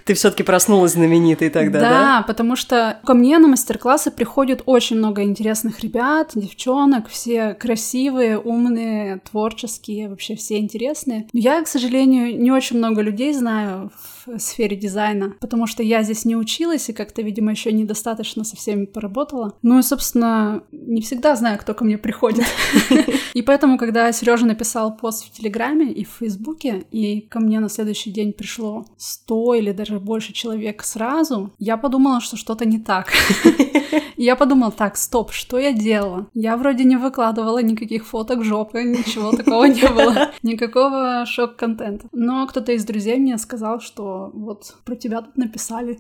Ты 0.05 0.13
все 0.13 0.29
таки 0.29 0.43
проснулась 0.43 0.91
знаменитой 0.93 1.49
тогда, 1.49 1.79
да? 1.79 1.89
Да, 1.89 2.23
потому 2.27 2.55
что 2.55 2.99
ко 3.03 3.15
мне 3.15 3.39
на 3.39 3.47
мастер-классы 3.47 4.11
приходит 4.11 4.61
очень 4.67 4.97
много 4.97 5.23
интересных 5.23 5.79
ребят, 5.79 6.33
девчонок, 6.35 7.09
все 7.09 7.55
красивые, 7.55 8.37
умные, 8.37 9.19
творческие, 9.29 10.09
вообще 10.09 10.35
все 10.35 10.59
интересные. 10.59 11.27
Но 11.33 11.39
я, 11.39 11.63
к 11.63 11.67
сожалению, 11.67 12.39
не 12.39 12.51
очень 12.51 12.77
много 12.77 13.01
людей 13.01 13.33
знаю 13.33 13.91
в 14.27 14.39
сфере 14.39 14.77
дизайна, 14.77 15.33
потому 15.41 15.65
что 15.65 15.81
я 15.81 16.03
здесь 16.03 16.25
не 16.25 16.35
училась 16.35 16.89
и 16.89 16.93
как-то, 16.93 17.23
видимо, 17.23 17.51
еще 17.51 17.71
недостаточно 17.71 18.43
со 18.43 18.55
всеми 18.55 18.85
поработала. 18.85 19.55
Ну 19.63 19.79
и, 19.79 19.81
собственно, 19.81 20.61
не 20.71 21.01
всегда 21.07 21.35
знаю, 21.35 21.57
кто 21.57 21.73
ко 21.73 21.85
мне 21.85 21.97
приходит. 21.97 22.45
И 23.33 23.41
поэтому, 23.41 23.77
когда 23.77 24.11
Сережа 24.11 24.45
написал 24.45 24.95
пост 24.95 25.25
в 25.25 25.31
Телеграме 25.31 25.91
и 25.91 26.03
в 26.03 26.09
Фейсбуке, 26.19 26.85
и 26.91 27.21
ко 27.21 27.39
мне 27.39 27.59
на 27.59 27.69
следующий 27.69 28.11
день 28.11 28.33
пришло 28.33 28.85
100 28.97 29.55
или 29.55 29.71
даже 29.71 29.99
больше 29.99 30.33
человек 30.33 30.83
сразу, 30.83 31.53
я 31.59 31.77
подумала, 31.77 32.19
что 32.19 32.35
что-то 32.35 32.65
не 32.65 32.79
так. 32.79 33.13
Я 34.17 34.35
подумала, 34.35 34.71
так, 34.71 34.97
стоп, 34.97 35.31
что 35.31 35.57
я 35.59 35.71
делала? 35.73 36.27
Я 36.33 36.57
вроде 36.57 36.83
не 36.83 36.95
выкладывала 36.97 37.59
никаких 37.61 38.05
фоток 38.05 38.43
жопы, 38.43 38.83
ничего 38.83 39.31
такого 39.31 39.65
не 39.65 39.87
было, 39.87 40.31
никакого 40.43 41.25
шок-контента. 41.25 42.07
Но 42.11 42.47
кто-то 42.47 42.71
из 42.71 42.83
друзей 42.85 43.17
мне 43.17 43.37
сказал, 43.37 43.79
что 43.79 44.31
вот 44.33 44.75
про 44.85 44.95
тебя 44.95 45.21
тут 45.21 45.37
написали. 45.37 45.99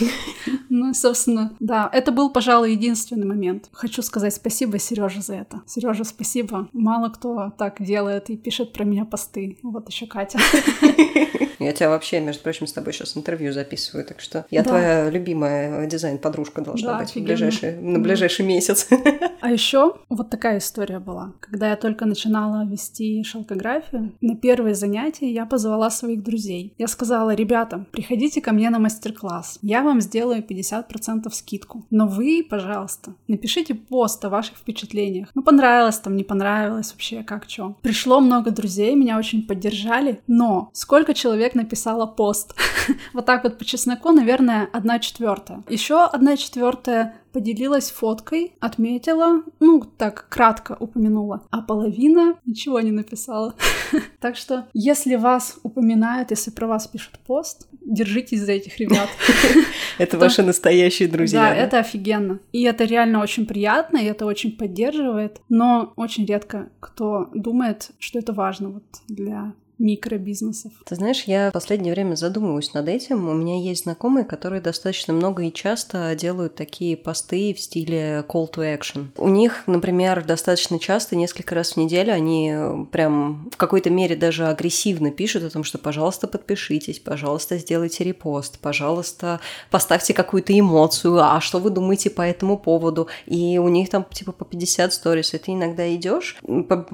Ну, 0.68 0.92
собственно, 0.94 1.54
да, 1.60 1.88
это 1.92 2.12
был, 2.12 2.30
пожалуй, 2.30 2.72
единственный 2.72 3.26
момент. 3.26 3.68
Хочу 3.72 4.02
сказать 4.02 4.34
спасибо 4.34 4.78
Сереже 4.78 5.22
за 5.22 5.34
это. 5.36 5.62
Сережа, 5.66 6.04
спасибо. 6.04 6.68
Мало 6.72 7.08
кто 7.08 7.52
так 7.56 7.82
делает 7.82 8.28
и 8.30 8.36
пишет 8.36 8.72
про 8.72 8.84
меня 8.84 9.04
посты. 9.04 9.58
Вот 9.62 9.88
еще 9.88 10.06
Катя. 10.06 10.38
Я 11.58 11.72
тебя 11.72 11.88
вообще, 11.88 12.20
между 12.20 12.42
прочим, 12.42 12.66
с 12.66 12.72
тобой 12.72 12.92
сейчас 12.92 13.16
интервью 13.16 13.52
записываю, 13.52 14.04
так 14.04 14.20
что 14.20 14.44
я 14.50 14.62
Да. 14.62 14.68
твоя 14.68 15.10
любимая 15.10 15.86
дизайн-подружка 15.86 16.60
должна 16.60 16.92
Да, 16.92 16.98
быть. 16.98 17.16
Ближайший, 17.26 17.76
на 17.80 17.98
ближайший 17.98 18.46
месяц. 18.46 18.88
А 19.40 19.50
еще 19.52 19.94
вот 20.08 20.30
такая 20.30 20.58
история 20.58 20.98
была. 20.98 21.34
Когда 21.40 21.70
я 21.70 21.76
только 21.76 22.04
начинала 22.04 22.66
вести 22.66 23.22
шелкографию, 23.22 24.12
на 24.20 24.34
первые 24.34 24.74
занятия 24.74 25.30
я 25.30 25.46
позвала 25.46 25.90
своих 25.90 26.24
друзей. 26.24 26.74
Я 26.78 26.88
сказала, 26.88 27.32
ребята, 27.34 27.86
приходите 27.92 28.40
ко 28.40 28.52
мне 28.52 28.70
на 28.70 28.78
мастер-класс. 28.80 29.58
Я 29.62 29.82
вам 29.82 30.00
сделаю 30.00 30.42
50% 30.42 31.30
скидку. 31.30 31.86
Но 31.90 32.08
вы, 32.08 32.44
пожалуйста, 32.48 33.14
напишите 33.28 33.74
пост 33.74 34.24
о 34.24 34.30
ваших 34.30 34.56
впечатлениях. 34.56 35.28
Ну, 35.34 35.42
понравилось 35.42 35.98
там, 35.98 36.16
не 36.16 36.24
понравилось, 36.24 36.92
вообще 36.92 37.22
как 37.22 37.46
чё. 37.46 37.76
Пришло 37.82 38.20
много 38.20 38.50
друзей, 38.50 38.96
меня 38.96 39.18
очень 39.18 39.46
поддержали, 39.46 40.20
но 40.26 40.70
сколько 40.72 41.14
человек 41.14 41.54
написало 41.54 42.06
пост? 42.06 42.54
Вот 43.12 43.26
так 43.26 43.44
вот 43.44 43.58
по 43.58 43.64
чесноку, 43.64 44.12
наверное, 44.12 44.68
одна 44.72 44.98
четвертая. 44.98 45.62
Еще 45.68 46.04
одна 46.04 46.36
четвертая 46.36 47.15
поделилась 47.36 47.90
фоткой, 47.90 48.54
отметила, 48.60 49.42
ну, 49.60 49.82
так, 49.98 50.26
кратко 50.30 50.74
упомянула, 50.80 51.42
а 51.50 51.60
половина 51.60 52.36
ничего 52.46 52.80
не 52.80 52.92
написала. 52.92 53.54
Так 54.20 54.36
что, 54.36 54.66
если 54.72 55.16
вас 55.16 55.58
упоминают, 55.62 56.30
если 56.30 56.50
про 56.50 56.66
вас 56.66 56.88
пишут 56.88 57.18
пост, 57.26 57.68
держитесь 57.84 58.40
за 58.40 58.52
этих 58.52 58.78
ребят. 58.78 59.08
Это 59.98 60.18
ваши 60.18 60.42
настоящие 60.42 61.08
друзья. 61.08 61.42
Да, 61.42 61.54
это 61.54 61.78
офигенно. 61.78 62.40
И 62.52 62.62
это 62.62 62.84
реально 62.84 63.20
очень 63.20 63.46
приятно, 63.46 63.98
и 63.98 64.04
это 64.04 64.26
очень 64.26 64.56
поддерживает. 64.56 65.40
Но 65.48 65.92
очень 65.96 66.24
редко 66.24 66.70
кто 66.80 67.30
думает, 67.34 67.90
что 67.98 68.18
это 68.18 68.32
важно 68.32 68.70
вот 68.70 68.84
для 69.08 69.52
микробизнесов. 69.78 70.72
Ты 70.86 70.94
знаешь, 70.94 71.24
я 71.24 71.50
в 71.50 71.52
последнее 71.52 71.92
время 71.92 72.14
задумываюсь 72.14 72.72
над 72.72 72.88
этим. 72.88 73.28
У 73.28 73.34
меня 73.34 73.60
есть 73.60 73.84
знакомые, 73.84 74.24
которые 74.24 74.62
достаточно 74.62 75.12
много 75.12 75.42
и 75.44 75.52
часто 75.52 76.14
делают 76.14 76.54
такие 76.54 76.96
посты 76.96 77.52
в 77.52 77.60
стиле 77.60 78.24
call 78.26 78.50
to 78.50 78.78
action. 78.78 79.08
У 79.18 79.28
них, 79.28 79.64
например, 79.66 80.24
достаточно 80.24 80.78
часто, 80.78 81.16
несколько 81.16 81.54
раз 81.54 81.72
в 81.72 81.76
неделю, 81.76 82.14
они 82.14 82.52
э, 82.54 82.84
прям 82.90 83.50
в 83.52 83.56
какой-то 83.56 83.90
мере 83.90 84.16
даже 84.16 84.46
агрессивно 84.46 85.10
пишут 85.10 85.44
о 85.44 85.50
том, 85.50 85.62
что, 85.62 85.78
пожалуйста, 85.78 86.26
подпишитесь, 86.26 86.98
пожалуйста, 86.98 87.58
сделайте 87.58 88.04
репост, 88.04 88.58
пожалуйста, 88.60 89.40
поставьте 89.70 90.14
какую-то 90.14 90.58
эмоцию, 90.58 91.18
а 91.18 91.40
что 91.40 91.58
вы 91.58 91.70
думаете 91.70 92.08
по 92.08 92.22
этому 92.22 92.58
поводу? 92.58 93.08
И 93.26 93.58
у 93.58 93.68
них 93.68 93.90
там 93.90 94.06
типа 94.10 94.32
по 94.32 94.44
50 94.44 94.92
сторис, 94.92 95.34
и 95.34 95.38
ты 95.38 95.52
иногда 95.52 95.94
идешь, 95.94 96.38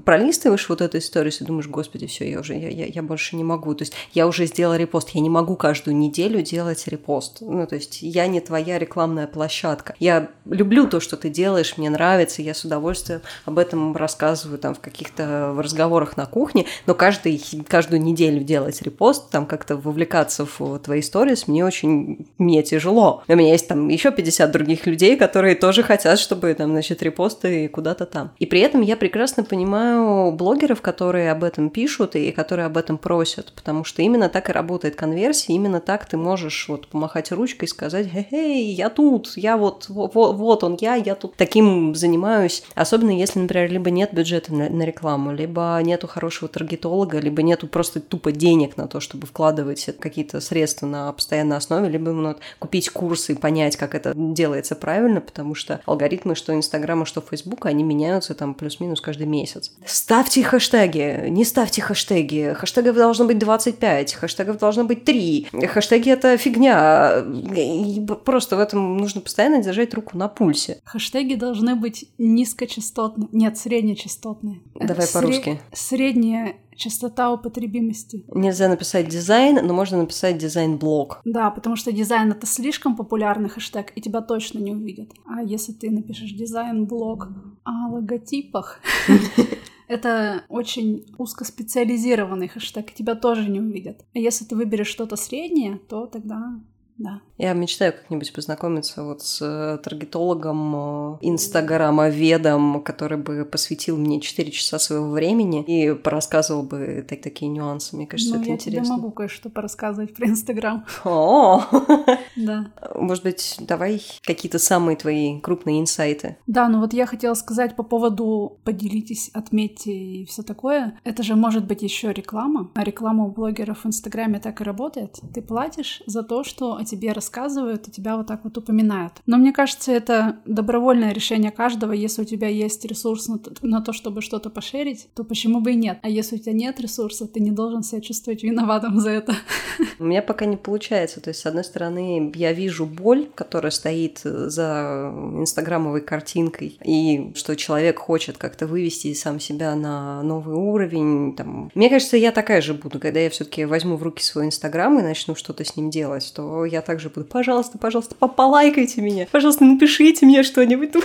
пролистываешь 0.05 0.69
вот 0.69 0.81
эту 0.81 0.99
историю 0.99 1.33
и 1.33 1.45
думаешь, 1.45 1.69
господи, 1.69 2.07
все, 2.07 2.29
я 2.29 2.41
уже, 2.41 2.55
я, 2.55 2.72
я, 2.73 2.87
я 2.87 3.03
больше 3.03 3.37
не 3.37 3.45
могу. 3.45 3.75
То 3.75 3.83
есть 3.83 3.93
я 4.13 4.27
уже 4.27 4.47
сделала 4.47 4.77
репост, 4.77 5.11
я 5.11 5.21
не 5.21 5.31
могу 5.31 5.57
каждую 5.57 5.97
неделю 5.97 6.43
делать 6.43 6.87
репост. 6.89 7.39
Ну, 7.41 7.67
то 7.67 7.75
есть 7.75 8.03
я 8.03 8.27
не 8.27 8.41
твоя 8.41 8.79
рекламная 8.79 9.27
площадка. 9.27 9.95
Я 9.99 10.29
люблю 10.45 10.87
то, 10.87 11.01
что 11.01 11.17
ты 11.17 11.29
делаешь, 11.29 11.77
мне 11.77 11.91
нравится, 11.91 12.43
я 12.43 12.55
с 12.55 12.65
удовольствием 12.65 13.23
об 13.45 13.59
этом 13.59 13.97
рассказываю 13.97 14.59
там 14.59 14.75
в 14.75 14.81
каких-то 14.81 15.55
разговорах 15.57 16.17
на 16.17 16.27
кухне, 16.27 16.67
но 16.87 16.95
каждый, 16.95 17.43
каждую 17.69 18.03
неделю 18.03 18.43
делать 18.43 18.81
репост, 18.83 19.31
там 19.31 19.47
как-то 19.47 19.77
вовлекаться 19.77 20.47
в 20.47 20.79
твои 20.79 21.03
сторис, 21.03 21.49
мне 21.49 21.65
очень, 21.65 22.27
мне 22.39 22.63
тяжело. 22.63 23.23
У 23.29 23.35
меня 23.35 23.53
есть 23.53 23.69
там 23.69 23.89
еще 23.89 24.11
50 24.11 24.51
других 24.51 24.87
людей, 24.87 25.17
которые 25.17 25.55
тоже 25.55 25.83
хотят, 25.83 26.19
чтобы 26.19 26.53
там, 26.55 26.71
значит, 26.71 27.03
репосты 27.03 27.69
куда-то 27.69 28.07
там. 28.07 28.33
И 28.39 28.47
при 28.47 28.61
этом 28.61 28.81
я 28.81 28.97
прекрасно 28.97 29.45
понимаю 29.45 30.33
блогеров, 30.33 30.81
которые 30.81 31.31
об 31.31 31.45
этом 31.45 31.71
пишут 31.71 32.17
и 32.17 32.33
которые 32.33 32.62
об 32.67 32.77
этом 32.77 32.99
просят, 32.99 33.53
потому 33.55 33.85
что 33.85 34.03
именно 34.03 34.29
так 34.29 34.49
и 34.49 34.53
работает 34.53 34.97
конверсия, 34.97 35.53
именно 35.53 35.81
так 35.81 36.07
ты 36.07 36.17
можешь 36.17 36.69
вот 36.69 36.89
помахать 36.89 37.33
ручкой 37.33 37.65
и 37.65 37.69
сказать, 37.69 38.09
«Хе-хей, 38.11 38.73
я 38.73 38.91
тут, 38.91 39.33
я 39.37 39.57
вот, 39.57 39.87
вот, 39.89 40.15
вот 40.15 40.65
он 40.65 40.77
я, 40.81 40.95
я 40.95 41.15
тут 41.15 41.37
таким 41.37 41.95
занимаюсь». 41.95 42.65
Особенно 42.75 43.11
если, 43.11 43.39
например, 43.39 43.71
либо 43.71 43.91
нет 43.91 44.13
бюджета 44.13 44.55
на, 44.55 44.69
на 44.69 44.83
рекламу, 44.83 45.33
либо 45.33 45.79
нету 45.83 46.07
хорошего 46.07 46.49
таргетолога, 46.49 47.19
либо 47.19 47.43
нету 47.43 47.67
просто 47.67 48.01
тупо 48.01 48.33
денег 48.33 48.77
на 48.77 48.89
то, 48.89 49.01
чтобы 49.01 49.27
вкладывать 49.27 49.89
какие-то 49.99 50.41
средства 50.41 50.87
на 50.87 51.13
постоянной 51.13 51.57
основе, 51.57 51.89
либо 51.89 52.13
надо 52.13 52.41
купить 52.59 52.91
курсы 52.91 53.33
и 53.33 53.37
понять, 53.37 53.77
как 53.77 53.95
это 53.95 54.13
делается 54.15 54.75
правильно, 54.75 55.21
потому 55.21 55.55
что 55.55 55.81
алгоритмы 55.87 56.35
что 56.35 56.55
Инстаграма, 56.55 57.07
что 57.07 57.21
Фейсбука, 57.21 57.69
они 57.69 57.85
меняются 57.85 58.35
там 58.35 58.55
плюс-минус 58.55 59.01
каждый 59.01 59.27
месяц. 59.27 59.73
Ставьте 59.87 60.43
хэштеги, 60.43 61.27
не 61.29 61.45
ставьте 61.45 61.83
хэштеги. 61.83 62.52
Хэштегов 62.55 62.97
должно 62.97 63.27
быть 63.27 63.39
25, 63.39 64.15
хэштегов 64.15 64.59
должно 64.59 64.85
быть 64.85 65.05
3. 65.05 65.49
Хэштеги— 65.67 66.11
это 66.11 66.37
фигня. 66.37 67.25
И 67.57 68.05
просто 68.25 68.57
в 68.57 68.61
этом 68.61 68.97
нужно 68.97 69.21
постоянно 69.21 69.63
держать 69.63 69.95
руку 69.95 70.17
на 70.17 70.29
пульсе. 70.29 70.81
Хэштеги 70.85 71.35
должны 71.35 71.77
быть 71.77 72.11
низкочастотные. 72.19 73.29
Нет, 73.33 73.59
среднечастотные. 73.59 74.61
Давай 74.75 75.07
Сре- 75.07 75.13
по-русски. 75.13 75.61
Средняя 75.73 76.57
частота 76.77 77.33
употребимости. 77.33 78.25
Нельзя 78.35 78.69
написать 78.69 79.09
дизайн, 79.09 79.65
но 79.65 79.75
можно 79.75 79.99
написать 79.99 80.39
дизайн-блог. 80.39 81.21
Да, 81.25 81.51
потому 81.51 81.77
что 81.77 81.93
дизайн 81.93 82.33
это 82.33 82.47
слишком 82.47 82.97
популярный 82.97 83.49
хэштег, 83.49 83.93
и 83.95 84.01
тебя 84.01 84.21
точно 84.21 84.59
не 84.59 84.73
увидят. 84.73 85.11
А 85.27 85.43
если 85.43 85.73
ты 85.73 85.91
напишешь 85.91 86.33
дизайн-блог 86.33 87.29
о 87.65 87.89
логотипах, 87.93 88.81
это 89.93 90.45
очень 90.49 91.05
узкоспециализированный 91.19 92.49
хэштег, 92.49 92.93
тебя 92.93 93.15
тоже 93.15 93.49
не 93.51 93.61
увидят. 93.61 94.05
А 94.15 94.19
если 94.19 94.45
ты 94.45 94.57
выберешь 94.57 94.89
что-то 94.89 95.17
среднее, 95.17 95.79
то 95.89 96.07
тогда 96.07 96.61
да. 96.99 97.21
Я 97.39 97.53
мечтаю 97.55 97.93
как-нибудь 97.93 98.33
познакомиться 98.33 99.03
вот 99.03 99.23
с 99.23 99.41
э, 99.43 99.79
таргетологом, 99.83 101.15
э, 101.15 101.19
инстаграмоведом, 101.23 102.83
который 102.83 103.19
бы 103.19 103.45
посвятил 103.45 103.97
мне 103.97 104.21
4 104.21 104.51
часа 104.51 104.79
своего 104.79 105.11
времени 105.11 105.65
и 105.65 105.95
порассказывал 105.95 106.63
бы 106.63 107.05
так, 107.09 107.23
такие 107.23 107.51
нюансы. 107.51 107.97
Мне 107.97 108.07
кажется, 108.07 108.35
ну, 108.35 108.41
это 108.41 108.49
я 108.51 108.55
интересно. 108.55 108.85
тебе 108.85 108.95
могу 108.97 109.11
кое-что 109.11 109.51
порассказывать 109.51 110.15
про 110.15 110.27
Инстаграм. 110.29 110.85
О, 111.05 111.63
Да. 112.37 112.73
может 112.95 113.25
быть, 113.25 113.57
давай 113.61 114.01
какие-то 114.23 114.59
самые 114.59 114.97
твои 114.97 115.41
крупные 115.41 115.81
инсайты. 115.81 116.37
Да, 116.47 116.69
ну 116.69 116.81
вот 116.81 116.93
я 116.93 117.07
хотела 117.07 117.35
сказать 117.35 117.77
по 117.77 117.83
поводу 117.83 118.61
поделитесь, 118.65 119.31
отметьте 119.35 119.93
и 119.93 120.25
все 120.27 120.43
такое. 120.43 120.99
Это 121.05 121.23
же 121.23 121.37
может 121.37 121.67
быть 121.67 121.83
еще 121.83 122.13
реклама. 122.13 122.71
А 122.75 122.85
реклама 122.85 123.25
у 123.25 123.31
блогеров 123.33 123.85
в 123.85 123.87
Инстаграме 123.87 124.39
так 124.41 124.61
и 124.61 124.65
работает. 124.65 125.19
Ты 125.35 125.43
платишь 125.43 126.03
за 126.07 126.23
то, 126.23 126.45
что 126.45 126.82
о 126.83 126.85
тебе 126.85 127.13
рассказывают 127.13 127.89
и 127.89 127.91
тебя 127.91 128.17
вот 128.17 128.27
так 128.27 128.45
вот 128.45 128.59
упоминают. 128.59 129.15
Но 129.27 129.39
мне 129.39 129.53
кажется, 129.53 129.93
это 129.93 130.37
добровольное 130.45 131.13
решение 131.13 131.51
каждого. 131.51 131.93
Если 131.93 132.23
у 132.23 132.25
тебя 132.25 132.49
есть 132.49 132.85
ресурс 132.85 133.29
на 133.29 133.39
то, 133.39 133.53
на 133.67 133.81
то 133.81 133.93
чтобы 133.93 134.23
что-то 134.23 134.51
пошерить, 134.51 135.09
то 135.15 135.25
почему 135.25 135.61
бы 135.61 135.73
и 135.73 135.77
нет? 135.77 135.99
А 136.03 136.09
если 136.09 136.37
у 136.37 136.39
тебя 136.39 136.53
нет 136.53 136.81
ресурса, 136.81 137.27
ты 137.27 137.41
не 137.41 137.51
должен 137.51 137.83
себя 137.83 138.01
чувствовать 138.01 138.43
виноватым 138.43 139.01
за 139.01 139.11
это. 139.11 139.35
У 139.99 140.05
меня 140.05 140.23
пока 140.23 140.45
не 140.45 140.57
получается. 140.57 141.21
То 141.21 141.31
есть, 141.31 141.41
с 141.41 141.47
одной 141.47 141.65
стороны, 141.65 142.33
я 142.35 142.53
вижу 142.53 142.87
боль, 142.87 143.29
которая 143.35 143.71
стоит 143.71 144.21
за 144.23 145.13
инстаграмовой 145.37 146.01
картинкой, 146.01 146.79
и 146.85 147.33
что 147.35 147.57
человек 147.57 147.99
хочет 147.99 148.39
как-то 148.39 148.67
вывести 148.67 149.15
сам 149.15 149.41
себя 149.41 149.75
на 149.75 150.23
новый 150.23 150.57
уровень. 150.57 151.35
Там. 151.37 151.71
Мне 151.75 151.89
кажется, 151.89 152.17
я 152.17 152.33
такая 152.33 152.61
же 152.61 152.75
буду, 152.75 152.99
когда 152.99 153.21
я 153.21 153.31
все-таки 153.31 153.65
возьму 153.65 153.97
в 153.97 154.03
руки 154.03 154.23
свой 154.23 154.47
инстаграм 154.47 154.99
и 154.99 155.03
начну 155.03 155.35
что-то 155.35 155.65
с 155.65 155.77
ним 155.77 155.91
делать, 155.91 156.33
то 156.35 156.65
я 156.73 156.83
также 156.83 157.11
буду, 157.11 157.27
пожалуйста, 157.27 157.79
пожалуйста, 157.79 158.15
полайкайте 158.15 159.03
меня, 159.03 159.27
пожалуйста, 159.31 159.65
напишите 159.65 160.27
мне 160.27 160.43
что-нибудь. 160.43 160.93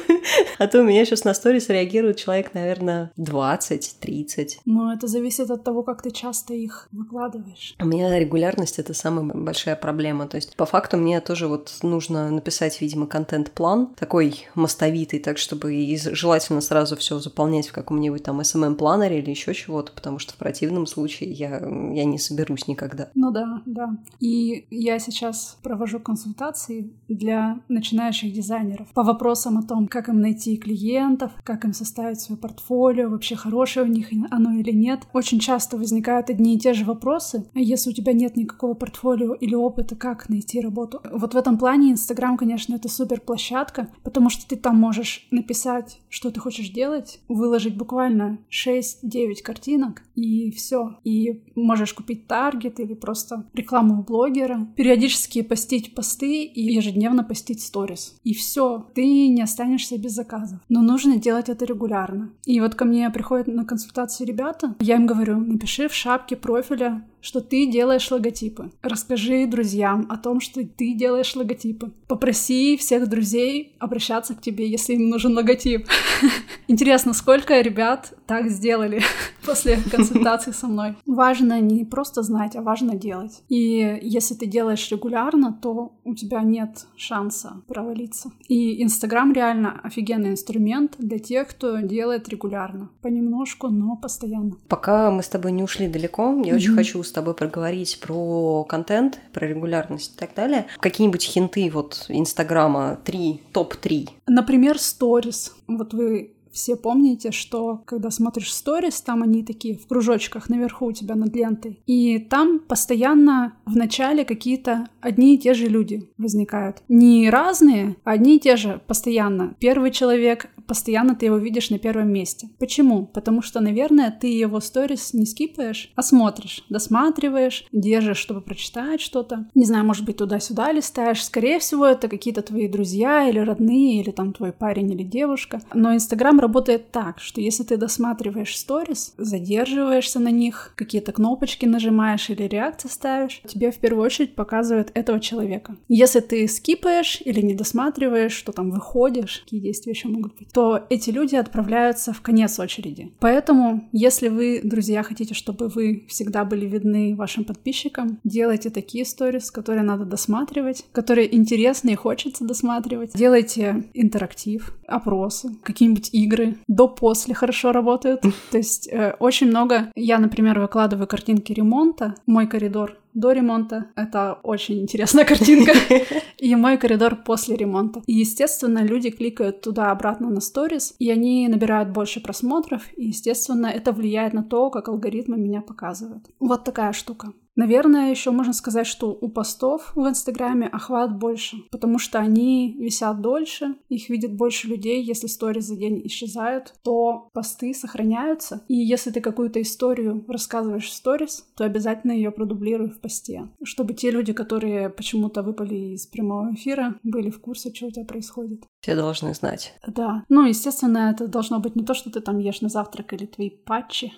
А 0.59 0.67
то 0.67 0.81
у 0.81 0.83
меня 0.83 1.05
сейчас 1.05 1.23
на 1.23 1.33
сторис 1.33 1.69
реагирует 1.69 2.17
человек, 2.17 2.53
наверное, 2.53 3.11
20-30. 3.17 4.59
Но 4.65 4.93
это 4.93 5.07
зависит 5.07 5.51
от 5.51 5.63
того, 5.63 5.83
как 5.83 6.01
ты 6.01 6.11
часто 6.11 6.53
их 6.53 6.87
выкладываешь. 6.91 7.75
У 7.79 7.85
меня 7.85 8.17
регулярность— 8.17 8.79
это 8.79 8.93
самая 8.93 9.25
большая 9.25 9.75
проблема. 9.75 10.27
То 10.27 10.37
есть, 10.37 10.55
по 10.55 10.65
факту, 10.65 10.97
мне 10.97 11.21
тоже 11.21 11.47
вот 11.47 11.71
нужно 11.83 12.29
написать, 12.31 12.81
видимо, 12.81 13.07
контент-план 13.07 13.93
такой 13.95 14.47
мостовитый, 14.55 15.19
так, 15.19 15.37
чтобы 15.37 15.75
и 15.75 15.97
желательно 15.97 16.61
сразу 16.61 16.95
все 16.95 17.19
заполнять 17.19 17.67
в 17.67 17.73
каком-нибудь 17.73 18.23
там 18.23 18.39
SMM-планере 18.39 19.19
или 19.19 19.29
еще 19.29 19.53
чего-то, 19.53 19.91
потому 19.91 20.19
что 20.19 20.33
в 20.33 20.37
противном 20.37 20.87
случае 20.87 21.31
я, 21.31 21.59
я 21.59 22.05
не 22.05 22.17
соберусь 22.17 22.67
никогда. 22.67 23.09
Ну 23.13 23.31
да, 23.31 23.61
да. 23.65 23.95
И 24.19 24.65
я 24.69 24.99
сейчас 24.99 25.56
провожу 25.61 25.99
консультации 25.99 26.93
для 27.07 27.59
начинающих 27.67 28.33
дизайнеров 28.33 28.87
по 28.93 29.03
вопросам 29.03 29.57
о 29.57 29.63
том, 29.63 29.87
как 29.87 30.09
им 30.09 30.21
найти 30.21 30.57
клиентов, 30.57 31.31
как 31.43 31.65
им 31.65 31.73
составить 31.73 32.19
свое 32.19 32.39
портфолио, 32.39 33.09
вообще 33.09 33.35
хорошее 33.35 33.85
у 33.85 33.89
них 33.89 34.07
оно 34.31 34.53
или 34.53 34.71
нет. 34.71 35.07
Очень 35.13 35.39
часто 35.39 35.77
возникают 35.77 36.29
одни 36.29 36.55
и 36.55 36.59
те 36.59 36.73
же 36.73 36.85
вопросы. 36.85 37.45
Если 37.53 37.89
у 37.89 37.93
тебя 37.93 38.13
нет 38.13 38.37
никакого 38.37 38.73
портфолио 38.73 39.33
или 39.33 39.55
опыта, 39.55 39.95
как 39.95 40.29
найти 40.29 40.61
работу? 40.61 41.01
Вот 41.11 41.33
в 41.33 41.37
этом 41.37 41.57
плане 41.57 41.91
Инстаграм, 41.91 42.37
конечно, 42.37 42.75
это 42.75 42.89
супер 42.89 43.21
площадка, 43.21 43.89
потому 44.03 44.29
что 44.29 44.47
ты 44.47 44.55
там 44.55 44.77
можешь 44.77 45.27
написать, 45.31 45.99
что 46.09 46.31
ты 46.31 46.39
хочешь 46.39 46.69
делать, 46.69 47.19
выложить 47.27 47.77
буквально 47.77 48.39
6-9 48.51 49.41
картинок, 49.43 50.03
и 50.15 50.51
все. 50.51 50.97
И 51.03 51.43
можешь 51.55 51.93
купить 51.93 52.27
таргет 52.27 52.79
или 52.79 52.93
просто 52.93 53.45
рекламу 53.53 53.99
у 53.99 54.03
блогера, 54.03 54.67
периодически 54.75 55.41
постить 55.47 55.95
посты 55.95 56.43
и 56.43 56.61
ежедневно 56.61 57.23
постить 57.23 57.63
сторис. 57.63 58.15
И 58.23 58.33
все, 58.33 58.87
ты 58.93 59.27
не 59.27 59.41
останешься 59.41 59.97
без 59.97 60.13
заказов. 60.13 60.59
Но 60.69 60.81
нужно 60.81 61.17
делать 61.17 61.49
это 61.49 61.65
регулярно. 61.65 62.31
И 62.45 62.59
вот 62.59 62.75
ко 62.75 62.85
мне 62.85 63.09
приходят 63.09 63.47
на 63.47 63.65
консультации 63.65 64.25
ребята, 64.25 64.75
я 64.79 64.95
им 64.95 65.05
говорю, 65.05 65.37
напиши 65.37 65.87
в 65.87 65.93
шапке 65.93 66.35
профиля 66.35 67.03
что 67.27 67.41
ты 67.41 67.65
делаешь 67.65 68.09
логотипы. 68.09 68.71
Расскажи 68.81 69.45
друзьям 69.47 70.05
о 70.09 70.15
том, 70.15 70.39
что 70.39 70.65
ты 70.65 70.93
делаешь 70.93 71.35
логотипы. 71.35 71.91
Попроси 72.07 72.77
всех 72.77 73.09
друзей 73.09 73.75
обращаться 73.79 74.33
к 74.33 74.41
тебе, 74.41 74.69
если 74.69 74.93
им 74.93 75.09
нужен 75.09 75.35
логотип. 75.35 75.87
Интересно, 76.69 77.13
сколько 77.13 77.59
ребят 77.59 78.13
так 78.27 78.49
сделали 78.49 79.01
после 79.45 79.77
консультации 79.91 80.51
со 80.51 80.67
мной. 80.67 80.95
Важно 81.05 81.59
не 81.59 81.83
просто 81.83 82.23
знать, 82.23 82.55
а 82.55 82.61
важно 82.61 82.95
делать. 82.95 83.41
И 83.49 83.99
если 84.01 84.33
ты 84.35 84.45
делаешь 84.45 84.89
регулярно, 84.89 85.36
то 85.51 85.93
у 86.03 86.15
тебя 86.15 86.41
нет 86.41 86.87
шанса 86.95 87.61
провалиться. 87.67 88.31
И 88.47 88.83
Инстаграм 88.83 89.31
реально 89.33 89.79
офигенный 89.83 90.31
инструмент 90.31 90.95
для 90.97 91.19
тех, 91.19 91.47
кто 91.49 91.79
делает 91.79 92.29
регулярно. 92.29 92.89
Понемножку, 93.01 93.67
но 93.67 93.95
постоянно. 93.95 94.57
Пока 94.67 95.11
мы 95.11 95.23
с 95.23 95.29
тобой 95.29 95.51
не 95.51 95.63
ушли 95.63 95.87
далеко, 95.87 96.33
я 96.43 96.53
mm-hmm. 96.53 96.55
очень 96.55 96.75
хочу 96.75 97.03
с 97.03 97.11
тобой 97.11 97.33
проговорить 97.33 97.99
про 98.01 98.63
контент, 98.65 99.19
про 99.33 99.47
регулярность 99.47 100.15
и 100.15 100.19
так 100.19 100.33
далее. 100.35 100.67
Какие-нибудь 100.79 101.23
хинты 101.23 101.69
вот 101.71 102.05
Инстаграма, 102.09 102.99
три, 103.03 103.41
топ-3? 103.53 104.09
Например, 104.27 104.79
сторис. 104.79 105.55
Вот 105.67 105.93
вы 105.93 106.36
все 106.57 106.75
помните, 106.75 107.31
что 107.31 107.83
когда 107.85 108.09
смотришь 108.09 108.51
сторис, 108.51 108.99
там 109.01 109.21
они 109.21 109.43
такие 109.43 109.77
в 109.77 109.85
кружочках 109.87 110.49
наверху 110.49 110.87
у 110.87 110.91
тебя 110.91 111.13
над 111.13 111.35
лентой. 111.35 111.83
И 111.85 112.17
там 112.17 112.59
постоянно 112.59 113.53
в 113.67 113.75
начале 113.75 114.25
какие-то 114.25 114.87
одни 114.99 115.35
и 115.35 115.37
те 115.37 115.53
же 115.53 115.67
люди 115.67 116.09
возникают. 116.17 116.81
Не 116.89 117.29
разные, 117.29 117.95
а 118.03 118.13
одни 118.13 118.37
и 118.37 118.39
те 118.39 118.55
же 118.55 118.81
постоянно. 118.87 119.55
Первый 119.59 119.91
человек, 119.91 120.49
постоянно 120.65 121.15
ты 121.15 121.27
его 121.27 121.37
видишь 121.37 121.69
на 121.69 121.77
первом 121.77 122.11
месте. 122.11 122.49
Почему? 122.57 123.05
Потому 123.05 123.43
что, 123.43 123.59
наверное, 123.59 124.09
ты 124.09 124.27
его 124.27 124.59
сторис 124.59 125.13
не 125.13 125.27
скипаешь, 125.27 125.91
а 125.95 126.01
смотришь, 126.01 126.65
досматриваешь, 126.69 127.65
держишь, 127.71 128.17
чтобы 128.17 128.41
прочитать 128.41 128.99
что-то. 128.99 129.47
Не 129.53 129.65
знаю, 129.65 129.85
может 129.85 130.05
быть, 130.05 130.17
туда-сюда 130.17 130.71
листаешь. 130.71 131.23
Скорее 131.23 131.59
всего, 131.59 131.85
это 131.85 132.07
какие-то 132.07 132.41
твои 132.41 132.67
друзья 132.67 133.29
или 133.29 133.37
родные, 133.37 134.01
или 134.01 134.09
там 134.09 134.33
твой 134.33 134.51
парень 134.51 134.91
или 134.91 135.03
девушка. 135.03 135.61
Но 135.75 135.93
Инстаграм 135.93 136.39
работает 136.47 136.91
так, 136.91 137.19
что 137.19 137.41
если 137.41 137.63
ты 137.63 137.77
досматриваешь 137.77 138.57
сторис, 138.57 139.13
задерживаешься 139.17 140.19
на 140.19 140.29
них, 140.29 140.71
какие-то 140.75 141.11
кнопочки 141.11 141.65
нажимаешь 141.65 142.29
или 142.29 142.43
реакции 142.43 142.87
ставишь, 142.87 143.41
тебе 143.45 143.71
в 143.71 143.77
первую 143.77 144.05
очередь 144.05 144.33
показывают 144.35 144.91
этого 144.93 145.19
человека. 145.19 145.75
Если 145.89 146.21
ты 146.21 146.47
скипаешь 146.47 147.21
или 147.25 147.41
не 147.41 147.53
досматриваешь, 147.53 148.31
что 148.31 148.53
там 148.53 148.71
выходишь, 148.71 149.41
какие 149.43 149.59
действия 149.59 149.91
еще 149.91 150.07
могут 150.07 150.37
быть, 150.37 150.53
то 150.53 150.85
эти 150.89 151.09
люди 151.09 151.35
отправляются 151.35 152.13
в 152.13 152.21
конец 152.21 152.59
очереди. 152.59 153.11
Поэтому, 153.19 153.89
если 153.91 154.29
вы, 154.29 154.61
друзья, 154.63 155.03
хотите, 155.03 155.33
чтобы 155.33 155.67
вы 155.67 156.05
всегда 156.07 156.45
были 156.45 156.65
видны 156.65 157.15
вашим 157.15 157.43
подписчикам, 157.43 158.19
делайте 158.23 158.69
такие 158.69 159.03
сторис, 159.03 159.51
которые 159.51 159.83
надо 159.83 160.05
досматривать, 160.05 160.85
которые 160.93 161.35
интересны 161.35 161.91
и 161.91 161.95
хочется 161.95 162.45
досматривать. 162.45 163.11
Делайте 163.13 163.83
интерактив, 163.93 164.73
опросы, 164.87 165.49
какие-нибудь 165.63 166.09
игры 166.13 166.36
до-после 166.67 167.33
хорошо 167.33 167.71
работают. 167.71 168.21
То 168.51 168.57
есть 168.57 168.87
э, 168.91 169.15
очень 169.19 169.47
много... 169.47 169.91
Я, 169.95 170.19
например, 170.19 170.59
выкладываю 170.59 171.07
картинки 171.07 171.53
ремонта, 171.53 172.15
мой 172.25 172.47
коридор 172.47 172.97
до 173.13 173.31
ремонта. 173.31 173.87
Это 173.95 174.39
очень 174.43 174.79
интересная 174.81 175.25
картинка. 175.31 175.73
И 176.37 176.55
мой 176.55 176.77
коридор 176.77 177.15
после 177.15 177.55
ремонта. 177.55 178.01
И, 178.05 178.13
естественно, 178.13 178.83
люди 178.83 179.09
кликают 179.09 179.61
туда-обратно 179.61 180.29
на 180.29 180.39
сторис, 180.39 180.93
и 180.99 181.09
они 181.09 181.47
набирают 181.47 181.89
больше 181.89 182.21
просмотров, 182.21 182.83
и, 182.95 183.07
естественно, 183.07 183.67
это 183.67 183.91
влияет 183.91 184.33
на 184.33 184.43
то, 184.43 184.69
как 184.69 184.87
алгоритмы 184.87 185.37
меня 185.37 185.61
показывают. 185.61 186.25
Вот 186.39 186.63
такая 186.63 186.93
штука. 186.93 187.33
Наверное, 187.57 188.11
еще 188.11 188.29
можно 188.29 188.53
сказать, 188.53 188.85
что 188.85 189.17
у 189.19 189.29
постов 189.29 189.91
в 189.95 190.07
Инстаграме 190.07 190.67
охват 190.67 191.17
больше, 191.17 191.57
потому 191.71 191.97
что 191.97 192.19
они 192.19 192.75
висят 192.77 193.19
дольше, 193.19 193.75
их 193.89 194.09
видят 194.09 194.33
больше 194.33 194.67
людей. 194.67 195.03
Если 195.03 195.25
сторис 195.25 195.65
за 195.65 195.75
день 195.75 196.05
исчезают, 196.05 196.75
то 196.83 197.29
посты 197.33 197.73
сохраняются. 197.73 198.63
И 198.67 198.75
если 198.75 199.09
ты 199.09 199.21
какую-то 199.21 199.59
историю 199.59 200.23
рассказываешь 200.27 200.85
в 200.85 200.93
сторис, 200.93 201.47
то 201.57 201.65
обязательно 201.65 202.11
ее 202.11 202.29
продублируй 202.29 202.91
в 202.91 203.01
посте, 203.01 203.49
чтобы 203.63 203.95
те 203.95 204.11
люди, 204.11 204.33
которые 204.33 204.91
почему-то 204.91 205.41
выпали 205.41 205.95
из 205.95 206.05
прямого 206.05 206.53
эфира, 206.53 206.99
были 207.01 207.31
в 207.31 207.41
курсе, 207.41 207.73
что 207.73 207.87
у 207.87 207.91
тебя 207.91 208.05
происходит. 208.05 208.65
Все 208.81 208.95
должны 208.95 209.33
знать. 209.33 209.73
Да. 209.87 210.23
Ну, 210.29 210.45
естественно, 210.45 211.09
это 211.11 211.27
должно 211.27 211.59
быть 211.59 211.75
не 211.75 211.83
то, 211.83 211.95
что 211.95 212.11
ты 212.11 212.21
там 212.21 212.37
ешь 212.37 212.61
на 212.61 212.69
завтрак 212.69 213.13
или 213.13 213.25
твои 213.25 213.49
патчи, 213.49 214.13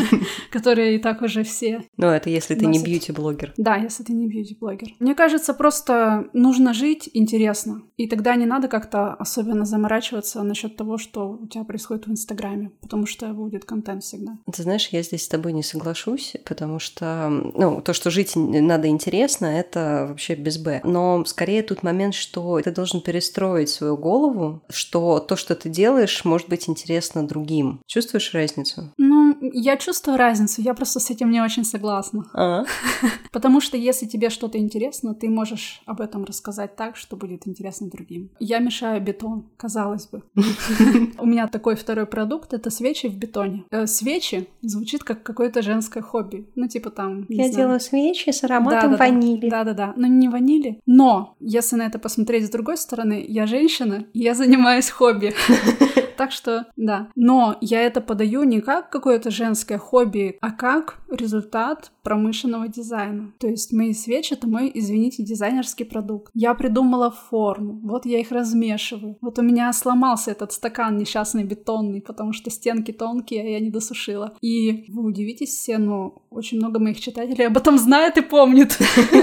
которые 0.52 0.96
и 0.96 0.98
так 0.98 1.22
уже 1.22 1.42
все. 1.42 1.84
Ну, 1.96 2.08
это 2.08 2.28
если 2.28 2.54
ты 2.54 2.66
не 2.66 2.81
бьюти-блогер. 2.82 3.54
Да, 3.56 3.76
если 3.76 4.02
ты 4.02 4.12
не 4.12 4.26
бьюти-блогер. 4.26 4.88
Мне 4.98 5.14
кажется, 5.14 5.54
просто 5.54 6.28
нужно 6.32 6.74
жить 6.74 7.08
интересно. 7.12 7.82
И 7.96 8.06
тогда 8.06 8.34
не 8.34 8.46
надо 8.46 8.68
как-то 8.68 9.14
особенно 9.14 9.64
заморачиваться 9.64 10.42
насчет 10.42 10.76
того, 10.76 10.98
что 10.98 11.38
у 11.42 11.46
тебя 11.46 11.64
происходит 11.64 12.06
в 12.06 12.10
Инстаграме, 12.10 12.72
потому 12.80 13.06
что 13.06 13.28
будет 13.28 13.64
контент 13.64 14.02
всегда. 14.02 14.38
Ты 14.52 14.62
знаешь, 14.62 14.88
я 14.88 15.02
здесь 15.02 15.24
с 15.24 15.28
тобой 15.28 15.52
не 15.52 15.62
соглашусь, 15.62 16.36
потому 16.44 16.78
что, 16.78 17.28
ну, 17.30 17.80
то, 17.80 17.92
что 17.92 18.10
жить 18.10 18.32
надо 18.36 18.88
интересно, 18.88 19.46
это 19.46 20.06
вообще 20.08 20.34
без 20.34 20.58
«б». 20.58 20.80
Но 20.84 21.24
скорее 21.24 21.62
тут 21.62 21.82
момент, 21.82 22.14
что 22.14 22.60
ты 22.60 22.70
должен 22.70 23.00
перестроить 23.00 23.68
свою 23.68 23.96
голову, 23.96 24.62
что 24.68 25.20
то, 25.20 25.36
что 25.36 25.54
ты 25.54 25.68
делаешь, 25.68 26.24
может 26.24 26.48
быть 26.48 26.68
интересно 26.68 27.26
другим. 27.26 27.80
Чувствуешь 27.86 28.34
разницу? 28.34 28.92
Ну, 28.98 29.36
я 29.52 29.76
чувствую 29.76 30.16
разницу, 30.16 30.62
я 30.62 30.74
просто 30.74 31.00
с 31.00 31.10
этим 31.10 31.30
не 31.30 31.40
очень 31.40 31.64
согласна. 31.64 32.24
А? 32.34 32.64
Потому 33.32 33.60
что 33.60 33.76
если 33.76 34.06
тебе 34.06 34.30
что-то 34.30 34.58
интересно, 34.58 35.14
ты 35.14 35.28
можешь 35.28 35.82
об 35.86 36.00
этом 36.00 36.24
рассказать 36.24 36.76
так, 36.76 36.96
что 36.96 37.16
будет 37.16 37.46
интересно 37.46 37.88
другим. 37.88 38.30
Я 38.38 38.58
мешаю 38.58 39.00
бетон, 39.02 39.46
казалось 39.56 40.06
бы. 40.06 40.22
У 41.18 41.26
меня 41.26 41.48
такой 41.48 41.76
второй 41.76 42.06
продукт— 42.06 42.52
это 42.54 42.70
свечи 42.70 43.08
в 43.08 43.16
бетоне. 43.16 43.64
Э, 43.70 43.86
свечи 43.86 44.48
звучит 44.60 45.04
как 45.04 45.22
какое-то 45.22 45.62
женское 45.62 46.02
хобби. 46.02 46.46
Ну, 46.54 46.68
типа 46.68 46.90
там... 46.90 47.26
Я 47.28 47.50
делаю 47.50 47.80
свечи 47.80 48.30
с 48.30 48.44
ароматом 48.44 48.96
ванили. 48.96 49.48
Да-да-да. 49.48 49.94
Но 49.96 50.06
не 50.06 50.28
ванили. 50.28 50.80
Но, 50.86 51.36
если 51.40 51.76
на 51.76 51.86
это 51.86 51.98
посмотреть 51.98 52.46
с 52.46 52.50
другой 52.50 52.76
стороны, 52.76 53.24
я 53.26 53.46
женщина, 53.46 54.06
я 54.12 54.34
занимаюсь 54.34 54.90
хобби. 54.90 55.34
Так 56.22 56.30
что, 56.30 56.66
да. 56.76 57.08
Но 57.16 57.56
я 57.60 57.80
это 57.80 58.00
подаю 58.00 58.44
не 58.44 58.60
как 58.60 58.90
какое-то 58.90 59.32
женское 59.32 59.76
хобби, 59.76 60.38
а 60.40 60.52
как 60.52 61.00
результат 61.10 61.90
промышленного 62.04 62.68
дизайна. 62.68 63.32
То 63.40 63.48
есть 63.48 63.72
мои 63.72 63.92
свечи— 63.92 64.32
это 64.34 64.48
мой, 64.48 64.70
извините, 64.72 65.24
дизайнерский 65.24 65.84
продукт. 65.84 66.30
Я 66.32 66.54
придумала 66.54 67.10
форму, 67.10 67.80
вот 67.82 68.06
я 68.06 68.20
их 68.20 68.30
размешиваю. 68.30 69.18
Вот 69.20 69.38
у 69.40 69.42
меня 69.42 69.72
сломался 69.72 70.30
этот 70.30 70.52
стакан 70.52 70.96
несчастный 70.96 71.42
бетонный, 71.42 72.00
потому 72.00 72.32
что 72.32 72.50
стенки 72.50 72.92
тонкие, 72.92 73.42
а 73.42 73.48
я 73.48 73.58
не 73.58 73.70
досушила. 73.70 74.34
И 74.40 74.84
вы 74.92 75.04
удивитесь 75.04 75.50
все, 75.50 75.78
но 75.78 76.22
очень 76.30 76.58
много 76.58 76.78
моих 76.78 77.00
читателей 77.00 77.48
об 77.48 77.56
этом 77.56 77.78
знают 77.78 78.16
и 78.16 78.22
помнят. 78.22 78.78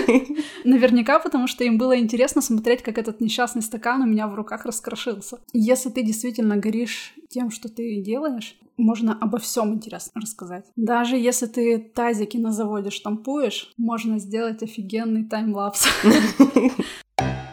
Наверняка, 0.65 1.19
потому 1.19 1.47
что 1.47 1.63
им 1.63 1.77
было 1.77 1.97
интересно 1.97 2.41
смотреть, 2.41 2.83
как 2.83 2.97
этот 2.97 3.21
несчастный 3.21 3.61
стакан 3.61 4.01
у 4.01 4.05
меня 4.05 4.27
в 4.27 4.35
руках 4.35 4.65
раскрошился. 4.65 5.39
Если 5.53 5.89
ты 5.89 6.03
действительно 6.03 6.57
горишь 6.57 6.88
тем, 7.29 7.51
что 7.51 7.69
ты 7.69 8.01
делаешь, 8.01 8.57
можно 8.77 9.17
обо 9.19 9.37
всем 9.37 9.73
интересно 9.73 10.21
рассказать. 10.21 10.65
Даже 10.75 11.17
если 11.17 11.45
ты 11.47 11.79
тазики 11.79 12.37
на 12.37 12.51
заводе 12.51 12.89
штампуешь, 12.89 13.73
можно 13.77 14.19
сделать 14.19 14.63
офигенный 14.63 15.25
таймлапс. 15.25 15.87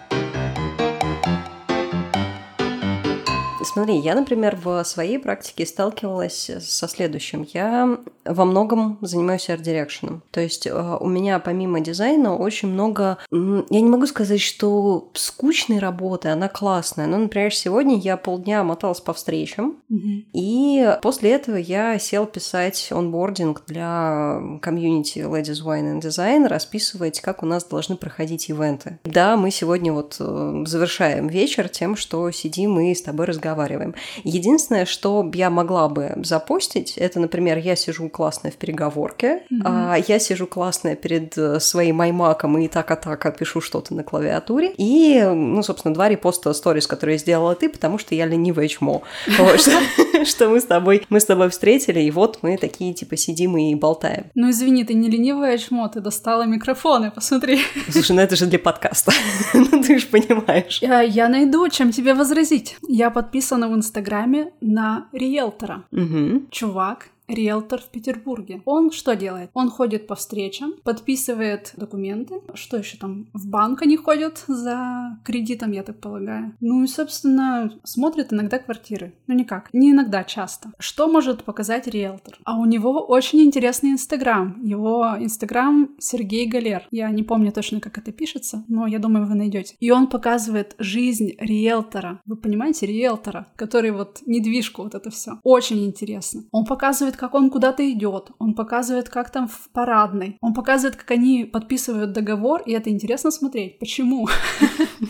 Смотри, 3.67 3.99
я, 3.99 4.15
например, 4.15 4.57
в 4.63 4.85
своей 4.85 5.19
практике 5.19 5.67
сталкивалась 5.67 6.51
со 6.61 6.89
следующим. 6.89 7.47
Я 7.53 7.99
во 8.25 8.45
многом 8.45 8.99
занимаюсь 9.01 9.51
арт-дирекшеном. 9.51 10.23
То 10.31 10.41
есть 10.41 10.67
э, 10.67 10.97
у 11.01 11.09
меня 11.09 11.39
помимо 11.41 11.81
дизайна 11.81 12.37
очень 12.37 12.69
много... 12.69 13.19
Я 13.31 13.81
не 13.81 13.89
могу 13.89 14.07
сказать, 14.07 14.41
что 14.41 15.11
скучной 15.15 15.79
работы, 15.79 16.29
она 16.29 16.49
классная. 16.49 17.07
Но, 17.07 17.19
например, 17.19 17.53
сегодня 17.53 17.99
я 17.99 18.17
полдня 18.17 18.63
моталась 18.63 19.01
по 19.01 19.13
встречам, 19.13 19.77
mm-hmm. 19.91 20.25
и 20.33 20.97
после 21.03 21.33
этого 21.33 21.57
я 21.57 21.99
сел 21.99 22.27
писать 22.27 22.89
онбординг 22.91 23.65
для 23.67 24.41
комьюнити 24.63 25.19
Ladies 25.19 25.65
Wine 25.65 25.99
and 25.99 26.01
Design, 26.01 26.47
расписывать, 26.47 27.21
как 27.21 27.43
у 27.43 27.47
нас 27.47 27.65
должны 27.65 27.97
проходить 27.97 28.49
ивенты. 28.49 28.99
Да, 29.05 29.37
мы 29.37 29.51
сегодня 29.51 29.93
вот 29.93 30.17
э, 30.21 30.65
завершаем 30.67 31.27
вечер 31.27 31.69
тем, 31.69 31.97
что 31.97 32.31
сидим 32.31 32.79
и 32.79 32.95
с 32.95 33.03
тобой 33.03 33.27
разговариваем 33.27 33.56
разговариваем. 33.57 33.95
Единственное, 34.25 34.85
что 34.85 35.31
я 35.35 35.51
могла 35.51 35.89
бы 35.89 36.15
запустить, 36.23 36.95
это, 36.97 37.21
например, 37.21 37.59
я 37.59 37.77
сижу 37.77 38.09
классная 38.09 38.51
в 38.51 38.57
переговорке, 38.57 39.43
mm-hmm. 39.51 39.63
а 39.65 39.97
я 39.97 40.19
сижу 40.19 40.47
классная 40.47 40.97
перед 40.97 41.37
э, 41.39 41.61
своим 41.61 41.97
маймаком 41.97 42.59
и 42.59 42.69
так 42.69 42.91
атака 42.91 43.31
пишу 43.31 43.61
что-то 43.61 43.95
на 43.95 44.05
клавиатуре. 44.05 44.73
И, 44.77 45.23
ну, 45.23 45.63
собственно, 45.63 45.95
два 45.95 46.09
репоста 46.09 46.53
сторис, 46.53 46.87
которые 46.87 47.19
сделала 47.19 47.55
ты, 47.55 47.69
потому 47.69 47.99
что 47.99 48.15
я 48.15 48.27
ленивая 48.27 48.69
чмо. 48.69 49.03
Что 50.25 50.49
мы 50.49 50.61
с 50.61 50.65
тобой, 50.65 51.07
мы 51.09 51.21
с 51.21 51.25
тобой 51.25 51.49
встретили, 51.49 52.01
и 52.01 52.11
вот 52.11 52.39
мы 52.43 52.57
такие, 52.57 52.95
типа, 52.95 53.17
сидим 53.17 53.57
и 53.57 53.75
болтаем. 53.75 54.27
Ну, 54.35 54.51
извини, 54.51 54.85
ты 54.85 54.95
не 54.95 55.09
ленивая 55.11 55.59
чмо, 55.59 55.89
ты 55.89 56.01
достала 56.01 56.45
микрофоны, 56.47 57.11
посмотри. 57.11 57.61
Слушай, 57.91 58.17
ну 58.17 58.23
это 58.23 58.37
же 58.37 58.47
для 58.47 58.59
подкаста. 58.59 59.13
Ну, 59.55 59.83
ты 59.83 59.99
же 59.99 60.07
понимаешь. 60.07 60.81
Я 60.83 61.29
найду, 61.29 61.69
чем 61.69 61.93
тебе 61.93 62.15
возразить. 62.15 62.77
Я 62.89 63.11
подписана 63.11 63.46
в 63.69 63.75
Инстаграме 63.75 64.53
на 64.61 65.07
риэлтора. 65.13 65.83
Угу. 65.93 66.43
Чувак 66.51 67.09
риэлтор 67.29 67.81
в 67.81 67.87
Петербурге. 67.87 68.63
Он 68.65 68.91
что 68.91 69.15
делает? 69.17 69.51
Он 69.55 69.71
ходит 69.71 70.07
по 70.07 70.15
встречам, 70.15 70.75
подписывает 70.83 71.73
документы. 71.77 72.41
Что 72.55 72.77
еще 72.77 72.97
там? 72.97 73.27
В 73.33 73.49
банк 73.49 73.83
они 73.83 73.97
ходят 73.97 74.45
за 74.47 75.19
кредитом, 75.25 75.73
я 75.73 75.83
так 75.83 76.01
полагаю. 76.01 76.55
Ну 76.61 76.85
и, 76.85 76.87
собственно, 76.87 77.73
смотрит 77.85 78.33
иногда 78.33 78.59
квартиры. 78.59 79.15
Ну 79.27 79.35
никак. 79.35 79.69
Не 79.73 79.93
иногда, 79.93 80.25
часто. 80.25 80.73
Что 80.79 81.09
может 81.09 81.45
показать 81.45 81.87
риэлтор? 81.87 82.39
А 82.45 82.59
у 82.59 82.65
него 82.65 83.01
очень 83.01 83.41
интересный 83.43 83.91
Инстаграм. 83.91 84.61
Его 84.63 85.15
Инстаграм 85.19 85.91
Сергей 85.99 86.47
Галер. 86.47 86.87
Я 86.91 87.11
не 87.11 87.23
помню 87.23 87.53
точно, 87.53 87.81
как 87.81 87.99
это 87.99 88.13
пишется, 88.13 88.65
но 88.69 88.87
я 88.87 88.99
думаю, 88.99 89.27
вы 89.27 89.35
найдете. 89.35 89.77
И 89.81 89.91
он 89.91 90.07
показывает 90.07 90.75
жизнь 90.79 91.33
риэлтора. 91.39 92.21
Вы 92.25 92.37
понимаете, 92.37 92.87
риэлтора, 92.87 93.49
который 93.57 93.91
вот 93.91 94.21
недвижку, 94.27 94.83
вот 94.83 94.95
это 94.95 95.11
все. 95.11 95.39
Очень 95.43 95.85
интересно. 95.85 96.45
Он 96.53 96.65
показывает 96.65 97.16
показывает, 97.17 97.21
как 97.21 97.35
он 97.35 97.51
куда-то 97.51 97.83
идет, 97.83 98.31
он 98.39 98.55
показывает, 98.55 99.09
как 99.09 99.31
там 99.31 99.47
в 99.49 99.69
парадной, 99.73 100.37
он 100.41 100.55
показывает, 100.55 100.97
как 100.97 101.11
они 101.11 101.45
подписывают 101.45 102.13
договор, 102.13 102.63
и 102.67 102.73
это 102.73 102.91
интересно 102.91 103.31
смотреть. 103.31 103.79
Почему? 103.79 104.29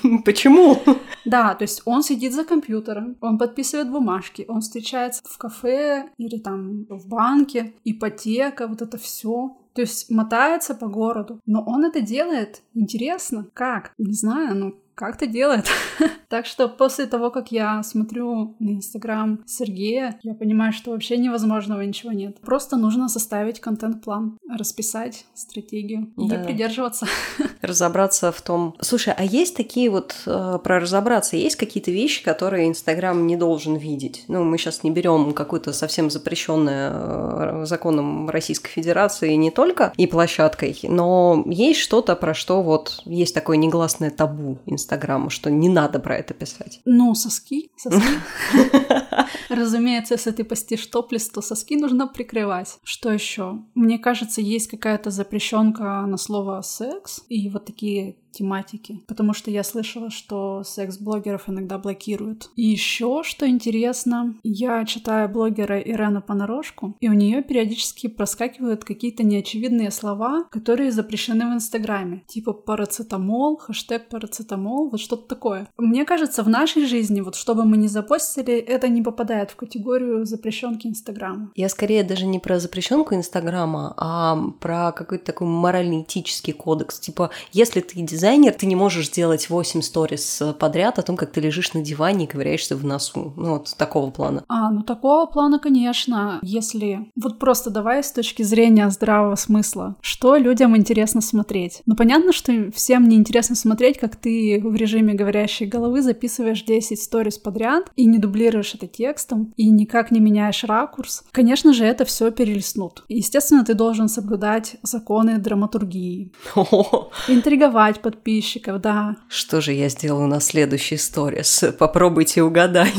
Почему? 0.24 0.76
Да, 1.24 1.54
то 1.54 1.64
есть 1.64 1.82
он 1.84 2.02
сидит 2.02 2.32
за 2.32 2.44
компьютером, 2.44 3.16
он 3.20 3.38
подписывает 3.38 3.90
бумажки, 3.90 4.44
он 4.48 4.60
встречается 4.60 5.22
в 5.24 5.38
кафе 5.38 6.10
или 6.18 6.38
там 6.38 6.86
в 6.88 7.08
банке, 7.08 7.72
ипотека, 7.84 8.66
вот 8.66 8.82
это 8.82 8.96
все. 8.96 9.56
То 9.74 9.82
есть 9.82 10.10
мотается 10.10 10.74
по 10.74 10.86
городу. 10.86 11.40
Но 11.46 11.62
он 11.66 11.84
это 11.84 12.00
делает 12.00 12.62
интересно. 12.74 13.46
Как? 13.52 13.92
Не 13.98 14.14
знаю, 14.14 14.56
ну 14.56 14.74
как-то 14.96 15.26
делает. 15.26 15.66
так 16.28 16.46
что 16.46 16.68
после 16.68 17.06
того, 17.06 17.30
как 17.30 17.52
я 17.52 17.82
смотрю 17.82 18.56
на 18.58 18.70
Инстаграм 18.70 19.40
Сергея, 19.46 20.18
я 20.22 20.34
понимаю, 20.34 20.72
что 20.72 20.90
вообще 20.90 21.18
невозможного 21.18 21.82
ничего 21.82 22.12
нет. 22.12 22.40
Просто 22.40 22.76
нужно 22.76 23.08
составить 23.08 23.60
контент-план, 23.60 24.38
расписать 24.48 25.26
стратегию 25.34 26.12
и 26.16 26.28
да. 26.28 26.42
придерживаться. 26.42 27.06
разобраться 27.60 28.32
в 28.32 28.40
том... 28.40 28.74
Слушай, 28.80 29.14
а 29.16 29.22
есть 29.22 29.56
такие 29.56 29.90
вот, 29.90 30.16
э, 30.26 30.58
про 30.64 30.80
разобраться, 30.80 31.36
есть 31.36 31.56
какие-то 31.56 31.90
вещи, 31.90 32.24
которые 32.24 32.68
Инстаграм 32.68 33.26
не 33.26 33.36
должен 33.36 33.76
видеть? 33.76 34.24
Ну, 34.28 34.44
мы 34.44 34.56
сейчас 34.56 34.82
не 34.82 34.90
берем 34.90 35.32
какую-то 35.34 35.72
совсем 35.74 36.08
запрещенное 36.08 36.92
э, 36.92 37.64
законом 37.66 38.30
Российской 38.30 38.70
Федерации 38.70 39.34
не 39.34 39.50
только 39.50 39.92
и 39.96 40.06
площадкой, 40.06 40.78
но 40.84 41.44
есть 41.46 41.80
что-то, 41.80 42.16
про 42.16 42.32
что 42.32 42.62
вот 42.62 43.02
есть 43.04 43.34
такое 43.34 43.58
негласное 43.58 44.10
табу 44.10 44.58
Инстаграма 44.64 44.85
Инстаграма, 44.86 45.30
что 45.30 45.50
не 45.50 45.68
надо 45.68 45.98
про 45.98 46.16
это 46.16 46.32
писать? 46.32 46.80
Ну, 46.84 47.12
соски. 47.16 47.72
Соски. 47.76 48.06
Разумеется, 49.48 50.14
если 50.14 50.30
ты 50.30 50.44
постишь 50.44 50.86
топлис, 50.86 51.28
то 51.28 51.40
соски 51.40 51.76
нужно 51.76 52.06
прикрывать. 52.06 52.78
Что 52.82 53.10
еще? 53.10 53.62
Мне 53.74 53.98
кажется, 53.98 54.40
есть 54.40 54.68
какая-то 54.68 55.10
запрещенка 55.10 56.04
на 56.06 56.16
слово 56.16 56.60
секс 56.62 57.22
и 57.28 57.48
вот 57.48 57.64
такие 57.66 58.16
тематики, 58.36 59.02
потому 59.06 59.32
что 59.32 59.50
я 59.50 59.62
слышала, 59.62 60.10
что 60.10 60.62
секс-блогеров 60.62 61.48
иногда 61.48 61.78
блокируют. 61.78 62.50
И 62.56 62.62
еще, 62.62 63.22
что 63.24 63.48
интересно, 63.48 64.36
я 64.42 64.84
читаю 64.84 65.28
блогера 65.28 65.80
Ирену 65.80 66.20
Понарошку, 66.20 66.96
и 67.00 67.08
у 67.08 67.12
нее 67.12 67.42
периодически 67.42 68.08
проскакивают 68.08 68.84
какие-то 68.84 69.24
неочевидные 69.24 69.90
слова, 69.90 70.44
которые 70.50 70.92
запрещены 70.92 71.50
в 71.50 71.54
Инстаграме, 71.54 72.24
типа 72.26 72.52
парацетамол, 72.52 73.56
хэштег 73.56 74.08
парацетамол, 74.08 74.90
вот 74.90 75.00
что-то 75.00 75.26
такое. 75.26 75.68
Мне 75.78 76.04
кажется, 76.04 76.42
в 76.42 76.48
нашей 76.48 76.86
жизни, 76.86 77.22
вот 77.22 77.36
чтобы 77.36 77.64
мы 77.64 77.76
не 77.76 77.88
запостили, 77.88 78.54
это 78.54 78.88
не 78.88 79.00
попадает 79.06 79.52
в 79.52 79.56
категорию 79.56 80.26
запрещенки 80.26 80.88
Инстаграма. 80.88 81.52
Я 81.54 81.68
скорее 81.68 82.02
даже 82.02 82.26
не 82.26 82.40
про 82.40 82.58
запрещенку 82.58 83.14
Инстаграма, 83.14 83.94
а 83.96 84.36
про 84.58 84.90
какой-то 84.90 85.26
такой 85.26 85.46
морально-этический 85.46 86.52
кодекс. 86.52 86.98
Типа, 86.98 87.30
если 87.52 87.80
ты 87.80 88.00
дизайнер, 88.00 88.52
ты 88.52 88.66
не 88.66 88.74
можешь 88.74 89.06
сделать 89.06 89.48
8 89.48 89.80
сторис 89.80 90.42
подряд 90.58 90.98
о 90.98 91.02
том, 91.02 91.16
как 91.16 91.30
ты 91.30 91.40
лежишь 91.40 91.72
на 91.72 91.82
диване 91.82 92.24
и 92.24 92.26
ковыряешься 92.26 92.74
в 92.74 92.84
носу. 92.84 93.32
Ну, 93.36 93.52
вот 93.52 93.76
такого 93.76 94.10
плана. 94.10 94.42
А, 94.48 94.72
ну 94.72 94.82
такого 94.82 95.26
плана, 95.26 95.60
конечно. 95.60 96.40
Если... 96.42 97.08
Вот 97.14 97.38
просто 97.38 97.70
давай 97.70 98.02
с 98.02 98.10
точки 98.10 98.42
зрения 98.42 98.90
здравого 98.90 99.36
смысла. 99.36 99.94
Что 100.00 100.34
людям 100.36 100.76
интересно 100.76 101.20
смотреть? 101.20 101.82
Ну, 101.86 101.94
понятно, 101.94 102.32
что 102.32 102.72
всем 102.72 103.08
не 103.08 103.14
интересно 103.14 103.54
смотреть, 103.54 103.98
как 103.98 104.16
ты 104.16 104.60
в 104.64 104.74
режиме 104.74 105.14
говорящей 105.14 105.66
головы 105.66 106.02
записываешь 106.02 106.64
10 106.64 107.00
сторис 107.00 107.38
подряд 107.38 107.92
и 107.94 108.04
не 108.06 108.18
дублируешь 108.18 108.74
это 108.74 108.88
текстом, 108.96 109.52
и 109.56 109.70
никак 109.70 110.10
не 110.10 110.20
меняешь 110.20 110.64
ракурс. 110.64 111.24
Конечно 111.32 111.72
же, 111.72 111.84
это 111.84 112.04
все 112.04 112.30
перелистнут. 112.30 113.04
Естественно, 113.08 113.64
ты 113.64 113.74
должен 113.74 114.08
соблюдать 114.08 114.76
законы 114.82 115.38
драматургии. 115.38 116.32
Интриговать 117.28 118.00
подписчиков, 118.00 118.80
да. 118.80 119.16
Что 119.28 119.60
же 119.60 119.72
я 119.72 119.88
сделаю 119.88 120.26
на 120.28 120.40
следующий 120.40 120.96
сторис? 120.96 121.64
Попробуйте 121.78 122.42
угадай. 122.42 122.92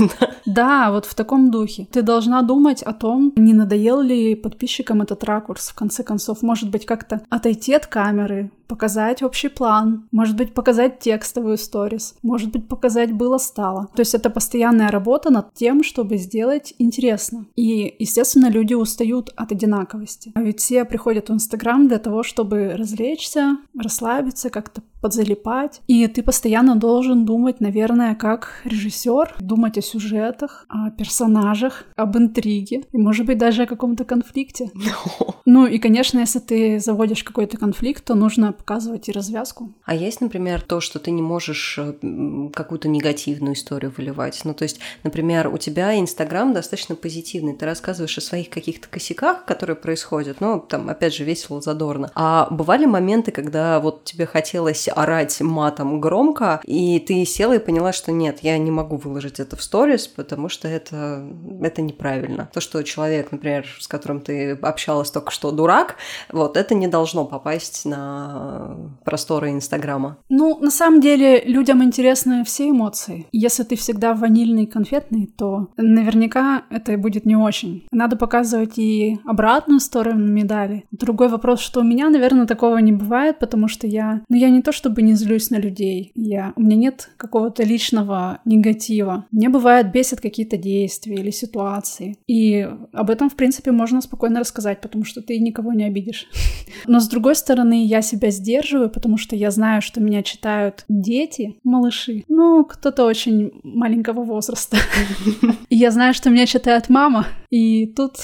Да, 0.45 0.91
вот 0.91 1.05
в 1.05 1.13
таком 1.13 1.51
духе. 1.51 1.87
Ты 1.91 2.01
должна 2.01 2.41
думать 2.41 2.81
о 2.81 2.93
том, 2.93 3.33
не 3.35 3.53
надоел 3.53 4.01
ли 4.01 4.35
подписчикам 4.35 5.01
этот 5.01 5.23
ракурс. 5.23 5.69
В 5.69 5.75
конце 5.75 6.03
концов, 6.03 6.41
может 6.41 6.69
быть, 6.69 6.85
как-то 6.85 7.21
отойти 7.29 7.73
от 7.73 7.87
камеры, 7.87 8.51
показать 8.67 9.23
общий 9.23 9.49
план, 9.49 10.07
может 10.11 10.35
быть, 10.35 10.53
показать 10.53 10.99
текстовую 10.99 11.57
сторис, 11.57 12.15
может 12.21 12.51
быть, 12.51 12.67
показать 12.67 13.11
было-стало. 13.11 13.87
То 13.95 14.01
есть 14.01 14.13
это 14.13 14.29
постоянная 14.29 14.91
работа 14.91 15.29
над 15.29 15.53
тем, 15.53 15.83
чтобы 15.87 16.17
сделать 16.17 16.73
интересно. 16.77 17.47
И, 17.55 17.95
естественно, 17.97 18.49
люди 18.49 18.73
устают 18.73 19.31
от 19.35 19.51
одинаковости. 19.51 20.31
А 20.35 20.41
ведь 20.41 20.59
все 20.59 20.85
приходят 20.85 21.29
в 21.29 21.33
Инстаграм 21.33 21.87
для 21.87 21.97
того, 21.97 22.23
чтобы 22.23 22.75
развлечься, 22.75 23.57
расслабиться, 23.77 24.49
как-то 24.49 24.83
подзалипать. 25.01 25.81
И 25.87 26.07
ты 26.07 26.23
постоянно 26.23 26.75
должен 26.75 27.25
думать, 27.25 27.59
наверное, 27.59 28.15
как 28.15 28.61
режиссер, 28.63 29.35
думать 29.39 29.77
о 29.77 29.81
сюжетах, 29.81 30.65
о 30.69 30.91
персонажах, 30.91 31.85
об 31.95 32.17
интриге 32.17 32.83
и, 32.91 32.97
может 32.97 33.25
быть, 33.25 33.37
даже 33.37 33.63
о 33.63 33.67
каком-то 33.67 34.05
конфликте. 34.05 34.71
No. 34.75 35.33
Ну 35.49 35.65
и, 35.65 35.79
конечно, 35.79 36.19
если 36.19 36.39
ты 36.39 36.77
заводишь 36.77 37.23
какой-то 37.23 37.57
конфликт, 37.57 38.03
то 38.03 38.15
нужно 38.15 38.51
показывать 38.51 39.07
и 39.07 39.13
развязку. 39.13 39.73
А 39.85 39.95
есть, 39.95 40.19
например, 40.19 40.59
то, 40.59 40.81
что 40.81 40.99
ты 40.99 41.09
не 41.09 41.21
можешь 41.21 41.79
э, 41.79 42.49
какую-то 42.53 42.89
негативную 42.89 43.53
историю 43.53 43.93
выливать? 43.95 44.41
Ну, 44.43 44.53
то 44.53 44.63
есть, 44.63 44.81
например, 45.03 45.47
у 45.47 45.57
тебя 45.57 45.97
Инстаграм 45.97 46.51
достаточно 46.51 46.95
позитивный, 46.95 47.53
ты 47.53 47.65
рассказываешь 47.65 48.17
о 48.17 48.21
своих 48.21 48.49
каких-то 48.49 48.89
косяках, 48.89 49.45
которые 49.45 49.77
происходят, 49.77 50.41
ну, 50.41 50.59
там, 50.59 50.89
опять 50.89 51.15
же, 51.15 51.23
весело, 51.23 51.61
задорно. 51.61 52.11
А 52.13 52.49
бывали 52.51 52.85
моменты, 52.85 53.31
когда 53.31 53.79
вот 53.79 54.03
тебе 54.03 54.25
хотелось 54.25 54.86
орать 54.89 55.41
матом 55.41 55.99
громко, 55.99 56.61
и 56.63 56.99
ты 56.99 57.25
села 57.25 57.53
и 57.53 57.59
поняла, 57.59 57.93
что 57.93 58.11
нет, 58.11 58.39
я 58.41 58.57
не 58.57 58.71
могу 58.71 58.97
выложить 58.97 59.39
это 59.39 59.55
в 59.55 59.63
сторис, 59.63 60.07
потому 60.07 60.49
что 60.49 60.67
это, 60.67 61.27
это 61.61 61.81
неправильно. 61.81 62.49
То, 62.53 62.61
что 62.61 62.83
человек, 62.83 63.31
например, 63.31 63.65
с 63.79 63.87
которым 63.87 64.21
ты 64.21 64.51
общалась 64.51 65.11
только 65.11 65.31
что 65.31 65.51
дурак, 65.51 65.95
вот 66.31 66.57
это 66.57 66.75
не 66.75 66.87
должно 66.87 67.25
попасть 67.25 67.85
на 67.85 68.77
просторы 69.03 69.51
Инстаграма. 69.51 70.17
Ну, 70.29 70.57
на 70.59 70.71
самом 70.71 71.01
деле, 71.01 71.41
людям 71.43 71.83
интересны 71.83 72.43
все 72.43 72.69
эмоции. 72.69 73.27
Если 73.31 73.63
ты 73.63 73.75
всегда 73.75 74.13
ванильный 74.13 74.63
и 74.63 74.67
конфетный, 74.67 75.27
то 75.37 75.67
наверняка 75.77 76.63
это 76.69 76.97
будет 76.97 77.25
не 77.25 77.35
очень. 77.35 77.85
Надо 77.91 78.15
показывать 78.15 78.77
и 78.77 79.19
обратную 79.25 79.79
сторону 79.79 80.25
медали. 80.25 80.85
Другой 80.91 81.29
вопрос, 81.29 81.59
что 81.59 81.81
у 81.81 81.83
меня, 81.83 82.09
наверное, 82.09 82.45
такого 82.45 82.77
не 82.77 82.91
бывает, 82.91 83.39
потому 83.39 83.67
что 83.67 83.87
я, 83.87 84.21
ну, 84.29 84.37
я 84.37 84.49
не 84.49 84.61
то 84.61 84.71
чтобы 84.77 85.01
не 85.01 85.15
злюсь 85.15 85.49
на 85.49 85.57
людей, 85.57 86.11
я, 86.15 86.53
у 86.55 86.61
меня 86.61 86.77
нет 86.77 87.09
какого-то 87.17 87.63
личного 87.63 88.39
негатива. 88.45 89.25
Мне 89.31 89.49
бывает 89.49 89.91
бесит 89.91 90.21
какие-то 90.21 90.55
действия 90.55 91.15
или 91.15 91.31
ситуации. 91.31 92.17
И 92.27 92.69
об 92.93 93.09
этом, 93.09 93.29
в 93.29 93.35
принципе, 93.35 93.71
можно 93.71 94.01
спокойно 94.01 94.39
рассказать, 94.39 94.79
потому 94.79 95.03
что 95.03 95.21
ты 95.21 95.39
никого 95.39 95.73
не 95.73 95.83
обидишь. 95.83 96.27
Но 96.87 96.99
с 96.99 97.07
другой 97.07 97.35
стороны, 97.35 97.85
я 97.85 98.01
себя 98.01 98.29
сдерживаю, 98.29 98.89
потому 98.89 99.17
что 99.17 99.35
я 99.35 99.51
знаю, 99.51 99.81
что 99.81 99.99
меня 99.99 100.21
читают 100.23 100.85
дети, 100.87 101.57
малыши. 101.63 102.23
Ну, 102.27 102.63
кто-то 102.63 103.05
очень 103.05 103.51
маленького 103.63 104.23
возраста. 104.23 104.77
И 105.69 105.75
я 105.75 105.91
знаю, 105.91 106.13
что 106.13 106.29
меня 106.29 106.45
читает 106.45 106.89
мама. 106.89 107.27
И 107.49 107.87
тут, 107.87 108.17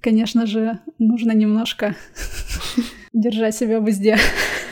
конечно 0.00 0.46
же, 0.46 0.80
нужно 0.98 1.32
немножко 1.32 1.94
держать 3.12 3.54
себя 3.54 3.80
в 3.80 3.84
узде. 3.84 4.18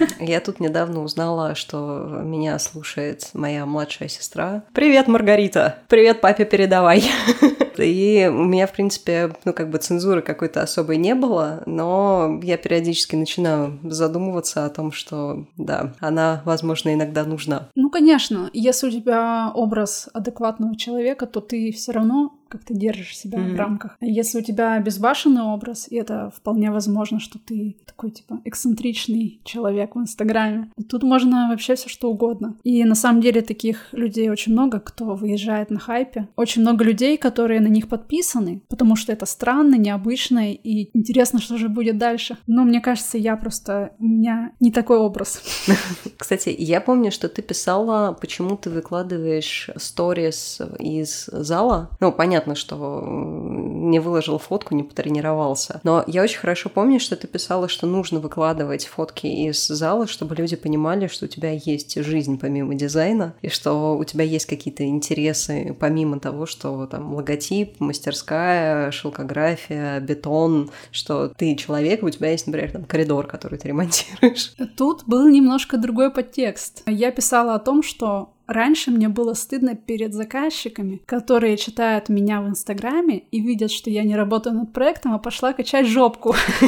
Я 0.21 0.41
тут 0.41 0.61
недавно 0.61 1.03
узнала, 1.03 1.55
что 1.55 2.21
меня 2.23 2.59
слушает 2.59 3.31
моя 3.35 3.67
младшая 3.67 4.09
сестра. 4.09 4.65
Привет, 4.73 5.09
Маргарита! 5.09 5.79
Привет, 5.89 6.21
папе, 6.21 6.45
передавай! 6.45 7.05
И 7.79 8.29
у 8.31 8.45
меня, 8.45 8.67
в 8.67 8.73
принципе, 8.73 9.33
ну, 9.45 9.53
как 9.53 9.71
бы 9.71 9.79
цензуры 9.79 10.21
какой-то 10.21 10.63
особой 10.63 10.99
не 10.99 11.15
было, 11.15 11.63
но 11.65 12.39
я 12.43 12.59
периодически 12.59 13.17
начинаю 13.17 13.79
задумываться 13.83 14.67
о 14.67 14.71
том, 14.71 14.93
что, 14.93 15.47
да, 15.57 15.95
она, 16.01 16.43
возможно, 16.45 16.93
иногда 16.93 17.25
нужна. 17.25 17.69
Ну, 17.75 17.89
конечно, 17.89 18.51
если 18.53 18.89
у 18.89 18.91
тебя 18.91 19.51
образ 19.55 20.09
адекватного 20.13 20.77
человека, 20.77 21.27
то 21.27 21.41
ты 21.41 21.73
все 21.73 21.93
равно 21.93 22.40
как 22.51 22.65
ты 22.65 22.75
держишь 22.75 23.17
себя 23.17 23.39
mm-hmm. 23.39 23.55
в 23.55 23.57
рамках. 23.57 23.97
Если 24.01 24.39
у 24.39 24.43
тебя 24.43 24.79
безбашенный 24.81 25.43
образ, 25.43 25.87
и 25.91 25.97
это 25.97 26.33
вполне 26.37 26.71
возможно, 26.71 27.21
что 27.21 27.39
ты 27.39 27.77
такой 27.87 28.11
типа 28.11 28.41
эксцентричный 28.45 29.41
человек 29.45 29.95
в 29.95 30.01
Инстаграме, 30.01 30.71
тут 30.89 31.03
можно 31.03 31.49
вообще 31.51 31.77
все 31.77 31.89
что 31.89 32.11
угодно. 32.11 32.57
И 32.65 32.85
на 32.85 32.95
самом 32.95 33.21
деле 33.21 33.41
таких 33.41 33.89
людей 33.93 34.29
очень 34.31 34.53
много, 34.53 34.81
кто 34.81 35.15
выезжает 35.15 35.71
на 35.71 35.79
хайпе. 35.79 36.29
Очень 36.37 36.63
много 36.63 36.85
людей, 36.85 37.17
которые 37.17 37.61
на 37.61 37.69
них 37.69 37.89
подписаны, 37.89 38.63
потому 38.69 38.97
что 38.97 39.13
это 39.13 39.27
странно, 39.27 39.77
необычно 39.77 40.53
и 40.53 40.91
интересно, 40.97 41.41
что 41.41 41.57
же 41.57 41.69
будет 41.69 41.99
дальше. 41.99 42.37
Но 42.47 42.65
мне 42.65 42.81
кажется, 42.81 43.19
я 43.19 43.37
просто... 43.37 43.93
У 43.99 44.05
меня 44.05 44.53
не 44.61 44.73
такой 44.73 44.99
образ. 44.99 45.43
Кстати, 46.17 46.55
я 46.59 46.81
помню, 46.81 47.11
что 47.13 47.29
ты 47.29 47.43
писала, 47.43 48.13
почему 48.13 48.57
ты 48.57 48.71
выкладываешь 48.71 49.71
сторис 49.77 50.61
из 50.79 51.27
зала. 51.27 51.91
Ну, 52.01 52.13
понятно, 52.13 52.40
что 52.55 53.05
не 53.07 53.99
выложил 53.99 54.39
фотку, 54.39 54.75
не 54.75 54.83
потренировался. 54.83 55.81
Но 55.85 56.05
я 56.07 56.23
очень 56.23 56.39
хорошо 56.39 56.69
помню, 56.69 57.01
что 57.01 57.17
ты 57.17 57.27
писала, 57.27 57.69
что 57.69 57.87
нужно 57.87 58.21
выкладывать 58.21 58.87
фотки 58.87 59.27
из 59.27 59.67
зала, 59.67 60.07
чтобы 60.07 60.35
люди 60.35 60.57
понимали, 60.57 61.07
что 61.07 61.27
у 61.27 61.29
тебя 61.29 61.51
есть 61.53 62.03
жизнь 62.03 62.39
помимо 62.39 62.75
дизайна, 62.75 63.35
и 63.43 63.49
что 63.49 63.97
у 63.97 64.05
тебя 64.05 64.25
есть 64.25 64.47
какие-то 64.47 64.85
интересы 64.85 65.77
помимо 65.79 66.21
того, 66.21 66.47
что 66.47 66.87
там 66.87 67.15
логотип, 67.15 67.81
мастерская, 67.81 68.91
шелкография, 68.91 70.01
бетон, 70.01 70.71
что 70.91 71.29
ты 71.29 71.55
человек, 71.57 72.03
у 72.03 72.11
тебя 72.11 72.31
есть, 72.31 72.47
например, 72.47 72.73
там 72.73 72.85
коридор, 72.85 73.27
который 73.27 73.59
ты 73.59 73.69
ремонтируешь. 73.69 74.53
Тут 74.77 75.05
был 75.07 75.29
немножко 75.29 75.77
другой 75.77 76.11
подтекст. 76.11 76.83
Я 76.87 77.11
писала 77.11 77.55
о 77.55 77.59
том, 77.59 77.83
что 77.83 78.31
Раньше 78.51 78.91
мне 78.91 79.09
было 79.09 79.35
стыдно 79.35 79.77
перед 79.77 80.13
заказчиками, 80.13 81.01
которые 81.07 81.57
читают 81.57 82.09
меня 82.09 82.43
в 82.43 82.49
Инстаграме 82.49 83.19
и 83.31 83.41
видят, 83.41 83.71
что 83.71 83.91
я 83.91 84.03
не 84.03 84.17
работаю 84.17 84.57
над 84.57 84.73
проектом, 84.73 85.13
а 85.13 85.21
пошла 85.21 85.53
качать 85.53 85.87
жопку. 85.87 86.35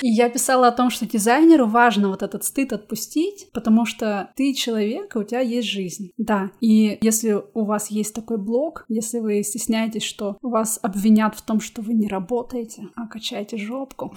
И 0.00 0.08
я 0.08 0.30
писала 0.30 0.68
о 0.68 0.72
том, 0.72 0.88
что 0.88 1.04
дизайнеру 1.04 1.66
важно 1.66 2.08
вот 2.08 2.22
этот 2.22 2.42
стыд 2.44 2.72
отпустить, 2.72 3.48
потому 3.52 3.84
что 3.84 4.30
ты 4.34 4.54
человек, 4.54 5.14
и 5.14 5.18
у 5.18 5.24
тебя 5.24 5.40
есть 5.40 5.68
жизнь. 5.68 6.10
Да, 6.16 6.50
и 6.60 6.98
если 7.02 7.38
у 7.52 7.64
вас 7.64 7.90
есть 7.90 8.14
такой 8.14 8.38
блог, 8.38 8.86
если 8.88 9.18
вы 9.18 9.42
стесняетесь, 9.42 10.04
что 10.04 10.38
вас 10.40 10.78
обвинят 10.80 11.34
в 11.34 11.42
том, 11.42 11.60
что 11.60 11.82
вы 11.82 11.92
не 11.92 12.08
работаете, 12.08 12.88
а 12.96 13.06
качаете 13.06 13.58
жопку, 13.58 14.14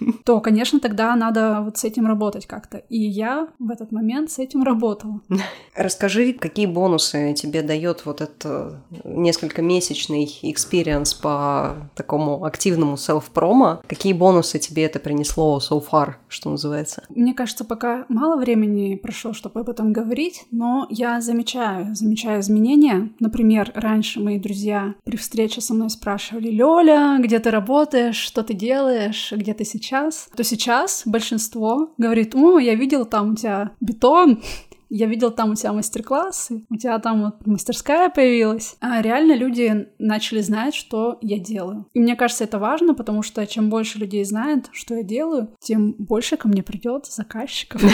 то, 0.24 0.40
конечно, 0.40 0.78
тогда 0.78 1.16
надо 1.16 1.62
вот 1.62 1.78
с 1.78 1.84
этим 1.84 2.06
работать 2.06 2.46
как-то. 2.46 2.78
И 2.78 2.98
я 2.98 3.48
в 3.58 3.70
этот 3.70 3.90
момент 3.90 4.30
с 4.30 4.38
этим 4.38 4.62
работала. 4.62 5.20
Расскажи 5.74 6.27
какие 6.32 6.66
бонусы 6.66 7.34
тебе 7.34 7.62
дает 7.62 8.06
вот 8.06 8.20
этот 8.20 8.76
несколько 9.04 9.62
месячный 9.62 10.24
experience 10.42 11.14
по 11.14 11.76
такому 11.94 12.44
активному 12.44 12.96
self-promo? 12.96 13.80
Какие 13.86 14.12
бонусы 14.12 14.58
тебе 14.58 14.84
это 14.84 14.98
принесло 14.98 15.58
so 15.58 15.82
far, 15.84 16.14
что 16.28 16.50
называется? 16.50 17.04
Мне 17.08 17.34
кажется, 17.34 17.64
пока 17.64 18.04
мало 18.08 18.36
времени 18.36 18.96
прошло, 18.96 19.32
чтобы 19.32 19.60
об 19.60 19.68
этом 19.68 19.92
говорить, 19.92 20.44
но 20.50 20.86
я 20.90 21.20
замечаю, 21.20 21.94
замечаю 21.94 22.40
изменения. 22.40 23.10
Например, 23.20 23.70
раньше 23.74 24.20
мои 24.20 24.38
друзья 24.38 24.94
при 25.04 25.16
встрече 25.16 25.60
со 25.60 25.74
мной 25.74 25.90
спрашивали, 25.90 26.50
Лёля, 26.50 27.18
где 27.20 27.38
ты 27.38 27.50
работаешь, 27.50 28.16
что 28.16 28.42
ты 28.42 28.54
делаешь, 28.54 29.32
где 29.34 29.54
ты 29.54 29.64
сейчас? 29.64 30.28
То 30.36 30.44
сейчас 30.44 31.02
большинство 31.04 31.90
говорит, 31.98 32.34
о, 32.34 32.58
я 32.58 32.74
видел 32.74 33.04
там 33.04 33.32
у 33.32 33.34
тебя 33.36 33.72
бетон, 33.80 34.42
я 34.90 35.06
видел 35.06 35.30
там 35.30 35.50
у 35.50 35.54
тебя 35.54 35.72
мастер-классы, 35.72 36.64
у 36.70 36.76
тебя 36.76 36.98
там 36.98 37.22
вот 37.22 37.46
мастерская 37.46 38.08
появилась. 38.08 38.76
А 38.80 39.02
реально 39.02 39.34
люди 39.34 39.88
начали 39.98 40.40
знать, 40.40 40.74
что 40.74 41.18
я 41.20 41.38
делаю. 41.38 41.86
И 41.94 42.00
мне 42.00 42.16
кажется, 42.16 42.44
это 42.44 42.58
важно, 42.58 42.94
потому 42.94 43.22
что 43.22 43.46
чем 43.46 43.70
больше 43.70 43.98
людей 43.98 44.24
знает, 44.24 44.68
что 44.72 44.94
я 44.94 45.02
делаю, 45.02 45.48
тем 45.60 45.92
больше 45.98 46.36
ко 46.36 46.48
мне 46.48 46.62
придет 46.62 47.06
заказчиков. 47.06 47.82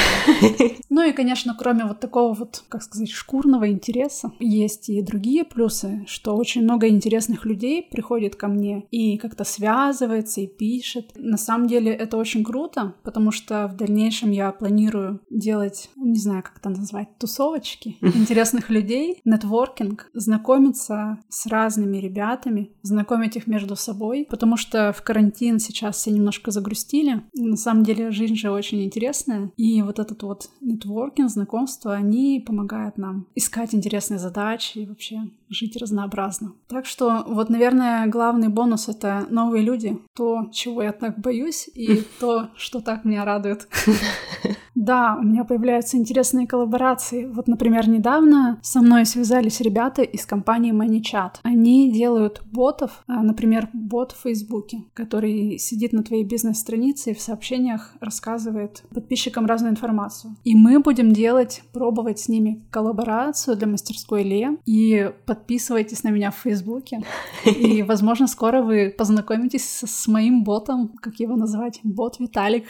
Ну 0.91 1.03
и, 1.03 1.13
конечно, 1.13 1.57
кроме 1.59 1.87
вот 1.87 1.99
такого 1.99 2.35
вот, 2.35 2.63
как 2.69 2.83
сказать, 2.83 3.11
шкурного 3.11 3.69
интереса, 3.69 4.31
есть 4.39 4.89
и 4.89 5.03
другие 5.03 5.45
плюсы, 5.45 6.05
что 6.07 6.37
очень 6.37 6.63
много 6.63 6.89
интересных 6.89 7.45
людей 7.47 7.89
приходит 7.91 8.37
ко 8.37 8.47
мне 8.47 8.87
и 8.93 9.19
как-то 9.19 9.43
связывается 9.43 10.41
и 10.41 10.47
пишет. 10.47 11.11
На 11.17 11.37
самом 11.37 11.67
деле 11.67 11.93
это 11.93 12.17
очень 12.17 12.45
круто, 12.45 12.95
потому 13.03 13.33
что 13.33 13.67
в 13.67 13.77
дальнейшем 13.77 14.31
я 14.31 14.53
планирую 14.53 15.21
делать, 15.31 15.91
не 15.97 16.19
знаю, 16.19 16.45
как 16.45 16.59
это 16.59 16.71
назвать, 16.85 17.17
тусовочки 17.19 17.97
интересных 18.03 18.69
людей, 18.69 19.21
нетворкинг, 19.25 20.11
знакомиться 20.13 21.19
с 21.31 21.47
разными 21.47 21.97
ребятами, 21.97 22.71
знакомить 22.83 23.37
их 23.37 23.47
между 23.47 23.75
собой, 23.75 24.27
потому 24.29 24.57
что 24.57 24.93
в 24.93 25.03
карантин 25.03 25.59
сейчас 25.59 25.97
все 25.97 26.11
немножко 26.11 26.51
загрустили. 26.51 27.23
На 27.35 27.57
самом 27.57 27.85
деле 27.85 28.11
жизнь 28.11 28.37
же 28.37 28.51
очень 28.51 28.85
интересная, 28.85 29.51
и 29.57 29.81
вот 29.83 29.99
этот 29.99 30.23
вот 30.23 30.51
нетворкинг, 30.61 31.31
знакомства, 31.31 31.95
они 31.95 32.43
помогают 32.47 32.99
нам 32.99 33.27
искать 33.35 33.75
интересные 33.75 34.19
задачи 34.19 34.79
и 34.79 34.87
вообще 34.87 35.23
жить 35.49 35.77
разнообразно. 35.77 36.53
Так 36.69 36.85
что 36.85 37.25
вот, 37.27 37.49
наверное, 37.49 38.07
главный 38.07 38.49
бонус— 38.49 38.89
это 38.91 39.27
новые 39.31 39.65
люди, 39.65 39.99
то, 40.15 40.51
чего 40.53 40.83
я 40.83 40.93
так 40.93 41.19
боюсь, 41.19 41.69
и 41.75 42.03
то, 42.21 42.51
что 42.57 42.81
так 42.81 43.05
меня 43.05 43.25
радует. 43.25 43.69
Да, 44.75 45.17
у 45.19 45.23
меня 45.23 45.45
появляются 45.45 45.97
интересные 45.97 46.47
коллаборации. 46.47 47.27
Вот, 47.27 47.47
например, 47.47 47.89
недавно 47.89 48.59
со 48.63 48.81
мной 48.81 49.07
связались 49.07 49.61
ребята 49.61 50.03
из 50.03 50.27
компании 50.27 50.73
ManyChat. 50.73 51.37
Они 51.43 51.93
делают 51.93 52.43
ботов, 52.47 53.05
а, 53.07 53.23
например, 53.23 53.69
бот 53.73 54.13
в 54.13 54.23
Фейсбуке, 54.23 54.85
который 54.95 55.59
сидит 55.59 55.93
на 55.93 56.03
твоей 56.03 56.25
бизнес-странице 56.25 57.11
и 57.11 57.15
в 57.15 57.21
сообщениях 57.21 57.93
рассказывает 58.01 58.83
подписчикам 58.93 59.47
разную 59.47 59.73
информацию. 59.73 60.37
И 60.45 60.55
мы 60.55 60.81
будем 60.81 61.13
делать, 61.13 61.63
пробовать 61.73 62.19
с 62.19 62.29
ними 62.29 62.65
коллаборацию 62.71 63.57
для 63.57 63.67
мастерской 63.69 64.23
Ле. 64.23 64.59
И 64.67 65.11
подписывайтесь 65.27 66.03
на 66.03 66.09
меня 66.09 66.31
в 66.31 66.37
Фейсбуке. 66.37 67.03
И, 67.45 67.83
возможно, 67.83 68.27
скоро 68.27 68.63
вы 68.63 68.93
познакомитесь 68.97 69.85
с 69.85 70.09
моим 70.09 70.43
ботом, 70.43 70.89
как 71.01 71.21
его 71.21 71.37
назвать, 71.37 71.81
бот 71.85 72.19
Виталик. 72.19 72.65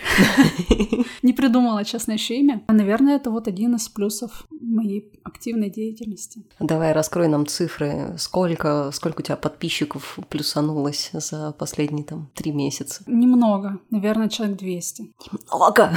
Не 1.22 1.32
придумала, 1.32 1.84
честное 1.94 2.16
еще 2.16 2.36
имя. 2.38 2.64
Наверное, 2.66 3.14
это 3.16 3.30
вот 3.30 3.46
один 3.46 3.76
из 3.76 3.88
плюсов 3.88 4.48
моей 4.50 5.12
активной 5.22 5.70
деятельности. 5.70 6.44
Давай 6.58 6.92
раскрой 6.92 7.28
нам 7.28 7.46
цифры. 7.46 8.16
Сколько, 8.18 8.90
сколько 8.92 9.20
у 9.20 9.22
тебя 9.22 9.36
подписчиков 9.36 10.18
плюсанулось 10.28 11.10
за 11.12 11.52
последние 11.52 12.04
там 12.04 12.32
три 12.34 12.50
месяца? 12.50 13.04
Немного. 13.06 13.78
Наверное, 13.90 14.28
человек 14.28 14.58
200. 14.58 15.14
Немного? 15.32 15.92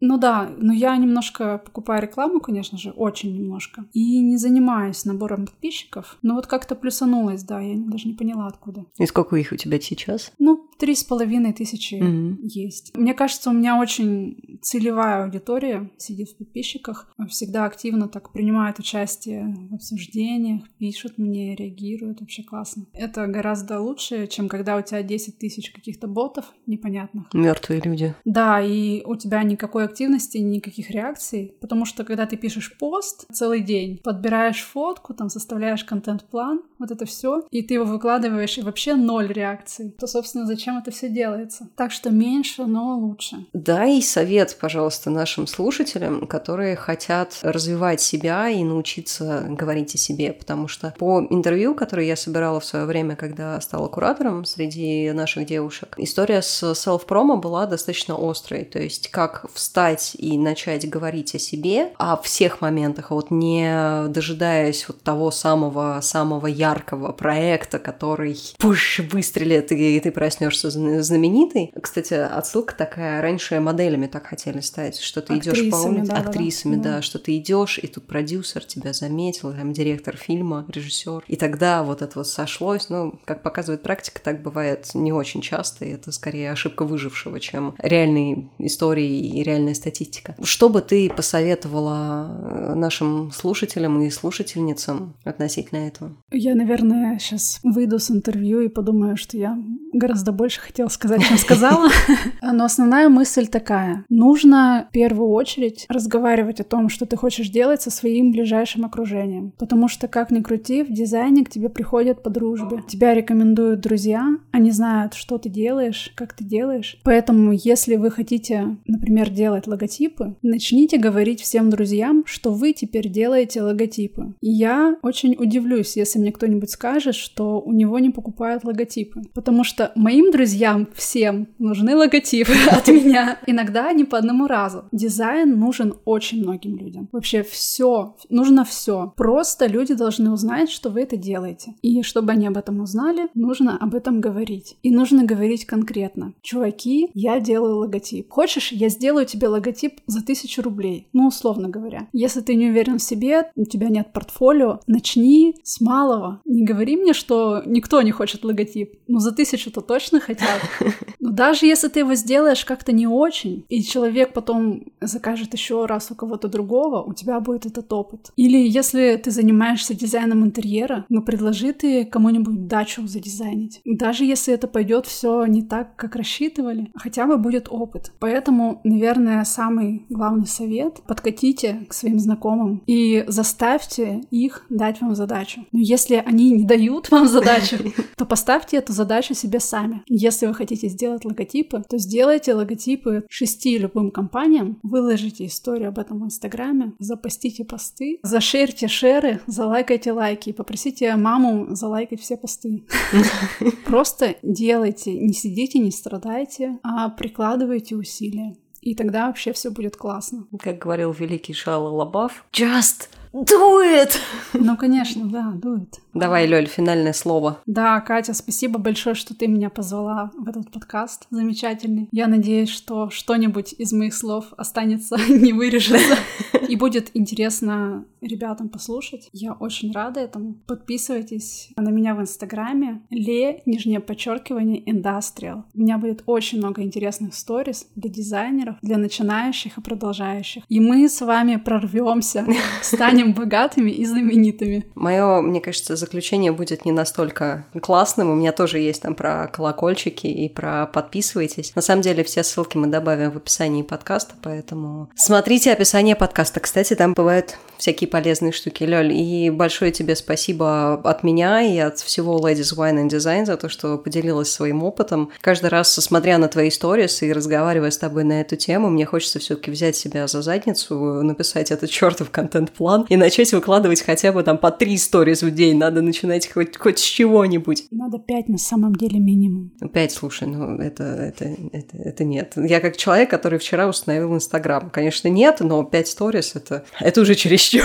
Ну 0.00 0.18
да, 0.18 0.50
но 0.56 0.72
я 0.72 0.96
немножко 0.96 1.58
покупаю 1.58 2.02
рекламу, 2.02 2.40
конечно 2.40 2.78
же, 2.78 2.90
очень 2.90 3.34
немножко. 3.34 3.86
И 3.92 4.20
не 4.20 4.36
занимаюсь 4.36 5.04
набором 5.04 5.46
подписчиков. 5.46 6.18
Но 6.22 6.34
вот 6.34 6.46
как-то 6.46 6.74
плюсанулось, 6.74 7.42
да, 7.42 7.60
я 7.60 7.76
даже 7.76 8.08
не 8.08 8.14
поняла 8.14 8.46
откуда. 8.46 8.84
И 8.98 9.06
сколько 9.06 9.36
их 9.36 9.52
у 9.52 9.56
тебя 9.56 9.80
сейчас? 9.80 10.32
Ну, 10.38 10.68
три 10.78 10.94
с 10.94 11.04
половиной 11.04 11.52
тысячи 11.52 11.94
mm-hmm. 11.94 12.36
есть. 12.42 12.96
Мне 12.96 13.14
кажется, 13.14 13.50
у 13.50 13.52
меня 13.52 13.78
очень 13.78 14.58
целевая 14.62 15.24
аудитория 15.24 15.90
сидит 15.98 16.30
в 16.30 16.38
подписчиках, 16.38 17.12
всегда 17.28 17.64
активно 17.64 18.08
так 18.08 18.32
принимают 18.32 18.78
участие 18.78 19.54
в 19.70 19.74
обсуждениях, 19.74 20.64
пишут 20.78 21.18
мне, 21.18 21.54
реагируют, 21.54 22.20
вообще 22.20 22.42
классно. 22.42 22.86
Это 22.92 23.26
гораздо 23.26 23.80
лучше, 23.80 24.26
чем 24.26 24.48
когда 24.48 24.76
у 24.76 24.82
тебя 24.82 25.02
10 25.02 25.38
тысяч 25.38 25.70
каких-то 25.70 26.06
ботов 26.06 26.52
непонятных. 26.66 27.32
Мертвые 27.32 27.80
люди. 27.80 28.14
Да, 28.24 28.60
и 28.60 29.02
у 29.04 29.16
тебя 29.16 29.42
никакой 29.42 29.84
активности, 29.94 30.38
никаких 30.38 30.90
реакций, 30.90 31.54
потому 31.60 31.86
что 31.86 32.04
когда 32.04 32.26
ты 32.26 32.36
пишешь 32.36 32.76
пост 32.76 33.26
целый 33.32 33.60
день, 33.60 34.00
подбираешь 34.02 34.62
фотку, 34.62 35.14
там 35.14 35.30
составляешь 35.30 35.84
контент-план, 35.84 36.62
вот 36.80 36.90
это 36.90 37.06
все, 37.06 37.44
и 37.50 37.62
ты 37.62 37.74
его 37.74 37.84
выкладываешь, 37.84 38.58
и 38.58 38.62
вообще 38.62 38.94
ноль 38.94 39.32
реакций, 39.32 39.94
то, 39.98 40.08
собственно, 40.08 40.46
зачем 40.46 40.78
это 40.78 40.90
все 40.90 41.08
делается? 41.08 41.68
Так 41.76 41.92
что 41.92 42.10
меньше, 42.10 42.66
но 42.66 42.98
лучше. 42.98 43.46
Дай 43.52 44.02
совет, 44.02 44.56
пожалуйста, 44.60 45.10
нашим 45.10 45.46
слушателям, 45.46 46.26
которые 46.26 46.74
хотят 46.74 47.38
развивать 47.42 48.00
себя 48.00 48.48
и 48.48 48.64
научиться 48.64 49.46
говорить 49.48 49.94
о 49.94 49.98
себе, 49.98 50.32
потому 50.32 50.66
что 50.66 50.92
по 50.98 51.20
интервью, 51.30 51.76
которое 51.76 52.06
я 52.06 52.16
собирала 52.16 52.58
в 52.58 52.64
свое 52.64 52.84
время, 52.84 53.14
когда 53.14 53.60
стала 53.60 53.86
куратором 53.86 54.44
среди 54.44 55.12
наших 55.12 55.46
девушек, 55.46 55.94
история 55.98 56.42
с 56.42 56.72
self-промо 56.72 57.36
была 57.36 57.66
достаточно 57.66 58.16
острой, 58.18 58.64
то 58.64 58.80
есть 58.80 59.08
как 59.08 59.46
встать 59.52 59.73
встать 59.74 60.14
и 60.16 60.38
начать 60.38 60.88
говорить 60.88 61.34
о 61.34 61.40
себе, 61.40 61.90
о 61.98 62.16
всех 62.18 62.60
моментах, 62.60 63.10
а 63.10 63.14
вот 63.16 63.32
не 63.32 64.06
дожидаясь 64.08 64.86
вот 64.86 65.02
того 65.02 65.32
самого-самого 65.32 66.46
яркого 66.46 67.10
проекта, 67.10 67.80
который 67.80 68.38
пуш, 68.60 69.00
выстрелит, 69.10 69.72
и 69.72 69.98
ты 69.98 70.12
проснешься 70.12 70.70
знаменитый. 70.70 71.72
Кстати, 71.82 72.14
отсылка 72.14 72.76
такая, 72.76 73.20
раньше 73.20 73.58
моделями 73.58 74.06
так 74.06 74.28
хотели 74.28 74.60
стать, 74.60 75.00
что 75.00 75.20
ты 75.20 75.38
идешь 75.38 75.68
по 75.68 75.76
улице, 75.76 76.12
да, 76.12 76.18
актрисами, 76.18 76.76
да, 76.76 76.82
да, 76.82 77.02
что 77.02 77.18
ты 77.18 77.36
идешь, 77.36 77.80
и 77.82 77.88
тут 77.88 78.06
продюсер 78.06 78.64
тебя 78.64 78.92
заметил, 78.92 79.52
там 79.52 79.72
директор 79.72 80.16
фильма, 80.16 80.66
режиссер, 80.68 81.24
и 81.26 81.34
тогда 81.34 81.82
вот 81.82 82.00
это 82.00 82.12
вот 82.20 82.28
сошлось, 82.28 82.90
ну, 82.90 83.18
как 83.24 83.42
показывает 83.42 83.82
практика, 83.82 84.20
так 84.22 84.40
бывает 84.40 84.90
не 84.94 85.12
очень 85.12 85.40
часто, 85.40 85.84
и 85.84 85.90
это 85.90 86.12
скорее 86.12 86.52
ошибка 86.52 86.84
выжившего, 86.84 87.40
чем 87.40 87.74
реальные 87.78 88.50
истории 88.60 89.18
и 89.18 89.42
реальные 89.42 89.63
реальная 89.64 89.74
статистика. 89.74 90.34
Что 90.42 90.68
бы 90.68 90.80
ты 90.80 91.10
посоветовала 91.10 92.28
э, 92.28 92.74
нашим 92.74 93.30
слушателям 93.32 94.00
и 94.02 94.10
слушательницам 94.10 95.14
относительно 95.24 95.88
этого? 95.88 96.12
Я, 96.30 96.54
наверное, 96.54 97.18
сейчас 97.18 97.60
выйду 97.62 97.98
с 97.98 98.10
интервью 98.10 98.60
и 98.60 98.68
подумаю, 98.68 99.16
что 99.16 99.36
я 99.36 99.56
гораздо 99.92 100.32
больше 100.32 100.60
хотела 100.60 100.88
сказать, 100.88 101.22
чем 101.22 101.38
сказала. 101.38 101.88
Но 102.42 102.64
основная 102.64 103.08
мысль 103.08 103.46
такая. 103.46 104.04
Нужно 104.08 104.86
в 104.90 104.92
первую 104.92 105.30
очередь 105.30 105.86
разговаривать 105.88 106.60
о 106.60 106.64
том, 106.64 106.88
что 106.88 107.06
ты 107.06 107.16
хочешь 107.16 107.48
делать 107.48 107.82
со 107.82 107.90
своим 107.90 108.32
ближайшим 108.32 108.84
окружением. 108.84 109.52
Потому 109.58 109.88
что, 109.88 110.08
как 110.08 110.30
ни 110.30 110.40
крути, 110.40 110.82
в 110.82 110.92
дизайне 110.92 111.44
к 111.44 111.50
тебе 111.50 111.68
приходят 111.68 112.22
по 112.22 112.30
дружбе. 112.30 112.82
Тебя 112.88 113.14
рекомендуют 113.14 113.80
друзья, 113.80 114.36
они 114.52 114.70
знают, 114.70 115.14
что 115.14 115.38
ты 115.38 115.48
делаешь, 115.48 116.12
как 116.14 116.32
ты 116.32 116.44
делаешь. 116.44 116.98
Поэтому, 117.04 117.52
если 117.52 117.96
вы 117.96 118.10
хотите, 118.10 118.76
например, 118.86 119.30
делать 119.30 119.53
делать 119.54 119.66
логотипы, 119.68 120.34
начните 120.42 120.98
говорить 120.98 121.40
всем 121.40 121.70
друзьям, 121.70 122.24
что 122.26 122.52
вы 122.52 122.72
теперь 122.72 123.08
делаете 123.08 123.62
логотипы. 123.62 124.34
И 124.40 124.50
я 124.50 124.96
очень 125.02 125.36
удивлюсь, 125.38 125.96
если 125.96 126.18
мне 126.18 126.32
кто-нибудь 126.32 126.70
скажет, 126.70 127.14
что 127.14 127.60
у 127.60 127.72
него 127.72 128.00
не 128.00 128.10
покупают 128.10 128.64
логотипы. 128.64 129.22
Потому 129.32 129.62
что 129.62 129.92
моим 129.94 130.32
друзьям 130.32 130.88
всем 130.94 131.46
нужны 131.58 131.94
логотипы 131.94 132.52
от 132.70 132.88
меня. 132.88 133.38
Иногда 133.46 133.92
не 133.92 134.04
по 134.04 134.18
одному 134.18 134.48
разу. 134.48 134.84
Дизайн 134.90 135.58
нужен 135.58 135.94
очень 136.04 136.42
многим 136.42 136.76
людям. 136.76 137.08
Вообще 137.12 137.42
все, 137.44 138.16
нужно 138.30 138.64
все. 138.64 139.12
Просто 139.16 139.66
люди 139.66 139.94
должны 139.94 140.32
узнать, 140.32 140.70
что 140.70 140.90
вы 140.90 141.02
это 141.02 141.16
делаете. 141.16 141.74
И 141.82 142.02
чтобы 142.02 142.32
они 142.32 142.48
об 142.48 142.56
этом 142.56 142.80
узнали, 142.80 143.28
нужно 143.34 143.76
об 143.76 143.94
этом 143.94 144.20
говорить. 144.20 144.76
И 144.82 144.90
нужно 144.90 145.24
говорить 145.24 145.64
конкретно. 145.64 146.34
Чуваки, 146.42 147.10
я 147.14 147.38
делаю 147.38 147.76
логотип. 147.76 148.30
Хочешь, 148.30 148.72
я 148.72 148.88
сделаю 148.88 149.26
тебе 149.26 149.43
себе 149.44 149.48
логотип 149.48 150.00
за 150.06 150.24
тысячу 150.24 150.62
рублей, 150.62 151.08
ну, 151.12 151.26
условно 151.26 151.68
говоря. 151.68 152.08
Если 152.12 152.40
ты 152.40 152.54
не 152.54 152.70
уверен 152.70 152.98
в 152.98 153.02
себе, 153.02 153.50
у 153.56 153.64
тебя 153.64 153.88
нет 153.88 154.12
портфолио, 154.12 154.80
начни 154.86 155.56
с 155.62 155.80
малого. 155.80 156.40
Не 156.44 156.64
говори 156.64 156.96
мне, 156.96 157.12
что 157.12 157.62
никто 157.66 158.00
не 158.02 158.10
хочет 158.10 158.44
логотип. 158.44 158.94
Ну, 159.08 159.18
за 159.18 159.32
тысячу-то 159.32 159.80
точно 159.80 160.20
хотят. 160.20 160.60
Но 161.20 161.30
даже 161.30 161.66
если 161.66 161.88
ты 161.88 162.00
его 162.00 162.14
сделаешь 162.14 162.64
как-то 162.64 162.92
не 162.92 163.06
очень, 163.06 163.64
и 163.68 163.82
человек 163.82 164.32
потом 164.32 164.84
закажет 165.00 165.52
еще 165.52 165.86
раз 165.86 166.10
у 166.10 166.14
кого-то 166.14 166.48
другого, 166.48 167.02
у 167.02 167.12
тебя 167.12 167.40
будет 167.40 167.66
этот 167.66 167.92
опыт. 167.92 168.30
Или 168.36 168.58
если 168.68 169.16
ты 169.16 169.30
занимаешься 169.30 169.94
дизайном 169.94 170.44
интерьера, 170.44 171.04
ну, 171.08 171.22
предложи 171.22 171.72
ты 171.72 172.04
кому-нибудь 172.04 172.66
дачу 172.66 173.06
задизайнить. 173.06 173.80
Даже 173.84 174.24
если 174.24 174.54
это 174.54 174.68
пойдет 174.68 175.06
все 175.06 175.44
не 175.46 175.62
так, 175.62 175.96
как 175.96 176.16
рассчитывали, 176.16 176.90
хотя 176.94 177.26
бы 177.26 177.36
будет 177.36 177.68
опыт. 177.70 178.12
Поэтому, 178.18 178.80
наверное, 178.84 179.33
наверное, 179.34 179.44
самый 179.44 180.06
главный 180.08 180.46
совет. 180.46 181.00
Подкатите 181.06 181.86
к 181.88 181.92
своим 181.92 182.18
знакомым 182.18 182.82
и 182.86 183.24
заставьте 183.26 184.22
их 184.30 184.64
дать 184.70 185.00
вам 185.00 185.14
задачу. 185.14 185.66
Но 185.72 185.80
если 185.80 186.16
они 186.16 186.50
не 186.50 186.64
дают 186.64 187.10
вам 187.10 187.28
задачу, 187.28 187.76
то 188.16 188.24
поставьте 188.24 188.76
эту 188.76 188.92
задачу 188.92 189.34
себе 189.34 189.60
сами. 189.60 190.02
Если 190.06 190.46
вы 190.46 190.54
хотите 190.54 190.88
сделать 190.88 191.24
логотипы, 191.24 191.82
то 191.88 191.98
сделайте 191.98 192.54
логотипы 192.54 193.24
шести 193.28 193.78
любым 193.78 194.10
компаниям, 194.10 194.78
выложите 194.82 195.46
историю 195.46 195.88
об 195.88 195.98
этом 195.98 196.20
в 196.20 196.24
Инстаграме, 196.24 196.92
запостите 196.98 197.64
посты, 197.64 198.20
зашерьте 198.22 198.88
шеры, 198.88 199.40
залайкайте 199.46 200.12
лайки 200.12 200.50
и 200.50 200.52
попросите 200.52 201.14
маму 201.16 201.74
залайкать 201.74 202.20
все 202.20 202.36
посты. 202.36 202.86
Просто 203.86 204.36
делайте, 204.42 205.18
не 205.18 205.32
сидите, 205.32 205.78
не 205.78 205.90
страдайте, 205.90 206.78
а 206.82 207.08
прикладывайте 207.10 207.96
усилия. 207.96 208.56
И 208.84 208.94
тогда 208.94 209.28
вообще 209.28 209.54
все 209.54 209.70
будет 209.70 209.96
классно. 209.96 210.46
Как 210.60 210.76
говорил 210.76 211.10
великий 211.10 211.54
Шала 211.54 211.88
Лабаф, 211.88 212.44
just 212.52 213.08
do 213.34 213.80
it! 213.82 214.16
Ну, 214.52 214.76
конечно, 214.76 215.26
да, 215.26 215.52
do 215.60 215.76
it. 215.76 215.94
Давай, 216.14 216.46
Лёль, 216.46 216.66
финальное 216.66 217.12
слово. 217.12 217.58
Да, 217.66 218.00
Катя, 218.00 218.34
спасибо 218.34 218.78
большое, 218.78 219.16
что 219.16 219.34
ты 219.34 219.48
меня 219.48 219.68
позвала 219.68 220.30
в 220.38 220.48
этот 220.48 220.70
подкаст. 220.70 221.26
Замечательный. 221.30 222.08
Я 222.12 222.28
надеюсь, 222.28 222.68
что 222.68 223.10
что-нибудь 223.10 223.74
из 223.76 223.92
моих 223.92 224.14
слов 224.14 224.46
останется, 224.56 225.16
не 225.28 225.52
вырежется. 225.52 226.16
И 226.68 226.76
будет 226.76 227.10
интересно 227.14 228.04
ребятам 228.20 228.68
послушать. 228.68 229.28
Я 229.32 229.52
очень 229.52 229.92
рада 229.92 230.20
этому. 230.20 230.54
Подписывайтесь 230.66 231.70
на 231.76 231.90
меня 231.90 232.14
в 232.14 232.20
Инстаграме. 232.20 233.02
Ле, 233.10 233.62
нижнее 233.66 234.00
подчеркивание, 234.00 234.82
Industrial. 234.82 235.64
У 235.74 235.80
меня 235.80 235.98
будет 235.98 236.22
очень 236.26 236.58
много 236.58 236.82
интересных 236.82 237.34
сториз 237.34 237.88
для 237.96 238.10
дизайнеров, 238.10 238.76
для 238.82 238.98
начинающих 238.98 239.78
и 239.78 239.80
продолжающих. 239.80 240.64
И 240.68 240.80
мы 240.80 241.08
с 241.08 241.20
вами 241.20 241.56
прорвемся, 241.56 242.46
станем 242.82 243.23
богатыми 243.32 243.90
и 243.90 244.04
знаменитыми. 244.04 244.86
Мое, 244.94 245.40
мне 245.40 245.60
кажется, 245.60 245.96
заключение 245.96 246.52
будет 246.52 246.84
не 246.84 246.92
настолько 246.92 247.66
классным. 247.80 248.30
У 248.30 248.34
меня 248.34 248.52
тоже 248.52 248.78
есть 248.78 249.02
там 249.02 249.14
про 249.14 249.48
колокольчики 249.48 250.26
и 250.26 250.48
про 250.48 250.86
подписывайтесь. 250.86 251.74
На 251.74 251.82
самом 251.82 252.02
деле 252.02 252.24
все 252.24 252.42
ссылки 252.42 252.76
мы 252.76 252.86
добавим 252.88 253.30
в 253.30 253.36
описании 253.36 253.82
подкаста, 253.82 254.34
поэтому 254.42 255.08
смотрите 255.16 255.72
описание 255.72 256.16
подкаста. 256.16 256.60
Кстати, 256.60 256.94
там 256.94 257.14
бывают 257.14 257.56
всякие 257.78 258.08
полезные 258.08 258.52
штуки, 258.52 258.84
Лёль. 258.84 259.12
И 259.12 259.50
большое 259.50 259.92
тебе 259.92 260.16
спасибо 260.16 260.94
от 260.94 261.22
меня 261.22 261.62
и 261.62 261.76
от 261.78 261.98
всего 261.98 262.38
Ladies 262.38 262.76
Wine 262.76 263.04
and 263.04 263.08
Design 263.08 263.46
за 263.46 263.56
то, 263.56 263.68
что 263.68 263.98
поделилась 263.98 264.50
своим 264.50 264.82
опытом. 264.82 265.30
Каждый 265.40 265.70
раз, 265.70 265.92
смотря 265.92 266.38
на 266.38 266.48
твои 266.48 266.70
сторис 266.70 267.22
и 267.22 267.32
разговаривая 267.32 267.90
с 267.90 267.98
тобой 267.98 268.24
на 268.24 268.40
эту 268.40 268.56
тему, 268.56 268.90
мне 268.90 269.04
хочется 269.04 269.38
все 269.38 269.56
таки 269.56 269.70
взять 269.70 269.96
себя 269.96 270.26
за 270.26 270.42
задницу, 270.42 270.94
написать 271.22 271.70
этот 271.70 271.90
чертов 271.90 272.30
контент-план 272.30 273.06
и 273.14 273.16
начать 273.16 273.52
выкладывать 273.52 274.02
хотя 274.02 274.32
бы 274.32 274.42
там 274.42 274.58
по 274.58 274.70
три 274.70 274.98
сторис 274.98 275.42
в 275.42 275.50
день. 275.52 275.78
Надо 275.78 276.02
начинать 276.02 276.50
хоть, 276.52 276.76
хоть 276.76 276.98
с 276.98 277.02
чего-нибудь. 277.02 277.86
Надо 277.90 278.18
пять 278.18 278.48
на 278.48 278.58
самом 278.58 278.94
деле 278.96 279.20
минимум. 279.20 279.70
Пять, 279.92 280.12
слушай, 280.12 280.48
ну 280.48 280.76
это, 280.78 281.04
это, 281.04 281.44
это, 281.72 281.96
это 281.96 282.24
нет. 282.24 282.54
Я 282.56 282.80
как 282.80 282.96
человек, 282.96 283.30
который 283.30 283.58
вчера 283.58 283.88
установил 283.88 284.34
Инстаграм. 284.34 284.90
Конечно, 284.90 285.28
нет, 285.28 285.60
но 285.60 285.84
пять 285.84 286.08
сторис 286.08 286.56
это, 286.56 286.84
это 286.98 287.20
уже 287.20 287.34
чересчур. 287.36 287.84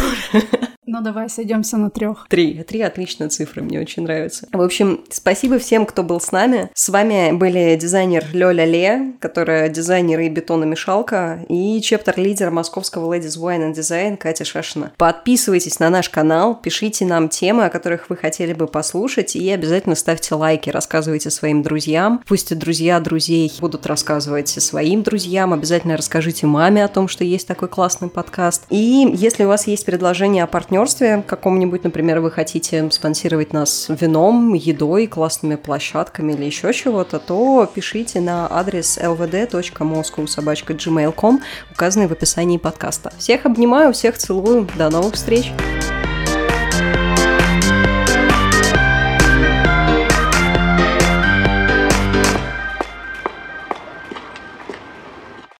Ну 0.99 1.05
давай 1.05 1.29
сойдемся 1.29 1.77
на 1.77 1.89
трех. 1.89 2.27
Три. 2.27 2.61
Три 2.63 2.81
отличная 2.81 3.29
цифра, 3.29 3.61
мне 3.61 3.79
очень 3.79 4.03
нравится. 4.03 4.49
В 4.51 4.61
общем, 4.61 4.99
спасибо 5.09 5.57
всем, 5.57 5.85
кто 5.85 6.03
был 6.03 6.19
с 6.19 6.33
нами. 6.33 6.69
С 6.73 6.89
вами 6.89 7.31
были 7.31 7.77
дизайнер 7.79 8.25
Лёля 8.33 8.65
Ле, 8.65 9.13
которая 9.21 9.69
дизайнер 9.69 10.19
и 10.19 10.27
бетономешалка, 10.27 11.45
и 11.47 11.79
чептер-лидер 11.79 12.51
московского 12.51 13.15
Ladies 13.15 13.39
Wine 13.39 13.71
and 13.71 13.75
Design 13.75 14.17
Катя 14.17 14.43
Шашина. 14.43 14.91
Подписывайтесь 14.97 15.79
на 15.79 15.89
наш 15.89 16.09
канал, 16.09 16.59
пишите 16.61 17.05
нам 17.05 17.29
темы, 17.29 17.63
о 17.63 17.69
которых 17.69 18.09
вы 18.09 18.17
хотели 18.17 18.51
бы 18.51 18.67
послушать, 18.67 19.37
и 19.37 19.49
обязательно 19.49 19.95
ставьте 19.95 20.35
лайки, 20.35 20.69
рассказывайте 20.69 21.29
своим 21.29 21.63
друзьям. 21.63 22.21
Пусть 22.27 22.51
и 22.51 22.55
друзья 22.55 22.99
друзей 22.99 23.53
будут 23.61 23.87
рассказывать 23.87 24.49
своим 24.49 25.03
друзьям. 25.03 25.53
Обязательно 25.53 25.95
расскажите 25.95 26.45
маме 26.45 26.83
о 26.83 26.89
том, 26.89 27.07
что 27.07 27.23
есть 27.23 27.47
такой 27.47 27.69
классный 27.69 28.09
подкаст. 28.09 28.65
И 28.69 29.09
если 29.13 29.45
у 29.45 29.47
вас 29.47 29.65
есть 29.65 29.85
предложение 29.85 30.43
о 30.43 30.47
партнерстве, 30.47 30.88
партнерстве 30.89 31.23
каком-нибудь, 31.25 31.83
например, 31.83 32.19
вы 32.19 32.29
хотите 32.31 32.89
спонсировать 32.91 33.53
нас 33.53 33.87
вином, 33.89 34.55
едой, 34.55 35.07
классными 35.07 35.55
площадками 35.55 36.33
или 36.33 36.43
еще 36.45 36.71
чего-то, 36.73 37.19
то 37.19 37.69
пишите 37.73 38.19
на 38.21 38.47
адрес 38.49 38.97
lvd.moscow.gmail.com, 38.97 41.41
указанный 41.71 42.07
в 42.07 42.11
описании 42.11 42.57
подкаста. 42.57 43.13
Всех 43.17 43.45
обнимаю, 43.45 43.93
всех 43.93 44.17
целую, 44.17 44.67
до 44.77 44.89
новых 44.89 45.13
встреч! 45.13 45.53